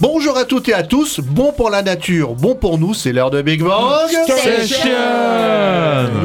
Bonjour 0.00 0.38
à 0.38 0.46
toutes 0.46 0.66
et 0.70 0.72
à 0.72 0.82
tous, 0.82 1.20
bon 1.20 1.52
pour 1.52 1.68
la 1.68 1.82
nature, 1.82 2.34
bon 2.34 2.54
pour 2.54 2.78
nous, 2.78 2.94
c'est 2.94 3.12
l'heure 3.12 3.30
de 3.30 3.42
Big 3.42 3.62
Bang 3.62 4.08
Station 4.08 4.88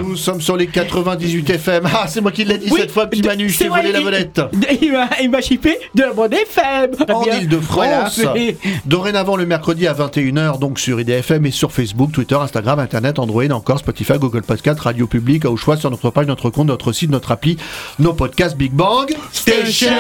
Nous 0.02 0.16
sommes 0.16 0.39
sur 0.39 0.55
les 0.55 0.67
98 0.67 1.49
FM. 1.49 1.83
Ah, 1.93 2.05
c'est 2.07 2.21
moi 2.21 2.31
qui 2.31 2.45
l'ai 2.45 2.57
dit 2.57 2.69
Oui, 2.71 2.80
cette 2.80 2.91
fois, 2.91 3.07
petit 3.07 3.21
de- 3.21 3.27
Manu, 3.27 3.49
je 3.49 3.57
c'est 3.57 3.63
t'ai 3.66 3.69
vrai, 3.69 3.81
volé 3.81 3.91
la 3.91 3.99
vedette. 3.99 4.41
Il 4.81 4.93
m'a, 4.93 5.09
il 5.21 5.30
m'a 5.30 5.41
chippé 5.41 5.77
de 5.93 6.03
la 6.03 6.13
bande 6.13 6.33
FM. 6.33 6.91
En. 7.13 7.23
Ile-de-France. 7.25 8.19
Voilà, 8.21 8.52
Dorénavant 8.85 9.35
le 9.35 9.45
mercredi 9.45 9.88
à 9.88 9.94
21h, 9.94 10.57
donc 10.59 10.80
sur 10.80 10.99
IDFM 11.02 11.45
et 11.45 11.52
sur 11.52 11.71
Facebook, 11.73 12.11
Twitter, 12.13 12.35
Instagram, 12.35 12.80
Internet, 12.80 13.19
Android, 13.19 13.49
encore 13.52 13.80
Spotify, 13.80 14.13
Google 14.17 14.44
Podcast, 14.44 14.80
Radio 14.80 15.05
Public, 15.07 15.44
au 15.45 15.57
choix 15.57 15.75
sur 15.75 15.91
notre 15.91 16.11
page, 16.11 16.27
notre 16.27 16.49
compte, 16.49 16.67
notre 16.67 16.94
site, 16.94 17.09
notre 17.09 17.31
appli, 17.31 17.57
nos 17.99 18.13
podcasts 18.13 18.55
Big 18.55 18.71
Bang 18.71 19.13
Station. 19.33 19.91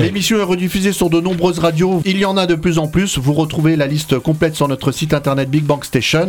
L'émission 0.00 0.38
est 0.38 0.44
rediffusée 0.44 0.92
sur 0.92 1.10
de 1.10 1.20
nombreuses 1.20 1.58
radios. 1.58 2.00
Il 2.04 2.18
y 2.18 2.24
en 2.24 2.36
a 2.36 2.46
de 2.46 2.54
plus 2.54 2.75
en 2.78 2.88
plus. 2.88 3.18
Vous 3.18 3.32
retrouvez 3.32 3.76
la 3.76 3.86
liste 3.86 4.18
complète 4.18 4.54
sur 4.54 4.68
notre 4.68 4.92
site 4.92 5.14
internet 5.14 5.50
Big 5.50 5.64
Bang 5.64 5.82
Station. 5.84 6.28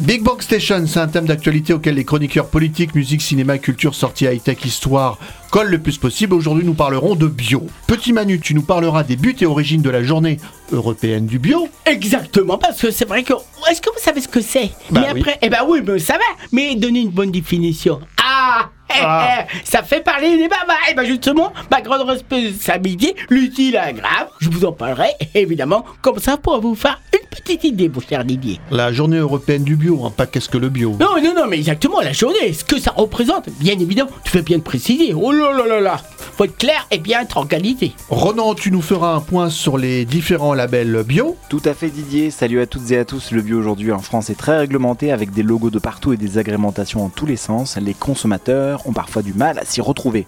Big 0.00 0.22
Bang 0.22 0.40
Station, 0.40 0.84
c'est 0.86 1.00
un 1.00 1.08
thème 1.08 1.26
d'actualité 1.26 1.72
auquel 1.72 1.94
les 1.94 2.04
chroniqueurs 2.04 2.48
politiques, 2.48 2.94
musique, 2.94 3.22
cinéma, 3.22 3.58
culture, 3.58 3.94
sortie 3.94 4.24
high-tech, 4.26 4.64
histoire 4.64 5.18
collent 5.50 5.70
le 5.70 5.78
plus 5.78 5.98
possible. 5.98 6.34
Aujourd'hui, 6.34 6.64
nous 6.64 6.74
parlerons 6.74 7.16
de 7.16 7.26
bio. 7.26 7.66
Petit 7.86 8.12
Manu, 8.12 8.40
tu 8.40 8.54
nous 8.54 8.62
parleras 8.62 9.02
des 9.02 9.16
buts 9.16 9.36
et 9.40 9.46
origines 9.46 9.82
de 9.82 9.90
la 9.90 10.02
journée 10.02 10.38
européenne 10.72 11.26
du 11.26 11.38
bio. 11.38 11.68
Exactement, 11.86 12.56
parce 12.56 12.80
que 12.80 12.90
c'est 12.90 13.06
vrai 13.06 13.22
que. 13.24 13.32
Est-ce 13.70 13.80
que 13.80 13.90
vous 13.90 13.98
savez 14.00 14.20
ce 14.20 14.28
que 14.28 14.40
c'est? 14.40 14.70
Bah 14.90 15.00
Mais 15.02 15.12
oui. 15.12 15.20
après, 15.20 15.38
eh 15.42 15.50
ben 15.50 15.64
oui, 15.68 15.80
mais 15.86 15.98
ça 15.98 16.14
va. 16.14 16.44
Mais 16.52 16.76
donnez 16.76 17.00
une 17.00 17.10
bonne 17.10 17.30
définition. 17.32 18.00
Ah, 18.22 18.70
Ah. 19.02 19.44
eh, 19.52 19.56
Ça 19.64 19.82
fait 19.82 20.00
parler 20.02 20.36
les 20.36 20.48
babas. 20.48 20.74
Et 20.90 20.94
ben 20.94 21.04
justement, 21.04 21.52
ma 21.70 21.80
grande 21.80 22.08
responsabilité, 22.08 23.14
l'utile 23.28 23.76
à 23.76 23.92
grave, 23.92 24.28
je 24.40 24.48
vous 24.50 24.64
en 24.64 24.72
parlerai, 24.72 25.10
évidemment, 25.34 25.84
comme 26.02 26.18
ça 26.18 26.36
pour 26.36 26.60
vous 26.60 26.74
faire 26.74 27.00
une 27.12 27.28
petite 27.28 27.64
idée, 27.64 27.88
mon 27.88 28.00
cher 28.00 28.24
Didier. 28.24 28.60
La 28.70 28.92
journée 28.92 29.18
européenne 29.18 29.64
du 29.64 29.76
bio, 29.76 30.04
hein, 30.04 30.12
pas 30.16 30.26
qu'est-ce 30.26 30.48
que 30.48 30.58
le 30.58 30.68
bio. 30.68 30.96
Non, 31.00 31.20
non, 31.22 31.34
non, 31.34 31.46
mais 31.48 31.58
exactement, 31.58 32.00
la 32.00 32.12
journée, 32.12 32.52
ce 32.52 32.64
que 32.64 32.78
ça 32.80 32.92
représente, 32.96 33.48
bien 33.60 33.78
évidemment, 33.78 34.10
tu 34.24 34.30
fais 34.30 34.42
bien 34.42 34.58
de 34.58 34.62
préciser. 34.62 35.14
Oh 35.14 35.32
là 35.32 35.52
là 35.52 35.66
là 35.66 35.80
là, 35.80 36.00
faut 36.36 36.44
être 36.44 36.56
clair 36.56 36.86
et 36.90 36.98
bien 36.98 37.20
être 37.22 37.38
en 37.38 37.44
qualité. 37.46 37.92
Ronan, 38.08 38.54
tu 38.54 38.70
nous 38.70 38.82
feras 38.82 39.14
un 39.14 39.20
point 39.20 39.50
sur 39.50 39.78
les 39.78 40.04
différents 40.04 40.54
labels 40.54 41.02
bio. 41.06 41.36
Tout 41.48 41.62
à 41.64 41.74
fait 41.74 41.88
Didier, 41.88 42.30
salut 42.30 42.60
à 42.60 42.66
toutes 42.66 42.90
et 42.90 42.98
à 42.98 43.04
tous. 43.04 43.30
Le 43.30 43.42
bio 43.42 43.58
aujourd'hui 43.58 43.92
en 43.92 43.98
France 44.00 44.30
est 44.30 44.34
très 44.38 44.58
réglementé 44.58 45.12
avec 45.12 45.32
des 45.32 45.42
logos 45.42 45.70
de 45.70 45.78
partout 45.78 46.12
et 46.12 46.16
des 46.16 46.38
agrémentations 46.38 47.04
en 47.04 47.08
tous 47.08 47.26
les 47.26 47.36
sens. 47.36 47.76
Les 47.80 47.94
consommateurs 47.94 48.79
ont 48.86 48.92
parfois 48.92 49.22
du 49.22 49.32
mal 49.32 49.58
à 49.58 49.64
s'y 49.64 49.80
retrouver. 49.80 50.26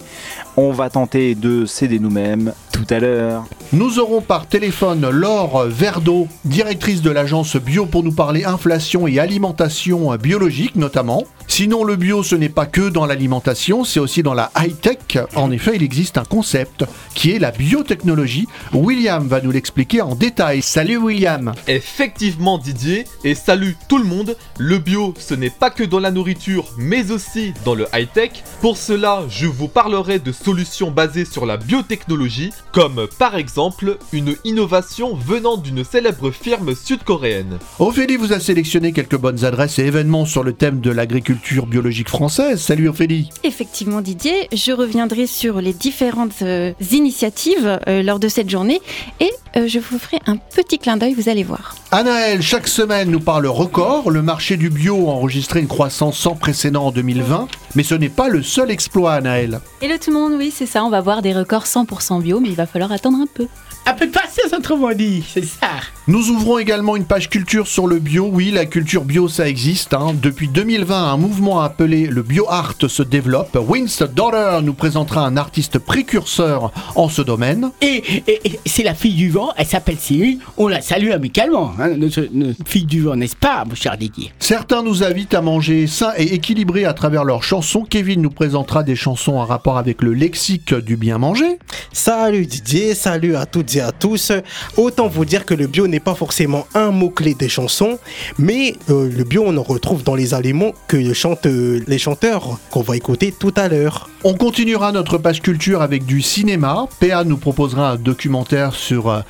On 0.56 0.72
va 0.72 0.90
tenter 0.90 1.34
de 1.34 1.66
s'aider 1.66 1.98
nous-mêmes 1.98 2.52
tout 2.72 2.86
à 2.90 2.98
l'heure. 2.98 3.44
Nous 3.72 3.98
aurons 3.98 4.20
par 4.20 4.46
téléphone 4.46 5.08
Laure 5.08 5.64
Verdeau, 5.64 6.28
directrice 6.44 7.02
de 7.02 7.10
l'agence 7.10 7.56
bio 7.56 7.86
pour 7.86 8.02
nous 8.02 8.12
parler 8.12 8.44
inflation 8.44 9.06
et 9.06 9.18
alimentation 9.18 10.14
biologique 10.16 10.76
notamment. 10.76 11.24
Sinon 11.48 11.84
le 11.84 11.96
bio 11.96 12.22
ce 12.22 12.34
n'est 12.34 12.48
pas 12.48 12.66
que 12.66 12.88
dans 12.88 13.06
l'alimentation, 13.06 13.84
c'est 13.84 14.00
aussi 14.00 14.22
dans 14.22 14.34
la 14.34 14.50
high-tech. 14.56 15.18
En 15.34 15.50
effet, 15.50 15.72
il 15.74 15.82
existe 15.82 16.16
un 16.18 16.24
concept 16.24 16.84
qui 17.14 17.32
est 17.32 17.38
la 17.38 17.50
biotechnologie. 17.50 18.46
William 18.72 19.26
va 19.26 19.40
nous 19.40 19.50
l'expliquer 19.50 20.00
en 20.00 20.14
détail. 20.14 20.62
Salut 20.62 20.96
William 20.96 21.52
Effectivement 21.68 22.58
Didier, 22.58 23.04
et 23.24 23.34
salut 23.34 23.76
tout 23.88 23.98
le 23.98 24.04
monde, 24.04 24.36
le 24.58 24.78
bio 24.78 25.14
ce 25.18 25.34
n'est 25.34 25.50
pas 25.50 25.70
que 25.70 25.84
dans 25.84 26.00
la 26.00 26.10
nourriture 26.10 26.64
mais 26.78 27.10
aussi 27.10 27.52
dans 27.64 27.74
le 27.74 27.86
high-tech. 27.92 28.30
Pour 28.60 28.76
cela, 28.76 29.24
je 29.28 29.46
vous 29.46 29.68
parlerai 29.68 30.18
de 30.18 30.32
solutions 30.32 30.90
basées 30.90 31.24
sur 31.24 31.46
la 31.46 31.56
biotechnologie, 31.56 32.50
comme 32.72 33.06
par 33.18 33.36
exemple 33.36 33.98
une 34.12 34.36
innovation 34.44 35.14
venant 35.14 35.56
d'une 35.56 35.84
célèbre 35.84 36.30
firme 36.30 36.74
sud-coréenne. 36.74 37.58
Ophélie 37.78 38.16
vous 38.16 38.32
a 38.32 38.40
sélectionné 38.40 38.92
quelques 38.92 39.18
bonnes 39.18 39.44
adresses 39.44 39.78
et 39.78 39.84
événements 39.84 40.26
sur 40.26 40.44
le 40.44 40.52
thème 40.52 40.80
de 40.80 40.90
l'agriculture 40.90 41.31
biologique 41.34 42.08
française. 42.08 42.60
Salut 42.60 42.88
Ophélie 42.88 43.30
Effectivement 43.44 44.00
Didier, 44.00 44.48
je 44.52 44.72
reviendrai 44.72 45.26
sur 45.26 45.60
les 45.60 45.72
différentes 45.72 46.42
euh, 46.42 46.72
initiatives 46.90 47.78
euh, 47.86 48.02
lors 48.02 48.18
de 48.18 48.28
cette 48.28 48.50
journée 48.50 48.80
et 49.20 49.30
euh, 49.56 49.68
je 49.68 49.78
vous 49.78 49.98
ferai 49.98 50.18
un 50.26 50.36
petit 50.36 50.78
clin 50.78 50.96
d'œil, 50.96 51.14
vous 51.14 51.28
allez 51.28 51.42
voir. 51.42 51.76
Anaël, 51.90 52.42
chaque 52.42 52.68
semaine, 52.68 53.10
nous 53.10 53.20
parle 53.20 53.46
record. 53.46 54.10
Le 54.10 54.22
marché 54.22 54.56
du 54.56 54.70
bio 54.70 55.08
a 55.08 55.12
enregistré 55.12 55.60
une 55.60 55.68
croissance 55.68 56.18
sans 56.18 56.34
précédent 56.34 56.86
en 56.86 56.90
2020. 56.90 57.48
Mais 57.74 57.82
ce 57.82 57.94
n'est 57.94 58.08
pas 58.08 58.28
le 58.28 58.42
seul 58.42 58.70
exploit, 58.70 59.14
Anaël. 59.14 59.60
Hello 59.80 59.94
tout 60.02 60.10
le 60.10 60.18
monde, 60.18 60.32
oui 60.38 60.52
c'est 60.54 60.66
ça, 60.66 60.84
on 60.84 60.90
va 60.90 61.00
voir 61.00 61.22
des 61.22 61.32
records 61.32 61.64
100% 61.64 62.22
bio, 62.22 62.40
mais 62.40 62.48
il 62.48 62.56
va 62.56 62.66
falloir 62.66 62.92
attendre 62.92 63.18
un 63.18 63.26
peu. 63.32 63.46
Un 63.84 63.94
peu 63.94 64.06
de 64.06 64.12
patience, 64.12 64.52
autrement 64.56 64.92
dit, 64.92 65.24
c'est 65.28 65.44
ça. 65.44 65.68
Nous 66.06 66.28
ouvrons 66.30 66.58
également 66.58 66.94
une 66.96 67.04
page 67.04 67.28
culture 67.28 67.66
sur 67.66 67.88
le 67.88 67.98
bio. 67.98 68.28
Oui, 68.32 68.52
la 68.52 68.64
culture 68.64 69.04
bio, 69.04 69.28
ça 69.28 69.48
existe. 69.48 69.92
hein. 69.92 70.14
Depuis 70.20 70.46
2020, 70.48 71.12
un 71.12 71.16
mouvement 71.16 71.60
appelé 71.60 72.06
le 72.06 72.22
bio 72.22 72.46
art 72.48 72.74
se 72.86 73.02
développe. 73.02 73.56
Win's 73.60 74.02
Daughter 74.02 74.58
nous 74.62 74.72
présentera 74.74 75.26
un 75.26 75.36
artiste 75.36 75.78
précurseur 75.80 76.70
en 76.94 77.08
ce 77.08 77.22
domaine. 77.22 77.70
Et, 77.80 78.02
et- 78.28 78.40
et 78.44 78.60
c'est 78.66 78.82
la 78.84 78.94
fille 78.94 79.14
du 79.14 79.30
vent, 79.30 79.50
elle 79.56 79.66
s'appelle 79.66 79.96
Cyril, 79.98 80.38
on 80.56 80.68
la 80.68 80.80
salue 80.80 81.10
amicalement, 81.10 81.72
hein, 81.80 81.90
notre, 81.96 82.26
notre 82.32 82.58
fille 82.66 82.84
du 82.84 83.02
vent, 83.02 83.16
n'est-ce 83.16 83.36
pas, 83.36 83.64
mon 83.68 83.74
cher 83.74 83.96
Didier? 83.96 84.32
Certains 84.38 84.82
nous 84.82 85.02
invitent 85.02 85.34
à 85.34 85.42
manger 85.42 85.86
sain 85.88 86.12
et 86.16 86.34
équilibré 86.34 86.84
à 86.84 86.92
travers 86.92 87.24
leurs 87.24 87.42
chansons. 87.42 87.82
Kevin 87.88 88.22
nous 88.22 88.30
présentera 88.30 88.82
des 88.84 88.96
chansons 88.96 89.32
en 89.34 89.44
rapport 89.44 89.76
avec 89.78 90.02
le 90.02 90.12
lexique 90.14 90.72
du 90.74 90.96
bien 90.96 91.18
manger. 91.18 91.58
Salut 91.92 92.46
Didier, 92.46 92.94
salut 92.94 93.34
à 93.36 93.46
toutes 93.46 93.71
à 93.80 93.92
tous. 93.92 94.32
Autant 94.76 95.08
vous 95.08 95.24
dire 95.24 95.44
que 95.44 95.54
le 95.54 95.66
bio 95.66 95.86
n'est 95.86 96.00
pas 96.00 96.14
forcément 96.14 96.66
un 96.74 96.90
mot-clé 96.90 97.34
des 97.34 97.48
chansons, 97.48 97.98
mais 98.38 98.74
euh, 98.90 99.10
le 99.10 99.24
bio 99.24 99.44
on 99.46 99.56
en 99.56 99.62
retrouve 99.62 100.02
dans 100.02 100.14
les 100.14 100.34
aliments 100.34 100.72
que 100.88 101.12
chantent 101.12 101.46
euh, 101.46 101.80
les 101.86 101.98
chanteurs 101.98 102.58
qu'on 102.70 102.82
va 102.82 102.96
écouter 102.96 103.32
tout 103.32 103.52
à 103.56 103.68
l'heure. 103.68 104.08
On 104.24 104.34
continuera 104.34 104.92
notre 104.92 105.18
page 105.18 105.40
culture 105.42 105.82
avec 105.82 106.04
du 106.04 106.22
cinéma. 106.22 106.86
PA 107.00 107.24
nous 107.24 107.36
proposera 107.38 107.92
un 107.92 107.96
documentaire 107.96 108.74
sur 108.74 109.08
euh, 109.10 109.20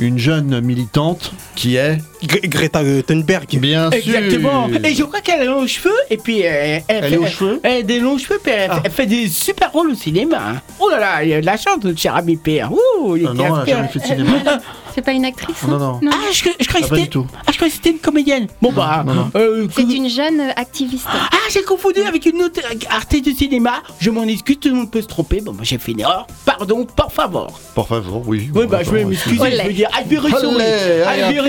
une 0.00 0.18
jeune 0.18 0.60
militante 0.62 1.32
qui 1.54 1.76
est 1.76 1.98
Gre- 2.24 2.46
Greta 2.48 2.80
Thunberg. 3.06 3.58
bien 3.58 3.90
sûr 3.90 3.98
Exactement. 4.00 4.68
Et 4.82 4.94
je 4.94 5.02
crois 5.04 5.20
qu'elle 5.20 5.40
a 5.40 5.42
des 5.42 5.46
longs 5.46 5.66
cheveux, 5.66 5.94
et 6.10 6.16
puis 6.16 6.40
euh, 6.46 6.78
elle, 6.88 7.04
Elle 7.04 7.10
fait, 7.10 7.16
aux 7.18 7.26
cheveux? 7.26 7.60
elle 7.62 7.78
a 7.78 7.82
des 7.82 8.00
longs 8.00 8.16
cheveux, 8.18 8.40
puis 8.42 8.52
elle, 8.52 8.70
Ah. 8.72 8.80
elle 8.84 8.90
fait 8.90 9.06
des 9.06 9.28
super 9.28 9.70
rôles 9.72 9.90
au 9.90 9.94
cinéma. 9.94 10.38
hein. 10.40 10.60
Oh 10.78 10.88
là 10.90 10.98
là, 11.00 11.22
il 11.22 11.28
y 11.30 11.34
a 11.34 11.40
de 11.42 11.46
la 11.46 11.56
chance, 11.58 11.82
notre 11.84 11.98
cher 11.98 12.16
ami 12.16 12.36
Pierre. 12.36 12.70
Ouh, 12.72 13.16
il 13.16 13.26
Ah 13.26 13.32
était 13.32 13.38
non, 13.38 13.44
elle 13.44 13.52
a 13.52 13.56
inspiré. 13.58 13.76
jamais 13.76 13.88
fait 13.90 14.00
cinéma. 14.00 14.38
C'est 15.00 15.04
pas 15.06 15.12
une 15.12 15.24
actrice 15.24 15.62
Non, 15.66 15.76
hein 15.76 15.98
non. 16.02 16.10
Ah, 16.12 16.16
je, 16.30 16.44
je 16.60 16.68
croyais 16.68 16.84
Ah, 16.84 16.88
que 16.88 16.88
pas 16.90 16.96
du 16.96 17.00
c'était 17.02 17.06
tout. 17.10 17.26
ah, 17.34 17.50
je 17.50 17.54
croyais 17.56 17.70
que 17.70 17.76
c'était 17.76 17.90
une 17.90 17.98
comédienne. 18.00 18.46
Bon 18.60 18.70
bah, 18.70 19.02
non, 19.06 19.14
non. 19.14 19.30
euh, 19.34 19.66
C'est 19.74 19.82
une 19.82 20.10
jeune 20.10 20.40
euh, 20.40 20.50
activiste. 20.56 21.06
Ah, 21.10 21.36
j'ai 21.50 21.62
confondu 21.62 22.00
avec 22.02 22.26
une 22.26 22.42
autre 22.42 22.60
artiste 22.90 23.24
de 23.26 23.30
cinéma. 23.32 23.82
Je 23.98 24.10
m'en 24.10 24.24
excuse, 24.24 24.58
tout 24.60 24.68
le 24.68 24.74
monde 24.74 24.90
peut 24.90 25.00
se 25.00 25.06
tromper. 25.06 25.40
Bon, 25.40 25.52
moi 25.54 25.62
j'ai 25.64 25.78
fait 25.78 25.92
une 25.92 26.00
erreur. 26.00 26.26
Pardon, 26.44 26.84
por 26.84 27.12
favor. 27.12 27.58
Pour 27.74 27.88
favor, 27.88 28.22
oui. 28.26 28.50
Oui, 28.54 28.66
bah 28.66 28.80
je 28.84 28.90
vais 28.90 29.04
m'excuser. 29.06 29.36
Je 29.36 29.66
veux 29.66 29.72
dire, 29.72 29.88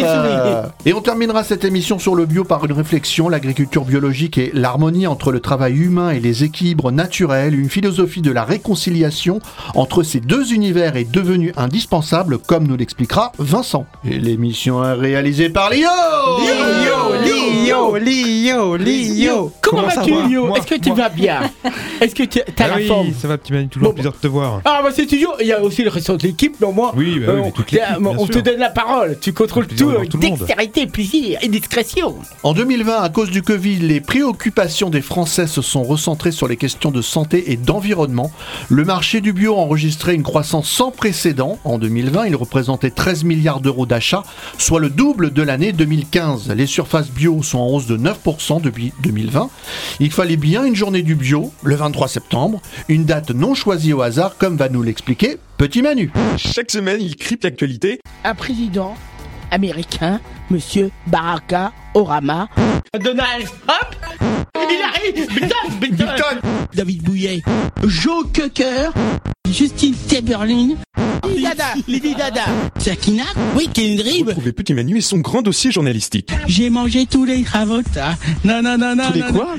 euh, 0.05 0.63
Et 0.85 0.93
on 0.93 1.01
terminera 1.01 1.43
cette 1.43 1.65
émission 1.65 1.99
sur 1.99 2.15
le 2.15 2.25
bio 2.25 2.43
par 2.45 2.63
une 2.65 2.71
réflexion, 2.73 3.27
l'agriculture 3.29 3.83
biologique 3.83 4.37
et 4.37 4.51
l'harmonie 4.53 5.07
entre 5.07 5.31
le 5.31 5.39
travail 5.41 5.73
humain 5.77 6.11
et 6.11 6.19
les 6.19 6.43
équilibres 6.43 6.91
naturels, 6.91 7.59
une 7.59 7.69
philosophie 7.69 8.21
de 8.21 8.31
la 8.31 8.43
réconciliation 8.45 9.39
entre 9.75 10.03
ces 10.03 10.19
deux 10.19 10.53
univers 10.53 10.95
est 10.95 11.09
devenue 11.11 11.51
indispensable, 11.57 12.37
comme 12.37 12.67
nous 12.67 12.77
l'expliquera 12.77 13.31
Vincent. 13.43 13.85
Et 14.05 14.17
l'émission 14.19 14.83
est 14.83 14.93
réalisée 14.93 15.49
par 15.49 15.69
Lio 15.71 15.87
Lio, 17.23 17.95
Lio, 17.97 18.75
Lio. 18.77 19.51
Comment, 19.61 19.89
ça 19.89 20.01
vas-tu, 20.01 20.13
va 20.13 20.27
Lio 20.27 20.55
Est-ce 20.55 20.67
que 20.67 20.75
tu 20.75 20.89
moi. 20.89 20.97
vas 20.97 21.09
bien 21.09 21.41
Est-ce 22.01 22.15
que 22.15 22.23
tu 22.23 22.39
as 22.39 22.43
Ah 22.59 22.67
la 22.67 22.79
forme. 22.85 23.13
ça 23.13 23.27
va, 23.27 23.37
petit 23.37 23.53
Manu, 23.53 23.67
toujours 23.67 23.89
Bon, 23.89 23.93
plaisir 23.93 24.11
de 24.11 24.17
te 24.17 24.27
voir. 24.27 24.61
Ah 24.65 24.81
bah 24.83 24.89
c'est 24.93 25.05
toujours, 25.05 25.35
il 25.39 25.47
y 25.47 25.51
a 25.53 25.61
aussi 25.61 25.83
le 25.83 25.89
restant 25.89 26.15
de 26.15 26.23
l'équipe, 26.23 26.55
mais 26.59 26.67
au 26.67 26.71
moins, 26.71 26.91
Oui, 26.95 27.19
bah 27.19 27.33
oui, 27.33 27.39
euh, 27.39 27.41
mais 27.45 27.51
toute 27.51 27.65
on- 27.71 27.75
l'équipe, 27.75 27.99
bien 28.01 28.15
on 28.17 28.27
te 28.27 28.39
donne 28.39 28.59
la 28.59 28.69
parole, 28.69 29.17
tu 29.21 29.33
contrôles 29.33 29.67
tout, 29.67 29.89
monde. 29.89 30.07
dextérité, 30.19 30.87
plaisir 30.87 31.39
et 31.41 31.47
discrétion. 31.47 32.15
En 32.43 32.53
2020, 32.53 33.01
à 33.01 33.09
cause 33.09 33.29
du 33.29 33.41
Covid, 33.41 33.75
les 33.77 34.01
préoccupations 34.01 34.89
des 34.89 35.01
Français 35.01 35.47
se 35.47 35.61
sont 35.61 35.83
recentrées 35.83 36.31
sur 36.31 36.47
les 36.47 36.57
questions 36.57 36.91
de 36.91 37.01
santé 37.01 37.51
et 37.51 37.57
d'environnement. 37.57 38.31
Le 38.69 38.83
marché 38.85 39.21
du 39.21 39.33
bio 39.33 39.55
a 39.55 39.59
enregistré 39.59 40.13
une 40.15 40.23
croissance 40.23 40.69
sans 40.69 40.91
précédent. 40.91 41.59
En 41.63 41.77
2020, 41.77 42.27
il 42.27 42.35
représentait 42.35 42.89
13 42.89 43.20
milliards 43.23 43.61
d'euros 43.61 43.85
d'achats, 43.85 44.23
soit 44.57 44.79
le 44.79 44.89
double 44.89 45.33
de 45.33 45.41
l'année 45.41 45.71
2015. 45.71 46.49
Les 46.51 46.67
surfaces 46.67 47.09
bio 47.09 47.41
sont 47.43 47.59
en 47.59 47.67
hausse 47.67 47.87
de 47.87 47.97
9% 47.97 48.61
depuis 48.61 48.93
2020. 49.03 49.49
Il 49.99 50.11
fallait 50.11 50.37
bien 50.37 50.65
une 50.65 50.75
journée 50.75 51.01
du 51.01 51.15
bio, 51.15 51.51
le 51.63 51.75
23 51.75 52.07
septembre, 52.07 52.61
une 52.87 53.05
date 53.05 53.31
non 53.31 53.53
choisie 53.53 53.93
au 53.93 54.01
hasard, 54.01 54.37
comme 54.37 54.57
va 54.57 54.69
nous 54.69 54.83
l'expliquer 54.83 55.37
Petit 55.57 55.81
Manu. 55.83 56.11
Chaque 56.37 56.71
semaine, 56.71 57.01
il 57.01 57.15
crypte 57.15 57.43
l'actualité. 57.43 57.99
Un 58.23 58.33
président 58.33 58.95
américain, 59.51 60.19
Monsieur 60.49 60.89
Baraka 61.07 61.71
Orama. 61.93 62.47
Donald 62.99 63.45
Trump? 63.45 63.95
Il 64.55 64.81
arrive! 64.81 65.27
Biden, 65.79 65.95
Biden. 65.95 66.41
David 66.73 67.03
Bouillet. 67.03 67.41
Joe 67.83 68.25
Cocker. 68.33 68.91
Justine 69.51 69.93
Timberlin 70.07 70.75
Lady 71.25 71.43
Dada 71.43 71.73
Lady 71.87 72.15
Dada 72.15 72.45
Sakina 72.77 73.23
Oui, 73.55 73.67
Kendrick 73.73 74.25
Retrouvez 74.25 74.53
Petit 74.53 74.73
Manu 74.73 74.97
et 74.97 75.01
son 75.01 75.17
grand 75.17 75.41
dossier 75.41 75.71
journalistique. 75.71 76.31
J'ai 76.47 76.69
mangé 76.69 77.05
tous 77.05 77.25
les 77.25 77.43
cravotas. 77.43 78.15
Non, 78.45 78.61
non, 78.61 78.77
non, 78.77 78.95
non. 78.95 79.07
Tous 79.07 79.13
les 79.13 79.19
non, 79.21 79.33
quoi? 79.33 79.55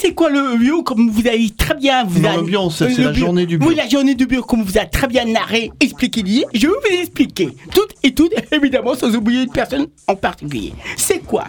C'est 0.00 0.14
quoi 0.14 0.30
le 0.30 0.56
bio 0.58 0.82
Comme 0.82 1.10
vous 1.10 1.26
avez 1.26 1.50
très 1.50 1.74
bien, 1.74 2.04
vous 2.04 2.20
Non, 2.20 2.42
bio, 2.42 2.70
c'est- 2.70 2.98
Euh, 2.98 3.04
la 3.04 3.12
journée 3.12 3.46
du 3.46 3.58
bio. 3.58 3.68
Oui, 3.68 3.74
la 3.74 3.88
journée 3.88 4.14
du 4.14 4.26
bio, 4.26 4.42
comme 4.42 4.62
vous 4.62 4.78
avez 4.78 4.88
très 4.88 5.06
bien 5.06 5.24
narré, 5.24 5.70
expliqué 5.80 6.20
hier, 6.20 6.44
je 6.54 6.66
vais 6.66 6.72
vous 6.72 7.00
expliquer. 7.00 7.50
Toutes 7.74 7.92
et 8.02 8.12
toutes, 8.14 8.32
évidemment, 8.52 8.94
sans 8.94 9.14
oublier 9.14 9.42
une 9.42 9.50
personne 9.52 9.86
en 10.06 10.16
particulier. 10.16 10.72
C'est 10.96 11.20
quoi? 11.20 11.44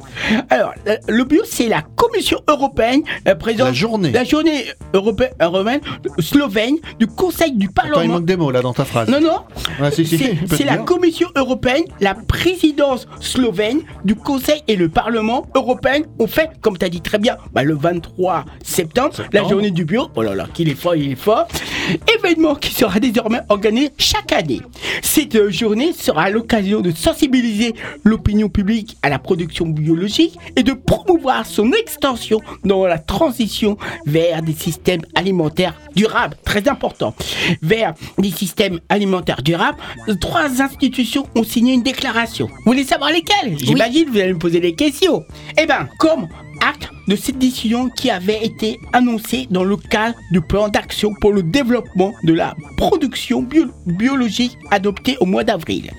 Alors, 0.50 0.74
le- 1.08 1.24
bio, 1.24 1.42
c'est 1.46 1.68
la 1.68 1.82
Commission 1.82 2.40
européenne 2.48 3.02
euh, 3.28 3.36
présente. 3.36 3.68
La 3.68 3.74
journée. 3.74 4.12
La 4.12 4.24
journée 4.24 4.66
européenne, 4.94 5.32
européenne 5.40 5.82
slovène 6.20 6.76
du 7.00 7.08
Conseil 7.08 7.52
du 7.54 7.68
Attends, 7.68 7.84
il 7.86 7.92
Parlement. 7.92 8.14
manque 8.16 8.26
des 8.26 8.36
mots 8.36 8.52
là 8.52 8.62
dans 8.62 8.74
ta 8.74 8.86
phrase. 8.86 9.08
Non, 9.10 9.22
non, 9.22 9.40
Ah, 9.80 9.92
si, 9.92 10.06
si, 10.06 10.18
c'est 10.50 10.64
la. 10.66 10.78
Commission 10.82 11.30
européenne, 11.36 11.84
la 12.00 12.16
présidence 12.16 13.08
slovène 13.20 13.80
du 14.04 14.16
Conseil 14.16 14.62
et 14.68 14.76
le 14.76 14.90
Parlement 14.90 15.46
européen 15.56 16.02
ont 16.20 16.28
fait, 16.28 16.50
comme 16.60 16.78
tu 16.78 16.84
as 16.86 16.90
dit 16.90 17.02
très 17.02 17.18
bien, 17.20 17.38
bah, 17.54 17.64
le 17.64 17.76
23 17.76 18.41
septembre, 18.64 19.14
la 19.32 19.48
journée 19.48 19.72
du 19.72 19.86
bio. 19.86 20.10
Oh 20.16 20.22
là 20.22 20.36
là, 20.36 20.48
qu'il 20.54 20.70
est 20.70 20.76
fort, 20.76 20.96
il 20.96 21.12
est 21.12 21.16
fort. 21.16 21.48
Événement 22.18 22.56
qui 22.56 22.74
sera 22.74 23.00
désormais 23.00 23.42
organisé 23.50 23.92
chaque 23.98 24.32
année. 24.32 24.62
Cette 25.02 25.50
journée 25.50 25.94
sera 25.94 26.30
l'occasion 26.30 26.82
de 26.82 26.92
sensibiliser 26.92 27.74
l'opinion 28.04 28.50
publique 28.50 28.98
à 29.02 29.10
la 29.10 29.20
production 29.20 29.66
biologique 29.66 30.38
et 30.56 30.64
de 30.64 30.74
promouvoir 30.74 31.46
son 31.46 31.72
extension 31.72 32.40
dans 32.64 32.86
la 32.86 32.98
transition 32.98 33.78
vers 34.06 34.42
des 34.42 34.54
systèmes 34.54 35.02
alimentaires 35.16 35.76
durables, 35.96 36.38
très 36.46 36.68
important, 36.70 37.14
vers 37.62 37.94
des 38.18 38.32
systèmes 38.32 38.80
alimentaires 38.90 39.42
durables. 39.42 39.78
Trois 40.20 40.62
institutions 40.62 41.28
ont 41.36 41.44
signé 41.44 41.74
une 41.74 41.84
déclaration. 41.84 42.48
Vous 42.48 42.72
voulez 42.72 42.84
savoir 42.84 43.12
lesquelles? 43.12 43.58
J'imagine 43.58 44.06
que 44.06 44.12
vous 44.12 44.20
allez 44.20 44.34
me 44.34 44.40
poser 44.40 44.60
des 44.60 44.74
questions. 44.74 45.24
Eh 45.58 45.66
bien, 45.66 45.88
comme 46.00 46.28
acte 46.62 46.90
de 47.08 47.16
cette 47.16 47.38
décision 47.40 47.90
qui 47.90 48.10
avait 48.10 48.44
été 48.46 48.80
annoncée 48.94 49.48
dans 49.50 49.64
le 49.64 49.76
cadre 49.78 50.16
du 50.32 50.42
plan 50.42 50.70
d'action 50.70 51.14
pour 51.20 51.34
le 51.34 51.44
développement 51.44 52.14
de 52.24 52.34
la 52.34 52.56
production 52.78 53.42
bio- 53.42 53.72
biologique 53.86 54.58
adopté 54.70 55.18
au 55.20 55.26
mois 55.26 55.44
d'avril. 55.44 55.92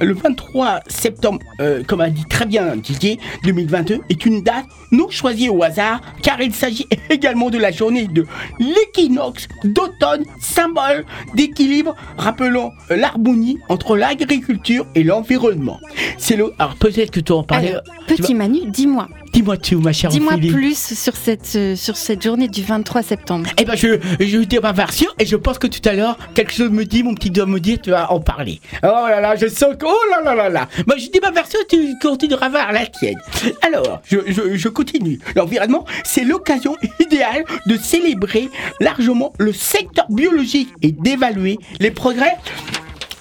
Le 0.00 0.14
23 0.14 0.80
septembre, 0.88 1.40
euh, 1.60 1.82
comme 1.86 2.00
a 2.00 2.10
dit 2.10 2.24
très 2.28 2.46
bien 2.46 2.76
Didier, 2.76 3.18
2022 3.44 4.00
est 4.08 4.26
une 4.26 4.42
date 4.42 4.64
non 4.92 5.08
choisie 5.10 5.48
au 5.48 5.62
hasard 5.62 6.00
car 6.22 6.40
il 6.40 6.54
s'agit 6.54 6.86
également 7.10 7.50
de 7.50 7.58
la 7.58 7.70
journée 7.70 8.06
de 8.06 8.26
l'équinoxe 8.58 9.48
d'automne, 9.64 10.24
symbole 10.40 11.04
d'équilibre 11.34 11.94
rappelant 12.16 12.72
euh, 12.90 12.96
l'harmonie 12.96 13.58
entre 13.68 13.96
l'agriculture 13.96 14.86
et 14.94 15.02
l'environnement. 15.02 15.78
C'est 16.16 16.36
le... 16.36 16.52
Alors 16.58 16.74
peut-être 16.76 17.10
que 17.10 17.20
tu 17.20 17.32
en 17.32 17.42
parlais... 17.42 17.70
Alors, 17.70 17.82
petit 18.06 18.32
vas- 18.32 18.38
Manu, 18.38 18.60
dis-moi, 18.66 19.08
Dis-moi 19.32 19.58
tout, 19.58 19.78
ma 19.78 19.92
chère 19.92 20.10
dis-moi 20.10 20.38
plus 20.38 20.94
sur 20.96 21.14
cette, 21.14 21.52
euh, 21.54 21.76
sur 21.76 21.96
cette 21.98 22.22
journée 22.22 22.48
du 22.48 22.62
23 22.62 23.02
septembre. 23.02 23.48
Eh 23.58 23.64
ben, 23.64 23.76
je, 23.76 23.98
je 24.18 24.38
vais 24.38 24.46
dire 24.46 24.62
ma 24.62 24.72
version 24.72 25.08
et 25.18 25.26
je 25.26 25.36
pense 25.36 25.58
que 25.58 25.66
tout 25.66 25.86
à 25.86 25.92
l'heure, 25.92 26.16
quelque 26.34 26.50
chose 26.52 26.70
me 26.70 26.84
dit, 26.84 27.02
mon 27.02 27.14
petit 27.14 27.30
doigt 27.30 27.44
me 27.46 27.60
dit, 27.60 27.78
tu 27.78 27.90
vas 27.90 28.10
en 28.10 28.20
parler. 28.20 28.58
Oh 28.82 28.86
là 28.86 29.20
là, 29.20 29.36
je 29.36 29.46
sens 29.46 29.67
oh 29.84 29.96
là 30.10 30.20
là 30.22 30.34
là 30.34 30.48
là. 30.48 30.68
Moi, 30.86 30.96
je 30.96 31.08
dis 31.10 31.20
ma 31.20 31.30
version, 31.30 31.58
tu 31.68 31.94
continueras 32.00 32.48
voir 32.48 32.72
la 32.72 32.86
tienne. 32.86 33.18
Alors, 33.62 34.00
je 34.10 34.68
continue. 34.68 35.18
L'environnement, 35.36 35.84
c'est 36.04 36.24
l'occasion 36.24 36.76
idéale 37.00 37.44
de 37.66 37.76
célébrer 37.76 38.48
largement 38.80 39.32
le 39.38 39.52
secteur 39.52 40.06
biologique 40.10 40.70
et 40.82 40.92
d'évaluer 40.92 41.58
les 41.80 41.90
progrès 41.90 42.36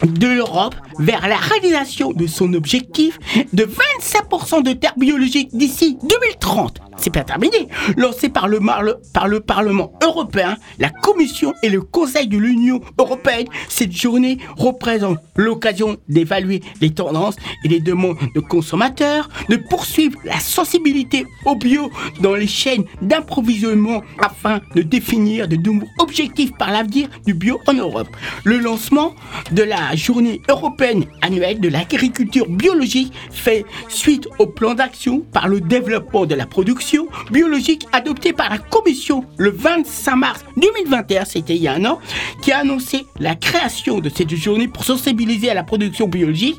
de 0.06 0.28
l'Europe 0.28 0.76
vers 1.00 1.28
la 1.28 1.38
réalisation 1.38 2.12
de 2.12 2.28
son 2.28 2.54
objectif 2.54 3.20
de 3.54 3.66
25% 3.66 4.64
de 4.64 4.74
terres 4.74 4.98
biologiques 4.98 5.50
d'ici 5.54 5.98
2030. 6.04 6.82
C'est 6.98 7.14
pas 7.14 7.24
terminé. 7.24 7.68
Lancé 7.96 8.28
par 8.28 8.48
le, 8.48 8.60
par 9.14 9.28
le 9.28 9.40
Parlement 9.40 9.94
européen, 10.04 10.58
la 10.80 10.90
Commission 10.90 11.54
et 11.62 11.70
le 11.70 11.82
Conseil 11.82 12.28
de 12.28 12.38
l'Union 12.38 12.82
européenne, 12.98 13.46
cette 13.70 13.92
journée 13.92 14.40
représente 14.58 15.20
l'occasion 15.36 15.98
d'évaluer 16.10 16.62
les 16.82 16.92
tendances 16.92 17.36
et 17.64 17.68
les 17.68 17.80
demandes 17.80 18.18
de 18.34 18.40
consommateurs, 18.40 19.30
de 19.50 19.58
poursuivre 19.58 20.20
la 20.26 20.40
sensibilité 20.40 21.26
au 21.46 21.56
bio 21.56 21.92
dans 22.20 22.34
les 22.34 22.48
chaînes 22.48 22.86
d'approvisionnement 23.02 24.02
afin 24.20 24.62
de 24.76 24.82
définir 24.82 25.48
de 25.48 25.56
nouveaux 25.56 25.88
objectifs 26.00 26.52
par 26.58 26.72
l'avenir 26.72 27.10
du 27.26 27.34
bio 27.36 27.60
en 27.68 27.74
Europe. 27.74 28.10
Le 28.44 28.58
lancement 28.58 29.14
de 29.52 29.62
la 29.62 29.96
journée 29.96 30.42
européenne 30.50 30.87
annuelle 31.22 31.60
de 31.60 31.70
l'agriculture 31.70 32.48
biologique 32.48 33.14
fait 33.32 33.66
suite 33.90 34.28
au 34.40 34.48
plan 34.48 34.74
d'action 34.74 35.22
par 35.32 35.48
le 35.48 35.62
développement 35.62 36.26
de 36.26 36.36
la 36.36 36.46
production 36.46 37.08
biologique 37.32 37.88
adopté 37.92 38.34
par 38.34 38.50
la 38.50 38.58
Commission 38.58 39.26
le 39.38 39.52
25 39.52 40.16
mars 40.16 40.46
2021, 40.58 41.26
c'était 41.26 41.56
il 41.56 41.62
y 41.62 41.68
a 41.68 41.74
un 41.74 41.86
an, 41.86 42.00
qui 42.42 42.52
a 42.52 42.60
annoncé 42.60 43.06
la 43.20 43.36
création 43.36 44.00
de 44.00 44.10
cette 44.10 44.34
journée 44.36 44.68
pour 44.68 44.84
sensibiliser 44.84 45.50
à 45.50 45.54
la 45.54 45.64
production 45.64 46.08
biologique 46.08 46.58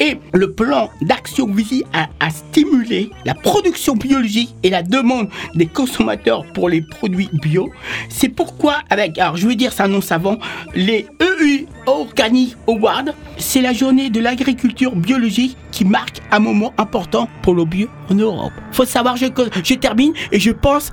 et 0.00 0.18
le 0.32 0.52
plan 0.52 0.90
d'action 1.02 1.46
vise 1.46 1.84
à, 1.92 2.08
stimuler 2.30 3.10
la 3.24 3.34
production 3.34 3.94
biologique 3.94 4.54
et 4.62 4.70
la 4.70 4.82
demande 4.82 5.28
des 5.54 5.66
consommateurs 5.66 6.44
pour 6.52 6.68
les 6.68 6.82
produits 6.82 7.28
bio. 7.32 7.70
C'est 8.08 8.28
pourquoi, 8.28 8.76
avec, 8.90 9.18
alors 9.18 9.36
je 9.36 9.46
veux 9.46 9.54
dire 9.54 9.72
ça 9.72 9.88
non 9.88 10.00
savant, 10.00 10.38
les 10.74 11.06
EU 11.20 11.66
Organic 11.86 12.56
Award, 12.68 13.14
c'est 13.38 13.62
la 13.66 13.72
journée 13.72 14.10
de 14.10 14.20
l'agriculture 14.20 14.94
biologique 14.94 15.56
qui 15.72 15.84
marque 15.84 16.22
un 16.30 16.38
moment 16.38 16.72
important 16.78 17.28
pour 17.42 17.52
le 17.52 17.64
bio 17.64 17.88
en 18.08 18.14
Europe. 18.14 18.52
Faut 18.70 18.84
savoir, 18.84 19.16
je, 19.16 19.26
je 19.64 19.74
termine 19.74 20.12
et 20.30 20.38
je 20.38 20.52
pense, 20.52 20.92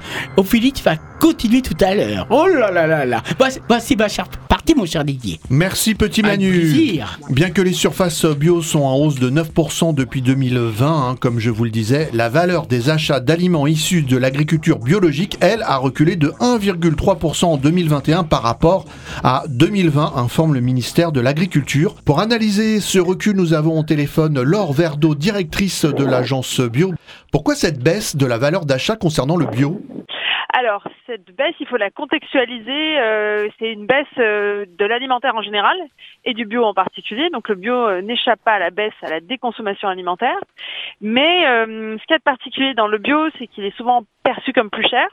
tu 0.71 0.81
vas 0.81 0.95
continuer 1.23 1.61
tout 1.61 1.77
à 1.79 1.95
l'heure. 1.95 2.27
Oh 2.29 2.47
là 2.47 2.69
là 2.69 2.85
là 2.85 3.05
là. 3.05 3.23
Voici, 3.37 3.59
voici 3.69 3.95
ma 3.95 4.09
chère 4.09 4.27
partie, 4.49 4.75
mon 4.75 4.85
cher 4.85 5.05
Didier. 5.05 5.39
Merci 5.49 5.95
petit 5.95 6.21
Manu. 6.21 6.51
plaisir. 6.51 7.17
Bien 7.29 7.49
que 7.49 7.61
les 7.61 7.71
surfaces 7.71 8.25
bio 8.25 8.61
sont 8.61 8.81
en 8.81 8.97
hausse 8.97 9.19
de 9.19 9.29
9% 9.29 9.95
depuis 9.95 10.21
2020, 10.21 10.85
hein, 10.85 11.15
comme 11.17 11.39
je 11.39 11.49
vous 11.49 11.63
le 11.63 11.69
disais, 11.69 12.09
la 12.11 12.27
valeur 12.27 12.67
des 12.67 12.89
achats 12.89 13.21
d'aliments 13.21 13.67
issus 13.67 14.01
de 14.01 14.17
l'agriculture 14.17 14.79
biologique, 14.79 15.37
elle, 15.39 15.61
a 15.61 15.77
reculé 15.77 16.17
de 16.17 16.27
1,3% 16.41 17.45
en 17.45 17.55
2021 17.55 18.25
par 18.25 18.41
rapport 18.41 18.83
à 19.23 19.43
2020, 19.47 20.17
informe 20.17 20.53
le 20.53 20.59
ministère 20.59 21.13
de 21.13 21.21
l'Agriculture. 21.21 21.95
Pour 22.03 22.19
analyser 22.19 22.81
ce 22.81 22.99
recul, 22.99 23.37
nous 23.37 23.53
avons 23.53 23.79
au 23.79 23.83
téléphone 23.83 24.41
Laure 24.41 24.73
Verdeau, 24.73 25.15
directrice 25.15 25.85
de 25.85 26.03
l'agence 26.03 26.59
bio. 26.59 26.93
Pourquoi 27.31 27.55
cette 27.55 27.81
baisse 27.81 28.17
de 28.17 28.25
la 28.25 28.37
valeur 28.37 28.65
d'achat 28.65 28.97
concernant 28.97 29.37
le 29.37 29.45
bio? 29.45 29.81
Alors, 30.63 30.87
cette 31.07 31.35
baisse, 31.35 31.55
il 31.59 31.67
faut 31.67 31.75
la 31.75 31.89
contextualiser. 31.91 32.99
euh, 32.99 33.49
c'est 33.59 33.71
une 33.73 33.85
baisse 33.85 34.07
euh, 34.17 34.65
de 34.65 34.85
l'alimentaire 34.85 35.35
en 35.35 35.41
général 35.41 35.75
et 36.23 36.33
du 36.33 36.45
bio 36.45 36.63
en 36.63 36.73
particulier. 36.73 37.29
Donc, 37.29 37.49
le 37.49 37.55
bio 37.55 37.75
euh, 37.75 38.01
n'échappe 38.01 38.39
pas 38.45 38.53
à 38.53 38.59
la 38.59 38.69
baisse, 38.69 38.93
à 39.01 39.09
la 39.09 39.19
déconsommation 39.19 39.89
alimentaire. 39.89 40.39
Mais 41.01 41.43
ce 41.43 42.05
qu'il 42.05 42.11
y 42.11 42.13
a 42.13 42.17
de 42.17 42.23
particulier 42.23 42.73
dans 42.73 42.87
le 42.87 42.97
bio, 42.97 43.29
c'est 43.37 43.47
qu'il 43.47 43.65
est 43.65 43.75
souvent 43.75 44.03
perçu 44.23 44.53
comme 44.53 44.69
plus 44.69 44.87
cher. 44.87 45.07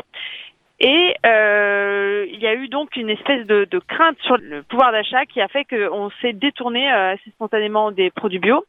Et 0.81 1.15
euh, 1.27 2.27
il 2.33 2.41
y 2.41 2.47
a 2.47 2.55
eu 2.55 2.69
donc 2.69 2.97
une 2.97 3.11
espèce 3.11 3.47
de, 3.47 3.67
de 3.71 3.79
crainte 3.81 4.17
sur 4.23 4.39
le 4.39 4.63
pouvoir 4.63 4.93
d'achat 4.93 5.27
qui 5.27 5.43
a 5.43 5.49
fait 5.49 5.67
qu'on 5.67 6.11
s'est 6.23 6.33
détourné 6.33 6.91
euh, 6.91 7.13
assez 7.13 7.31
spontanément 7.33 7.91
des 7.91 8.11
produits 8.11 8.39
bio. 8.39 8.65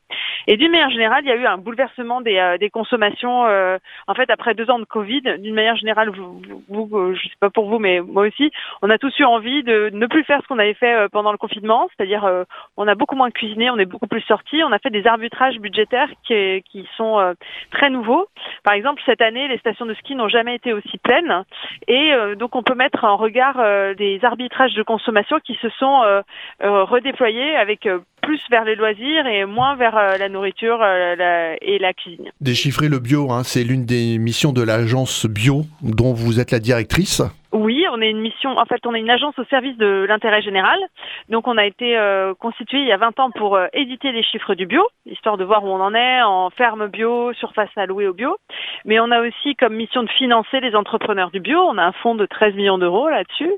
Et 0.48 0.58
d'une 0.58 0.72
manière 0.72 0.90
générale, 0.90 1.22
il 1.24 1.30
y 1.30 1.32
a 1.32 1.36
eu 1.36 1.46
un 1.46 1.58
bouleversement 1.58 2.20
des, 2.20 2.38
euh, 2.38 2.58
des 2.58 2.70
consommations. 2.70 3.46
euh, 3.46 3.78
en 4.08 4.14
fait, 4.14 4.30
après 4.30 4.56
deux 4.56 4.70
ans 4.70 4.80
de 4.80 4.86
Covid, 4.86 5.22
d'une 5.40 5.54
manière 5.54 5.78
générale, 5.78 6.10
vous, 6.10 6.42
vous, 6.68 6.86
vous, 6.86 7.14
je 7.14 7.22
sais 7.24 7.36
pas 7.40 7.50
pour 7.50 7.70
vous, 7.70 7.80
mais 7.80 8.02
moi 8.02 8.28
aussi, 8.28 8.52
on 8.82 8.90
a 8.90 8.98
tous 8.98 9.18
eu 9.20 9.24
envie 9.24 9.64
de 9.64 9.90
ne 9.94 10.08
plus 10.08 10.24
faire 10.26 10.42
ce 10.42 10.48
qu'on 10.48 10.60
avait 10.60 10.74
fait 10.74 10.94
euh, 10.94 11.08
pendant 11.10 11.32
le 11.32 11.38
confinement, 11.38 11.90
c'est-à-dire 11.96 12.26
euh, 12.26 12.44
on 12.76 12.88
a 12.88 12.96
beaucoup 12.96 13.16
moins 13.16 13.32
cuisiné, 13.32 13.70
on 13.70 13.78
est 13.78 13.86
beaucoup 13.86 14.08
plus 14.08 14.22
sorti, 14.22 14.64
on 14.64 14.72
a 14.72 14.80
fait 14.80 14.90
des 14.90 15.08
arbitrages 15.08 15.60
budgétaires 15.60 16.10
qui, 16.26 16.62
qui 16.70 16.88
sont 16.98 17.20
euh, 17.20 17.34
très 17.72 17.90
nouveaux. 17.90 18.28
Par 18.64 18.74
exemple, 18.74 19.02
cette 19.06 19.22
année, 19.22 19.48
les 19.48 19.60
stations 19.60 19.86
de 19.86 19.94
ski 19.94 20.16
n'ont 20.16 20.28
jamais 20.28 20.56
été 20.56 20.74
aussi 20.74 20.98
pleines, 20.98 21.46
et 21.88 22.01
euh, 22.10 22.36
donc 22.36 22.56
on 22.56 22.64
peut 22.64 22.76
mettre 22.76 23.04
en 23.04 23.18
regard 23.18 23.60
euh, 23.60 23.94
des 23.94 24.20
arbitrages 24.24 24.74
de 24.74 24.84
consommation 24.84 25.40
qui 25.40 25.56
se 25.62 25.70
sont 25.70 26.04
euh, 26.04 26.22
redéployés 26.60 27.56
avec 27.56 27.88
plus 28.22 28.42
vers 28.50 28.64
les 28.66 28.76
loisirs 28.76 29.26
et 29.28 29.46
moins 29.46 29.76
vers 29.76 29.98
euh, 29.98 30.18
la 30.18 30.30
nourriture 30.30 30.80
euh, 30.82 31.16
la- 31.16 31.56
et 31.64 31.80
la 31.80 31.94
cuisine. 31.94 32.32
Déchiffrer 32.42 32.88
le 32.90 33.00
bio, 33.00 33.32
hein, 33.32 33.44
c'est 33.44 33.64
l'une 33.64 33.86
des 33.86 34.18
missions 34.18 34.54
de 34.54 34.62
l'agence 34.64 35.26
bio 35.26 35.64
dont 35.82 36.14
vous 36.14 36.40
êtes 36.40 36.52
la 36.52 36.60
directrice. 36.60 37.22
Oui, 37.54 37.84
on 37.92 38.00
est 38.02 38.10
une 38.10 38.22
mission, 38.22 38.52
en 38.58 38.64
fait, 38.64 38.80
on 38.86 38.96
est 38.96 39.00
une 39.02 39.10
agence 39.10 39.38
au 39.38 39.44
service 39.44 39.76
de 39.76 40.06
l'intérêt 40.08 40.42
général. 40.42 40.80
Donc, 41.28 41.50
on 41.50 41.58
a 41.58 41.66
été 41.66 41.98
euh, 41.98 42.34
constitué 42.34 42.78
il 42.80 42.88
y 42.88 42.94
a 42.94 42.98
20 42.98 43.20
ans 43.20 43.30
pour 43.32 43.58
euh, 43.58 43.68
éditer 43.74 44.14
les 44.14 44.24
chiffres 44.24 44.56
du 44.56 44.66
bio, 44.66 44.88
histoire 45.06 45.36
de 45.36 45.44
voir 45.44 45.62
où 45.66 45.68
on 45.68 45.82
en 45.82 45.94
est 45.94 46.22
en 46.22 46.50
ferme 46.52 46.88
bio, 46.88 47.34
surface 47.34 47.68
allouée 47.76 48.08
au 48.08 48.14
bio. 48.14 48.38
Mais 48.86 49.02
on 49.02 49.12
a 49.12 49.20
aussi 49.20 49.56
comme 49.58 49.76
mission 49.76 50.02
de 50.04 50.10
financer 50.12 50.62
les 50.62 50.76
entrepreneurs 50.76 51.30
du 51.32 51.42
bio. 51.42 51.60
On 51.60 51.78
a 51.78 51.84
un 51.84 51.92
fonds 51.92 52.16
de 52.16 52.26
13 52.26 52.56
millions 52.56 52.78
d'euros 52.78 53.10
là-dessus. 53.10 53.52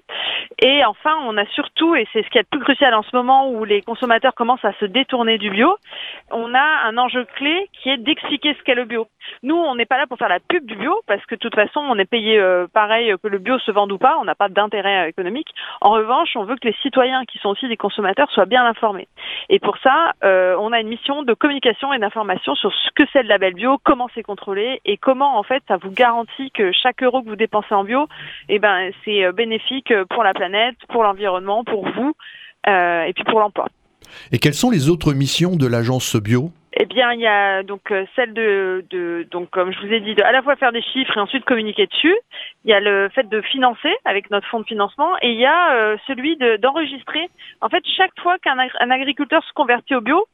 Et 0.63 0.83
enfin, 0.85 1.13
on 1.27 1.37
a 1.37 1.45
surtout, 1.53 1.93
et 1.95 2.07
c'est 2.13 2.23
ce 2.23 2.29
qui 2.31 2.39
est 2.39 2.41
le 2.51 2.57
plus 2.57 2.61
crucial 2.65 2.95
en 2.95 3.03
ce 3.03 3.15
moment 3.15 3.51
où 3.51 3.63
les 3.63 3.83
consommateurs 3.83 4.33
commencent 4.33 4.62
à 4.65 4.73
se 4.73 4.85
détourner 4.85 5.37
du 5.37 5.49
bio, 5.49 5.77
on 6.31 6.53
a 6.53 6.87
un 6.87 6.97
enjeu 6.97 7.25
clé 7.35 7.69
qui 7.73 7.89
est 7.89 7.97
d'expliquer 7.97 8.55
ce 8.57 8.63
qu'est 8.63 8.75
le 8.75 8.85
bio. 8.85 9.07
Nous, 9.41 9.55
on 9.55 9.75
n'est 9.75 9.85
pas 9.85 9.97
là 9.97 10.07
pour 10.07 10.17
faire 10.17 10.29
la 10.29 10.39
pub 10.39 10.65
du 10.65 10.75
bio 10.75 11.01
parce 11.07 11.25
que 11.25 11.35
de 11.35 11.39
toute 11.39 11.55
façon, 11.55 11.79
on 11.79 11.97
est 11.97 12.05
payé 12.05 12.39
euh, 12.39 12.67
pareil 12.73 13.13
que 13.21 13.27
le 13.27 13.37
bio 13.37 13.57
se 13.59 13.71
vende 13.71 13.91
ou 13.91 13.97
pas. 13.97 14.17
On 14.19 14.25
n'a 14.25 14.35
pas 14.35 14.49
d'intérêt 14.49 15.05
euh, 15.05 15.09
économique. 15.09 15.49
En 15.81 15.91
revanche, 15.91 16.35
on 16.35 16.43
veut 16.43 16.55
que 16.55 16.67
les 16.67 16.75
citoyens 16.81 17.25
qui 17.25 17.37
sont 17.39 17.49
aussi 17.49 17.67
des 17.67 17.77
consommateurs 17.77 18.29
soient 18.31 18.45
bien 18.45 18.65
informés. 18.65 19.07
Et 19.49 19.59
pour 19.59 19.77
ça, 19.79 20.13
euh, 20.23 20.55
on 20.59 20.71
a 20.71 20.79
une 20.79 20.87
mission 20.87 21.23
de 21.23 21.33
communication 21.33 21.93
et 21.93 21.99
d'information 21.99 22.55
sur 22.55 22.71
ce 22.73 22.89
que 22.95 23.03
c'est 23.11 23.23
le 23.23 23.29
label 23.29 23.53
bio, 23.53 23.77
comment 23.83 24.09
c'est 24.13 24.23
contrôlé 24.23 24.81
et 24.85 24.97
comment 24.97 25.37
en 25.37 25.43
fait 25.43 25.63
ça 25.67 25.77
vous 25.77 25.91
garantit 25.91 26.51
que 26.51 26.71
chaque 26.71 27.03
euro 27.03 27.21
que 27.21 27.29
vous 27.29 27.35
dépensez 27.35 27.73
en 27.73 27.83
bio, 27.83 28.07
eh 28.49 28.59
ben 28.59 28.91
c'est 29.03 29.31
bénéfique 29.33 29.93
pour 30.09 30.23
la 30.23 30.33
planète, 30.33 30.75
pour 30.89 31.03
l'environnement, 31.03 31.63
pour 31.63 31.87
vous 31.89 32.13
et 32.65 33.11
puis 33.13 33.23
pour 33.25 33.39
l'emploi. 33.39 33.67
Et 34.31 34.39
quelles 34.39 34.53
sont 34.53 34.69
les 34.71 34.89
autres 34.89 35.13
missions 35.13 35.55
de 35.55 35.67
l'agence 35.67 36.15
bio? 36.15 36.51
Eh 36.75 36.85
bien, 36.85 37.13
il 37.13 37.19
y 37.19 37.27
a 37.27 37.61
donc 37.61 37.91
euh, 37.91 38.03
celle 38.15 38.33
de, 38.33 38.83
de 38.89 39.27
donc 39.29 39.51
comme 39.51 39.71
je 39.71 39.79
vous 39.79 39.93
ai 39.93 39.99
dit, 39.99 40.15
de 40.15 40.23
à 40.23 40.31
la 40.31 40.41
fois 40.41 40.55
faire 40.55 40.71
des 40.71 40.81
chiffres 40.81 41.15
et 41.15 41.19
ensuite 41.19 41.45
communiquer 41.45 41.85
dessus. 41.85 42.15
Il 42.65 42.71
y 42.71 42.73
a 42.73 42.79
le 42.79 43.09
fait 43.13 43.29
de 43.29 43.41
financer 43.41 43.93
avec 44.05 44.31
notre 44.31 44.47
fonds 44.47 44.59
de 44.61 44.65
financement 44.65 45.11
et 45.21 45.31
il 45.33 45.39
y 45.39 45.45
a 45.45 45.73
euh, 45.75 45.97
celui 46.07 46.35
de- 46.37 46.57
d'enregistrer. 46.57 47.29
en 47.61 47.69
fait, 47.69 47.83
chaque 47.95 48.19
fois 48.21 48.39
qu'un 48.39 48.57
ag- 48.57 48.71
un 48.79 48.89
agriculteur 48.89 49.43
se 49.43 49.53
convertit 49.53 49.93
au 49.93 50.01
bio, 50.01 50.25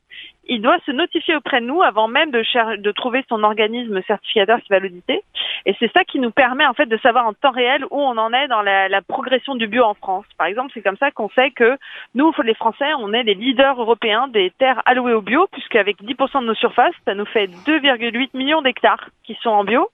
il 0.50 0.62
doit 0.62 0.80
se 0.86 0.92
notifier 0.92 1.36
auprès 1.36 1.62
de 1.62 1.68
nous 1.68 1.82
avant 1.84 2.08
même 2.08 2.32
de, 2.32 2.92
trouver 2.92 3.24
son 3.30 3.44
organisme 3.44 4.02
certificateur 4.08 4.60
qui 4.62 4.70
va 4.70 4.80
l'auditer. 4.80 5.22
Et 5.66 5.76
c'est 5.80 5.92
ça 5.94 6.04
qui 6.04 6.20
nous 6.20 6.32
permet 6.32 6.66
en 6.66 6.74
fait 6.74 6.88
de 6.88 6.98
savoir 6.98 7.28
en 7.28 7.34
temps 7.34 7.52
réel 7.52 7.86
où 7.92 8.00
on 8.00 8.18
en 8.18 8.34
est 8.34 8.48
dans 8.48 8.64
la, 8.64 8.90
la 8.90 9.02
progression 9.04 9.54
du 9.54 9.68
bio 9.68 9.84
en 9.84 9.94
France. 9.94 10.26
Par 10.38 10.48
exemple, 10.48 10.72
c'est 10.74 10.82
comme 10.82 10.98
ça 10.98 11.12
qu'on 11.12 11.30
sait 11.30 11.52
que 11.52 11.78
nous, 12.16 12.34
les 12.44 12.56
Français, 12.56 12.92
on 13.00 13.14
est 13.14 13.24
les 13.24 13.36
leaders 13.36 13.80
européens 13.80 14.28
des 14.28 14.52
terres 14.58 14.82
allouées 14.86 15.14
au 15.14 15.22
bio, 15.22 15.48
puisqu'avec 15.52 16.02
10% 16.02 16.42
de 16.42 16.48
nos 16.48 16.56
surfaces, 16.56 16.96
ça 17.06 17.14
nous 17.14 17.26
fait 17.26 17.48
2,8 17.68 18.30
millions 18.34 18.64
d'hectares 18.64 19.10
qui 19.24 19.38
sont 19.44 19.50
en 19.50 19.64
bio. 19.64 19.88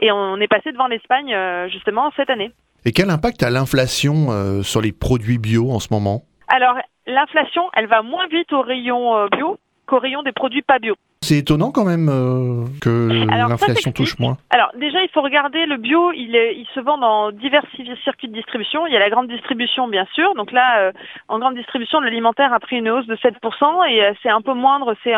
Et 0.00 0.10
on 0.10 0.36
est 0.38 0.48
passé 0.48 0.72
devant 0.72 0.88
l'Espagne 0.88 1.32
euh, 1.32 1.68
justement 1.68 2.10
cette 2.16 2.30
année. 2.30 2.50
Et 2.84 2.92
quel 2.92 3.10
impact 3.10 3.42
a 3.42 3.50
l'inflation 3.50 4.30
euh, 4.30 4.62
sur 4.62 4.80
les 4.80 4.92
produits 4.92 5.38
bio 5.38 5.70
en 5.70 5.78
ce 5.78 5.88
moment? 5.92 6.22
Alors, 6.48 6.76
l'inflation, 7.06 7.62
elle 7.74 7.86
va 7.86 8.02
moins 8.02 8.26
vite 8.26 8.52
au 8.52 8.62
rayon 8.62 9.16
euh, 9.16 9.28
bio 9.28 9.58
qu'au 9.90 9.98
rayon 9.98 10.22
des 10.22 10.32
produits 10.32 10.62
pas 10.62 10.78
bio. 10.78 10.94
C'est 11.22 11.36
étonnant 11.38 11.70
quand 11.70 11.84
même 11.84 12.08
euh, 12.08 12.64
que 12.80 13.08
l'inflation 13.26 13.92
touche 13.92 14.18
moins. 14.18 14.38
Alors 14.48 14.70
déjà, 14.78 15.02
il 15.02 15.08
faut 15.10 15.20
regarder 15.20 15.66
le 15.66 15.76
bio. 15.76 16.12
Il, 16.12 16.34
est, 16.34 16.56
il 16.56 16.66
se 16.74 16.80
vend 16.80 16.96
dans 16.96 17.30
divers 17.30 17.62
ci- 17.76 17.86
circuits 18.04 18.28
de 18.28 18.32
distribution. 18.34 18.86
Il 18.86 18.92
y 18.94 18.96
a 18.96 19.00
la 19.00 19.10
grande 19.10 19.28
distribution, 19.28 19.86
bien 19.88 20.06
sûr. 20.14 20.34
Donc 20.34 20.50
là, 20.50 20.78
euh, 20.80 20.92
en 21.28 21.38
grande 21.38 21.56
distribution, 21.56 22.00
l'alimentaire 22.00 22.52
a 22.54 22.58
pris 22.60 22.76
une 22.76 22.88
hausse 22.88 23.06
de 23.06 23.16
7% 23.16 23.90
et 23.90 24.02
euh, 24.02 24.12
c'est 24.22 24.30
un 24.30 24.40
peu 24.40 24.54
moindre. 24.54 24.94
C'est 25.04 25.14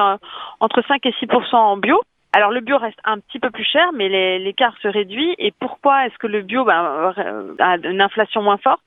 entre 0.58 0.82
5 0.88 1.06
et 1.06 1.10
6% 1.22 1.54
en 1.54 1.76
bio. 1.76 2.00
Alors 2.34 2.50
le 2.50 2.60
bio 2.60 2.78
reste 2.78 2.98
un 3.04 3.18
petit 3.18 3.38
peu 3.38 3.50
plus 3.50 3.64
cher, 3.64 3.92
mais 3.92 4.08
l'écart 4.38 4.74
se 4.82 4.88
réduit. 4.88 5.34
Et 5.38 5.52
pourquoi 5.52 6.06
est-ce 6.06 6.16
que 6.16 6.26
le 6.26 6.40
bio 6.40 6.66
euh, 6.66 7.54
a 7.58 7.76
une 7.76 8.00
inflation 8.00 8.42
moins 8.42 8.56
forte? 8.56 8.80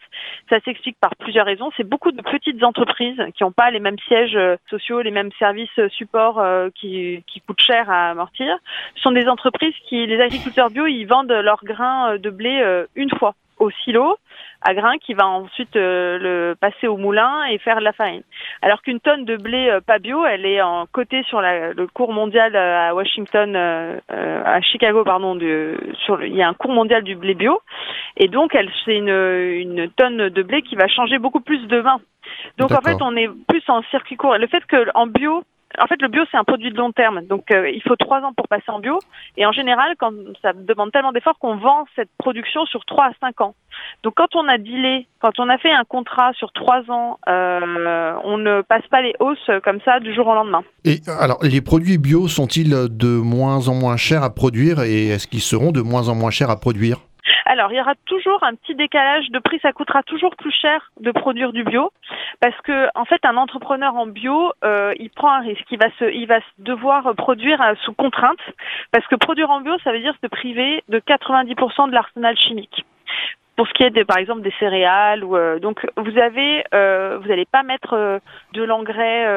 Ça 0.50 0.60
s'explique 0.62 0.98
par 1.00 1.16
plusieurs 1.16 1.46
raisons. 1.46 1.70
C'est 1.78 1.88
beaucoup 1.88 2.12
de 2.12 2.24
petites 2.24 2.64
entreprises 2.64 3.22
qui 3.36 3.44
n'ont 3.44 3.52
pas 3.52 3.70
les 3.70 3.80
mêmes 3.80 4.00
sièges 4.08 4.36
euh, 4.36 4.58
sociaux, 4.70 5.02
les 5.02 5.12
mêmes 5.12 5.32
services 5.38 5.70
euh, 5.78 5.90
supports 5.90 6.40
euh, 6.40 6.70
qui, 6.74 7.24
qui 7.28 7.40
coûtent 7.42 7.62
cher 7.62 7.88
à 7.88 8.10
amortir. 8.10 8.58
Ce 8.96 9.02
sont 9.04 9.12
des 9.12 9.28
entreprises 9.28 9.76
qui, 9.88 10.08
les 10.08 10.20
agriculteurs 10.20 10.72
bio, 10.72 10.88
ils 10.88 11.06
vendent 11.06 11.32
leurs 11.32 11.64
grains 11.64 12.18
de 12.18 12.30
blé 12.32 12.86
une 12.96 13.12
fois 13.12 13.36
au 13.60 13.70
silo 13.72 14.18
à 14.62 14.74
grains 14.74 14.98
qui 14.98 15.14
va 15.14 15.28
ensuite 15.28 15.76
euh, 15.76 16.18
le 16.18 16.56
passer 16.56 16.88
au 16.88 16.98
moulin 16.98 17.44
et 17.46 17.60
faire 17.60 17.78
de 17.78 17.84
la 17.84 17.94
farine. 17.94 18.24
Alors 18.64 18.82
qu'une 18.82 19.00
tonne 19.00 19.24
de 19.24 19.38
blé 19.38 19.70
euh, 19.70 19.80
pas 19.80 20.00
bio, 20.00 20.26
elle 20.26 20.46
est 20.46 20.62
en 20.62 20.88
côté 20.88 21.22
sur 21.24 21.40
la- 21.40 21.74
le 21.74 21.88
cours 21.88 22.12
mondial 22.14 22.56
euh, 22.56 22.90
à 22.90 22.96
Washington, 22.96 23.56
à 24.10 24.62
Chicago, 24.62 25.04
pardon, 25.04 25.36
de, 25.36 25.78
sur 26.06 26.18
le- 26.18 26.28
il 26.28 26.36
y 26.36 26.42
a 26.42 26.48
un 26.50 26.54
cours 26.54 26.72
mondial 26.72 27.04
du 27.04 27.16
blé 27.16 27.36
bio, 27.36 27.62
et 28.18 28.28
donc 28.28 28.56
elle 28.56 28.72
c'est 28.86 28.98
une, 28.98 29.10
une 29.10 29.90
tonne 29.92 30.30
de 30.30 30.42
blé 30.44 30.62
qui 30.64 30.76
va 30.76 30.88
changer 30.88 31.20
beaucoup 31.20 31.42
plus 31.42 31.68
de 31.68 31.78
vin. 31.78 32.00
Donc 32.58 32.72
en 32.72 32.82
fait, 32.82 32.98
on 33.02 33.16
est 33.16 33.30
plus 33.48 33.64
en 33.68 33.82
circuit 33.84 34.16
court. 34.18 34.36
Et 34.36 34.40
Le 34.40 34.48
fait 34.48 34.66
que 34.66 34.90
en 34.96 35.06
bio 35.08 35.44
en 35.80 35.88
fait, 35.88 36.02
le 36.02 36.08
bio, 36.08 36.24
c'est 36.32 36.38
un 36.38 36.44
produit 36.44 36.72
de 36.72 36.78
long 36.78 36.92
terme. 36.92 37.22
Donc, 37.22 37.52
euh, 37.52 37.70
il 37.70 37.82
faut 37.82 37.96
trois 37.96 38.22
ans 38.22 38.34
pour 38.34 38.48
passer 38.48 38.70
en 38.70 38.80
bio. 38.80 39.00
Et 39.38 39.46
en 39.46 39.52
général, 39.52 39.96
quand 40.00 40.14
ça 40.42 40.54
demande 40.54 40.92
tellement 40.92 41.12
d'efforts 41.12 41.40
qu'on 41.40 41.58
vend 41.58 41.86
cette 41.96 42.10
production 42.18 42.66
sur 42.66 42.86
trois 42.86 43.06
à 43.06 43.12
cinq 43.20 43.42
ans. 43.42 43.56
Donc, 44.04 44.14
quand 44.16 44.36
on 44.36 44.48
a 44.48 44.58
dealé, 44.58 45.08
quand 45.20 45.40
on 45.40 45.50
a 45.50 45.58
fait 45.58 45.72
un 45.72 45.84
contrat 45.84 46.32
sur 46.34 46.52
trois 46.54 46.82
ans, 46.90 47.20
euh, 47.28 48.14
on 48.24 48.38
ne 48.38 48.62
passe 48.62 48.86
pas 48.88 49.02
les 49.02 49.14
hausses 49.20 49.50
comme 49.64 49.80
ça 49.84 50.00
du 50.00 50.14
jour 50.14 50.28
au 50.28 50.34
lendemain. 50.34 50.64
Et 50.84 51.00
alors, 51.20 51.40
les 51.42 51.62
produits 51.62 51.98
bio 51.98 52.28
sont-ils 52.28 52.70
de 52.90 53.08
moins 53.08 53.68
en 53.68 53.74
moins 53.74 53.98
chers 53.98 54.24
à 54.24 54.34
produire 54.34 54.82
et 54.82 55.08
est-ce 55.08 55.28
qu'ils 55.28 55.42
seront 55.42 55.72
de 55.72 55.82
moins 55.82 56.10
en 56.10 56.16
moins 56.16 56.32
chers 56.32 56.50
à 56.50 56.60
produire? 56.60 57.00
Alors, 57.46 57.72
il 57.72 57.78
y 57.78 57.82
aura 57.82 57.96
toujours 58.06 58.44
un 58.44 58.56
petit 58.56 58.76
décalage 58.76 59.30
de 59.30 59.40
prix. 59.40 59.60
Ça 59.62 59.74
coûtera 59.74 60.04
toujours 60.04 60.36
plus 60.36 60.52
cher 60.52 60.92
de 61.00 61.12
produire 61.12 61.54
du 61.54 61.64
bio 61.64 61.92
parce 62.40 62.60
que, 62.62 62.88
en 62.96 63.06
fait, 63.06 63.24
un 63.26 63.38
entrepreneur 63.38 63.96
en 63.96 64.08
bio, 64.08 64.52
euh, 64.64 64.94
il 65.00 65.10
prend 65.10 65.32
un 65.32 65.42
risque. 65.42 65.66
Il 65.72 65.80
va 65.80 65.88
il 66.02 66.28
va 66.28 66.40
devoir 66.60 67.16
produire 67.16 67.62
euh, 67.62 67.74
sous 67.84 67.94
contrainte 67.94 68.40
parce 68.92 69.06
que 69.08 69.16
produire 69.16 69.50
en 69.50 69.62
bio, 69.62 69.78
ça 69.84 69.92
veut 69.92 70.00
dire 70.00 70.16
se 70.22 70.28
priver 70.28 70.84
de 70.90 71.00
90% 71.00 71.90
de 71.90 71.94
l'arsenal 71.94 72.38
chimique. 72.38 72.86
Pour 73.56 73.68
ce 73.68 73.74
qui 73.74 73.84
est 73.84 73.90
de, 73.90 74.04
par 74.04 74.18
exemple 74.18 74.42
des 74.42 74.54
céréales 74.60 75.24
ou 75.24 75.38
euh, 75.38 75.60
donc 75.60 75.86
vous 75.96 76.18
avez 76.18 76.64
euh, 76.74 77.18
vous 77.22 77.30
n'allez 77.30 77.46
pas 77.46 77.64
mettre 77.64 77.94
euh, 77.94 78.20
de 78.54 78.64
l'engrais 78.64 79.28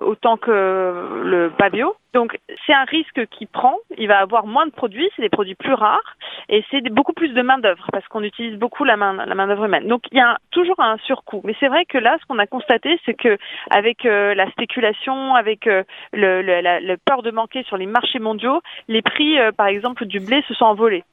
autant 0.00 0.36
que 0.36 1.22
le 1.24 1.50
pas 1.50 1.70
bio 1.70 1.94
donc 2.14 2.38
c'est 2.66 2.72
un 2.72 2.84
risque 2.84 3.26
qu'il 3.26 3.46
prend. 3.48 3.76
Il 3.98 4.08
va 4.08 4.18
avoir 4.18 4.46
moins 4.46 4.66
de 4.66 4.72
produits. 4.72 5.08
C'est 5.14 5.22
des 5.22 5.28
produits 5.28 5.54
plus 5.54 5.74
rares. 5.74 6.16
Et 6.48 6.64
c'est 6.70 6.80
des- 6.80 6.90
beaucoup 6.90 7.12
plus 7.12 7.28
de 7.28 7.42
main 7.42 7.58
d'œuvre 7.58 7.86
parce 7.92 8.06
qu'on 8.08 8.22
utilise 8.22 8.58
beaucoup 8.58 8.84
la 8.84 8.96
main 8.96 9.12
la 9.26 9.34
main 9.34 9.46
d'œuvre 9.46 9.66
humaine. 9.66 9.86
Donc 9.86 10.02
il 10.10 10.18
y 10.18 10.20
a 10.20 10.38
toujours 10.50 10.80
un 10.80 10.96
surcoût. 11.04 11.42
Mais 11.44 11.54
c'est 11.60 11.68
vrai 11.68 11.84
que 11.84 11.98
là 11.98 12.16
ce 12.20 12.26
qu'on 12.26 12.38
a 12.38 12.46
constaté 12.46 12.98
c'est 13.04 13.14
que 13.14 13.36
avec 13.70 14.04
la 14.04 14.50
spéculation 14.50 15.34
avec 15.34 15.66
le, 15.66 15.84
le, 16.12 16.60
la, 16.60 16.96
peur 17.04 17.22
de 17.22 17.30
manquer 17.30 17.62
sur 17.64 17.76
les 17.76 17.86
marchés 17.86 18.18
mondiaux 18.18 18.60
les 18.88 19.02
prix 19.02 19.36
par 19.56 19.66
exemple 19.66 20.06
du 20.06 20.20
blé 20.20 20.42
se 20.48 20.54
sont 20.54 20.64
envolés 20.64 21.04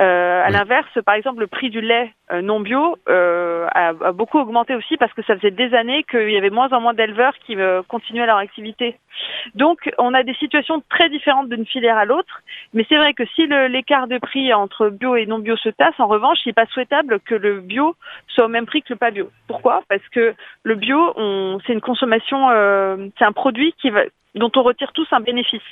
euh, 0.00 0.42
à 0.42 0.46
Oui. 0.46 0.52
l'inverse, 0.52 0.98
par 1.04 1.14
exemple, 1.14 1.40
le 1.40 1.46
prix 1.46 1.70
du 1.70 1.80
lait 1.80 2.12
euh, 2.30 2.42
non 2.42 2.60
bio 2.60 2.96
euh, 3.08 3.66
a, 3.72 3.88
a 3.88 4.12
beaucoup 4.12 4.38
augmenté 4.38 4.74
aussi 4.74 4.96
parce 4.96 5.12
que 5.12 5.22
ça 5.22 5.36
faisait 5.36 5.50
des 5.50 5.74
années 5.74 6.04
qu'il 6.04 6.30
y 6.30 6.36
avait 6.36 6.50
moins 6.50 6.70
en 6.72 6.80
moins 6.80 6.94
d'éleveurs 6.94 7.34
qui 7.46 7.56
euh, 7.56 7.82
continuaient 7.86 8.26
leur 8.26 8.38
activité. 8.38 8.96
Donc, 9.54 9.92
on 9.98 10.14
a 10.14 10.22
des 10.22 10.34
situations 10.34 10.82
très 10.88 11.08
différentes 11.10 11.48
d'une 11.48 11.66
filière 11.66 11.98
à 11.98 12.04
l'autre. 12.04 12.42
Mais 12.72 12.86
c'est 12.88 12.96
vrai 12.96 13.12
que 13.12 13.24
si 13.34 13.46
l'écart 13.46 14.08
de 14.08 14.18
prix 14.18 14.52
entre 14.54 14.88
bio 14.88 15.16
et 15.16 15.26
non 15.26 15.38
bio 15.38 15.56
se 15.56 15.68
tasse, 15.68 15.98
en 15.98 16.06
revanche, 16.06 16.38
il 16.44 16.48
n'est 16.48 16.52
pas 16.54 16.66
souhaitable 16.66 17.20
que 17.20 17.34
le 17.34 17.60
bio 17.60 17.94
soit 18.28 18.46
au 18.46 18.48
même 18.48 18.66
prix 18.66 18.82
que 18.82 18.92
le 18.94 18.96
pas 18.96 19.10
bio. 19.10 19.30
Pourquoi? 19.46 19.82
Parce 19.88 20.06
que 20.08 20.34
le 20.62 20.74
bio, 20.74 21.14
c'est 21.66 21.72
une 21.72 21.80
consommation, 21.80 22.50
euh, 22.50 23.08
c'est 23.18 23.24
un 23.24 23.32
produit 23.32 23.74
qui 23.80 23.90
va 23.90 24.02
dont 24.34 24.50
on 24.56 24.62
retire 24.62 24.92
tous 24.92 25.06
un 25.12 25.20
bénéfice. 25.20 25.62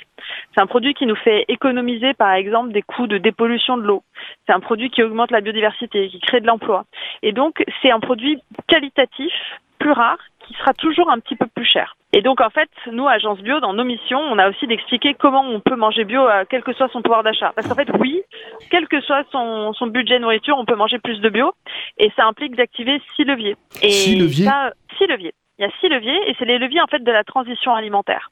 C'est 0.53 0.61
un 0.61 0.67
produit 0.67 0.93
qui 0.93 1.05
nous 1.05 1.15
fait 1.15 1.45
économiser, 1.47 2.13
par 2.13 2.33
exemple, 2.33 2.71
des 2.71 2.81
coûts 2.81 3.07
de 3.07 3.17
dépollution 3.17 3.77
de 3.77 3.83
l'eau. 3.83 4.03
C'est 4.45 4.53
un 4.53 4.59
produit 4.59 4.89
qui 4.89 5.03
augmente 5.03 5.31
la 5.31 5.41
biodiversité, 5.41 6.09
qui 6.09 6.19
crée 6.19 6.41
de 6.41 6.47
l'emploi. 6.47 6.85
Et 7.23 7.31
donc, 7.31 7.63
c'est 7.81 7.91
un 7.91 7.99
produit 7.99 8.39
qualitatif, 8.67 9.33
plus 9.79 9.91
rare, 9.91 10.19
qui 10.47 10.53
sera 10.53 10.73
toujours 10.73 11.09
un 11.09 11.19
petit 11.19 11.35
peu 11.35 11.47
plus 11.47 11.65
cher. 11.65 11.95
Et 12.13 12.21
donc 12.21 12.41
en 12.41 12.49
fait, 12.49 12.69
nous, 12.91 13.07
Agence 13.07 13.39
Bio, 13.39 13.59
dans 13.59 13.73
nos 13.73 13.83
missions, 13.83 14.19
on 14.19 14.37
a 14.37 14.49
aussi 14.49 14.67
d'expliquer 14.67 15.13
comment 15.13 15.41
on 15.41 15.59
peut 15.59 15.75
manger 15.75 16.03
bio, 16.03 16.27
euh, 16.27 16.43
quel 16.49 16.61
que 16.61 16.73
soit 16.73 16.89
son 16.89 17.01
pouvoir 17.01 17.23
d'achat. 17.23 17.53
Parce 17.55 17.67
qu'en 17.67 17.75
fait, 17.75 17.89
oui, 17.99 18.21
quel 18.69 18.87
que 18.87 18.99
soit 19.01 19.23
son, 19.31 19.73
son 19.73 19.87
budget 19.87 20.19
nourriture, 20.19 20.57
on 20.57 20.65
peut 20.65 20.75
manger 20.75 20.99
plus 20.99 21.21
de 21.21 21.29
bio, 21.29 21.53
et 21.97 22.11
ça 22.15 22.25
implique 22.25 22.55
d'activer 22.55 23.01
six 23.15 23.23
leviers. 23.23 23.55
Et 23.81 23.91
Six 23.91 24.15
leviers 24.17 24.45
ça, 24.45 24.71
six 24.97 25.07
leviers. 25.07 25.33
Il 25.61 25.65
y 25.65 25.67
a 25.67 25.71
six 25.79 25.89
leviers 25.89 26.19
et 26.27 26.35
c'est 26.39 26.45
les 26.45 26.57
leviers 26.57 26.81
en 26.81 26.87
fait 26.87 27.03
de 27.03 27.11
la 27.11 27.23
transition 27.23 27.75
alimentaire. 27.75 28.31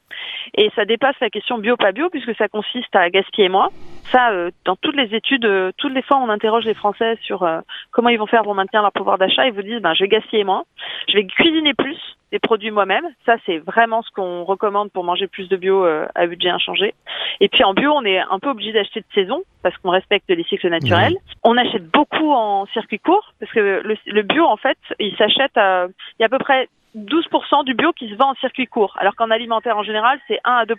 Et 0.55 0.71
ça 0.75 0.83
dépasse 0.83 1.13
la 1.21 1.29
question 1.29 1.59
bio 1.59 1.77
pas 1.77 1.91
bio 1.91 2.09
puisque 2.09 2.35
ça 2.35 2.47
consiste 2.47 2.95
à 2.95 3.07
gaspiller 3.11 3.49
moins. 3.49 3.69
Ça, 4.05 4.31
euh, 4.31 4.49
dans 4.65 4.75
toutes 4.75 4.95
les 4.95 5.13
études, 5.15 5.45
euh, 5.45 5.71
toutes 5.77 5.93
les 5.93 6.01
fois 6.01 6.17
on 6.17 6.29
interroge 6.29 6.65
les 6.65 6.73
Français 6.73 7.19
sur 7.21 7.43
euh, 7.43 7.59
comment 7.91 8.09
ils 8.09 8.17
vont 8.17 8.25
faire 8.25 8.41
pour 8.41 8.55
maintenir 8.55 8.81
leur 8.81 8.91
pouvoir 8.91 9.19
d'achat, 9.19 9.45
ils 9.45 9.53
vous 9.53 9.61
disent 9.61 9.79
ben 9.79 9.93
je 9.93 10.03
vais 10.05 10.07
gaspiller 10.07 10.43
moins, 10.43 10.63
je 11.07 11.13
vais 11.13 11.25
cuisiner 11.27 11.75
plus 11.75 11.99
des 12.31 12.39
produits 12.39 12.71
moi-même. 12.71 13.05
Ça 13.27 13.35
c'est 13.45 13.59
vraiment 13.59 14.01
ce 14.01 14.09
qu'on 14.09 14.43
recommande 14.43 14.91
pour 14.91 15.03
manger 15.03 15.27
plus 15.27 15.47
de 15.49 15.55
bio 15.55 15.85
euh, 15.85 16.07
à 16.15 16.25
budget 16.25 16.49
inchangé. 16.49 16.95
Et 17.41 17.47
puis 17.49 17.63
en 17.63 17.75
bio, 17.75 17.91
on 17.93 18.03
est 18.05 18.17
un 18.19 18.39
peu 18.39 18.49
obligé 18.49 18.71
d'acheter 18.71 19.01
de 19.01 19.05
saison 19.13 19.43
parce 19.61 19.77
qu'on 19.77 19.91
respecte 19.91 20.27
les 20.29 20.43
cycles 20.45 20.69
naturels. 20.69 21.15
On 21.43 21.57
achète 21.57 21.87
beaucoup 21.91 22.31
en 22.31 22.65
circuit 22.73 22.97
court 22.99 23.33
parce 23.39 23.51
que 23.51 23.59
le, 23.83 23.95
le 24.07 24.21
bio 24.23 24.45
en 24.45 24.57
fait, 24.57 24.79
il 24.99 25.15
s'achète, 25.15 25.55
à- 25.57 25.85
il 26.17 26.21
y 26.21 26.23
a 26.23 26.25
à 26.25 26.29
peu 26.29 26.39
près 26.39 26.67
12% 26.95 27.65
du 27.65 27.73
bio 27.73 27.93
qui 27.93 28.09
se 28.09 28.15
vend 28.15 28.31
en 28.31 28.35
circuit 28.35 28.67
court, 28.67 28.95
alors 28.99 29.15
qu'en 29.15 29.29
alimentaire 29.29 29.77
en 29.77 29.83
général, 29.83 30.19
c'est 30.27 30.39
1 30.43 30.51
à 30.51 30.65
2%. 30.65 30.75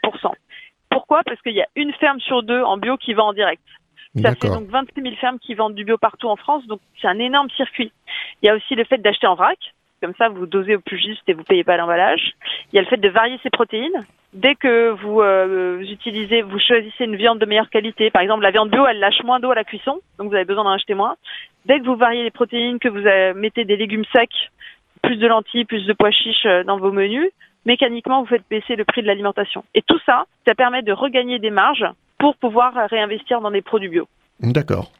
Pourquoi? 0.90 1.22
Parce 1.24 1.40
qu'il 1.42 1.54
y 1.54 1.62
a 1.62 1.68
une 1.76 1.92
ferme 1.94 2.20
sur 2.20 2.42
deux 2.42 2.62
en 2.62 2.76
bio 2.76 2.96
qui 2.96 3.14
vend 3.14 3.28
en 3.28 3.32
direct. 3.32 3.62
Ça 4.20 4.34
fait 4.34 4.48
donc 4.48 4.68
26 4.68 5.02
000 5.02 5.14
fermes 5.20 5.38
qui 5.38 5.54
vendent 5.54 5.74
du 5.74 5.84
bio 5.84 5.96
partout 5.96 6.28
en 6.28 6.34
France, 6.34 6.66
donc 6.66 6.80
c'est 7.00 7.06
un 7.06 7.18
énorme 7.20 7.48
circuit. 7.50 7.92
Il 8.42 8.46
y 8.46 8.48
a 8.48 8.56
aussi 8.56 8.74
le 8.74 8.84
fait 8.84 8.98
d'acheter 8.98 9.28
en 9.28 9.36
vrac, 9.36 9.58
comme 10.02 10.14
ça 10.18 10.28
vous 10.28 10.46
dosez 10.46 10.74
au 10.74 10.80
plus 10.80 10.98
juste 10.98 11.22
et 11.28 11.32
vous 11.32 11.44
payez 11.44 11.62
pas 11.62 11.76
l'emballage. 11.76 12.32
Il 12.72 12.76
y 12.76 12.78
a 12.80 12.82
le 12.82 12.88
fait 12.88 12.96
de 12.96 13.08
varier 13.08 13.38
ses 13.44 13.50
protéines. 13.50 14.04
Dès 14.32 14.56
que 14.56 14.90
vous, 14.90 15.20
euh, 15.20 15.76
vous 15.78 15.90
utilisez, 15.90 16.42
vous 16.42 16.58
choisissez 16.58 17.04
une 17.04 17.16
viande 17.16 17.38
de 17.38 17.46
meilleure 17.46 17.70
qualité, 17.70 18.10
par 18.10 18.22
exemple 18.22 18.42
la 18.42 18.50
viande 18.50 18.70
bio, 18.70 18.84
elle 18.86 18.98
lâche 18.98 19.22
moins 19.22 19.38
d'eau 19.38 19.50
à 19.50 19.54
la 19.54 19.64
cuisson, 19.64 20.00
donc 20.18 20.28
vous 20.28 20.34
avez 20.34 20.44
besoin 20.44 20.64
d'en 20.64 20.70
acheter 20.70 20.94
moins. 20.94 21.16
Dès 21.66 21.78
que 21.78 21.84
vous 21.84 21.96
variez 21.96 22.24
les 22.24 22.30
protéines, 22.30 22.78
que 22.80 22.88
vous 22.88 23.06
euh, 23.06 23.34
mettez 23.34 23.64
des 23.64 23.76
légumes 23.76 24.04
secs, 24.12 24.50
plus 25.02 25.16
de 25.16 25.26
lentilles, 25.26 25.64
plus 25.64 25.86
de 25.86 25.92
pois 25.92 26.10
chiches 26.10 26.46
euh, 26.46 26.64
dans 26.64 26.78
vos 26.78 26.92
menus, 26.92 27.30
mécaniquement 27.66 28.22
vous 28.22 28.28
faites 28.28 28.44
baisser 28.50 28.76
le 28.76 28.84
prix 28.84 29.02
de 29.02 29.06
l'alimentation. 29.06 29.64
Et 29.74 29.82
tout 29.82 29.98
ça, 30.06 30.24
ça 30.46 30.54
permet 30.54 30.82
de 30.82 30.92
regagner 30.92 31.38
des 31.38 31.50
marges 31.50 31.86
pour 32.18 32.36
pouvoir 32.36 32.74
réinvestir 32.90 33.40
dans 33.40 33.50
des 33.50 33.62
produits 33.62 33.88
bio. 33.88 34.06
D'accord. 34.40 34.90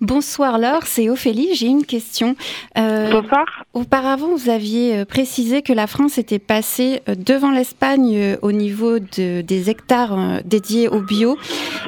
Bonsoir 0.00 0.58
Laure, 0.58 0.84
c'est 0.84 1.08
Ophélie. 1.08 1.54
J'ai 1.54 1.66
une 1.66 1.84
question. 1.84 2.36
Euh, 2.78 3.10
Bonsoir. 3.10 3.44
auparavant, 3.72 4.34
vous 4.34 4.48
aviez 4.50 4.96
euh, 4.98 5.04
précisé 5.04 5.62
que 5.62 5.72
la 5.72 5.86
France 5.86 6.18
était 6.18 6.38
passée 6.38 7.02
euh, 7.08 7.14
devant 7.14 7.50
l'Espagne 7.50 8.36
au 8.42 8.52
niveau 8.52 8.98
de- 8.98 9.40
des 9.40 9.70
hectares 9.70 10.42
dédiés 10.44 10.88
au 10.88 11.00
bio. 11.00 11.36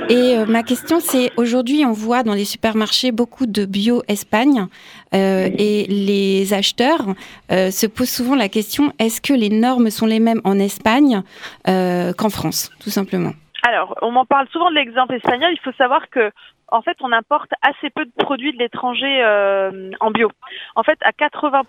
Et 0.08 0.36
euh, 0.36 0.46
ma 0.46 0.62
question, 0.62 1.00
c'est 1.00 1.30
aujourd'hui, 1.36 1.84
on 1.84 1.92
voit 1.92 2.22
dans 2.22 2.34
les 2.34 2.44
supermarchés 2.44 3.12
beaucoup 3.12 3.46
de 3.46 3.64
bio 3.64 4.02
Espagne 4.08 4.66
euh, 5.14 5.48
et 5.58 5.86
les 5.88 6.52
acheteurs 6.52 7.06
se 7.50 7.86
posent 7.86 8.10
souvent 8.10 8.34
la 8.34 8.48
question 8.48 8.92
est-ce 8.98 9.20
que 9.20 9.32
les 9.32 9.50
normes 9.50 9.90
sont 9.90 10.06
les 10.06 10.20
mêmes 10.20 10.40
en 10.44 10.58
Espagne 10.58 11.22
qu'en 11.64 12.30
France, 12.30 12.70
tout 12.80 12.90
simplement? 12.90 13.32
Alors, 13.66 13.96
on 14.02 14.10
m'en 14.12 14.24
parle 14.24 14.46
souvent 14.52 14.70
de 14.70 14.76
l'exemple 14.76 15.14
espagnol. 15.14 15.50
Il 15.52 15.60
faut 15.64 15.76
savoir 15.76 16.08
que, 16.10 16.30
en 16.68 16.82
fait, 16.82 16.96
on 17.00 17.12
importe 17.12 17.50
assez 17.62 17.90
peu 17.90 18.04
de 18.04 18.12
produits 18.18 18.52
de 18.52 18.58
l'étranger 18.58 19.22
euh, 19.22 19.90
en 20.00 20.10
bio. 20.10 20.30
En 20.74 20.82
fait, 20.82 20.98
à 21.02 21.10
80%, 21.10 21.64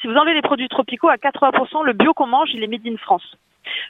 si 0.00 0.06
vous 0.06 0.14
enlevez 0.14 0.34
les 0.34 0.42
produits 0.42 0.68
tropicaux, 0.68 1.08
à 1.08 1.16
80%, 1.16 1.84
le 1.84 1.92
bio 1.92 2.14
qu'on 2.14 2.26
mange, 2.26 2.50
il 2.54 2.62
est 2.62 2.68
made 2.68 2.86
in 2.86 2.96
France. 2.96 3.36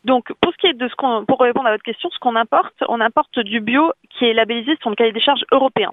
Donc, 0.05 0.33
pour 0.41 0.53
ce 0.53 0.59
qui 0.59 0.67
est 0.67 0.75
de 0.75 0.89
ce 0.89 0.95
qu'on, 0.95 1.25
pour 1.25 1.41
répondre 1.41 1.69
à 1.69 1.73
votre 1.73 1.83
question, 1.83 2.09
ce 2.11 2.19
qu'on 2.19 2.37
importe, 2.37 2.75
on 2.89 3.01
importe 3.01 3.39
du 3.39 3.61
bio 3.61 3.93
qui 4.11 4.25
est 4.25 4.33
labellisé 4.33 4.77
sur 4.81 4.91
le 4.91 4.97
cahier 4.97 5.13
des 5.13 5.21
charges 5.21 5.45
européen. 5.53 5.91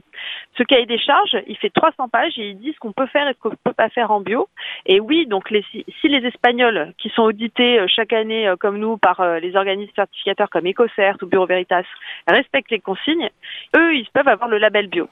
Ce 0.58 0.64
cahier 0.64 0.86
des 0.86 0.98
charges, 0.98 1.38
il 1.48 1.58
fait 1.58 1.70
300 1.70 2.10
pages 2.10 2.38
et 2.38 2.50
il 2.50 2.60
dit 2.60 2.74
ce 2.74 2.80
qu'on 2.80 2.94
peut 2.94 3.08
faire 3.08 3.28
et 3.28 3.34
ce 3.34 3.40
qu'on 3.40 3.56
peut 3.64 3.74
pas 3.74 3.90
faire 3.90 4.12
en 4.12 4.22
bio. 4.22 4.48
Et 4.86 5.00
oui, 5.00 5.26
donc 5.26 5.50
si 5.72 6.08
les 6.08 6.26
Espagnols 6.28 6.94
qui 6.98 7.10
sont 7.10 7.24
audités 7.24 7.80
euh, 7.80 7.88
chaque 7.88 8.14
année 8.14 8.48
euh, 8.48 8.56
comme 8.56 8.78
nous 8.78 8.98
par 8.98 9.20
euh, 9.20 9.40
les 9.40 9.56
organismes 9.56 9.92
certificateurs 9.96 10.50
comme 10.50 10.68
EcoCert 10.68 11.18
ou 11.22 11.26
Bureau 11.26 11.46
Veritas 11.46 11.84
respectent 12.28 12.72
les 12.72 12.80
consignes, 12.80 13.30
eux, 13.76 13.96
ils 13.96 14.10
peuvent 14.14 14.28
avoir 14.28 14.50
le 14.50 14.58
label 14.58 14.88
bio. 14.88 15.08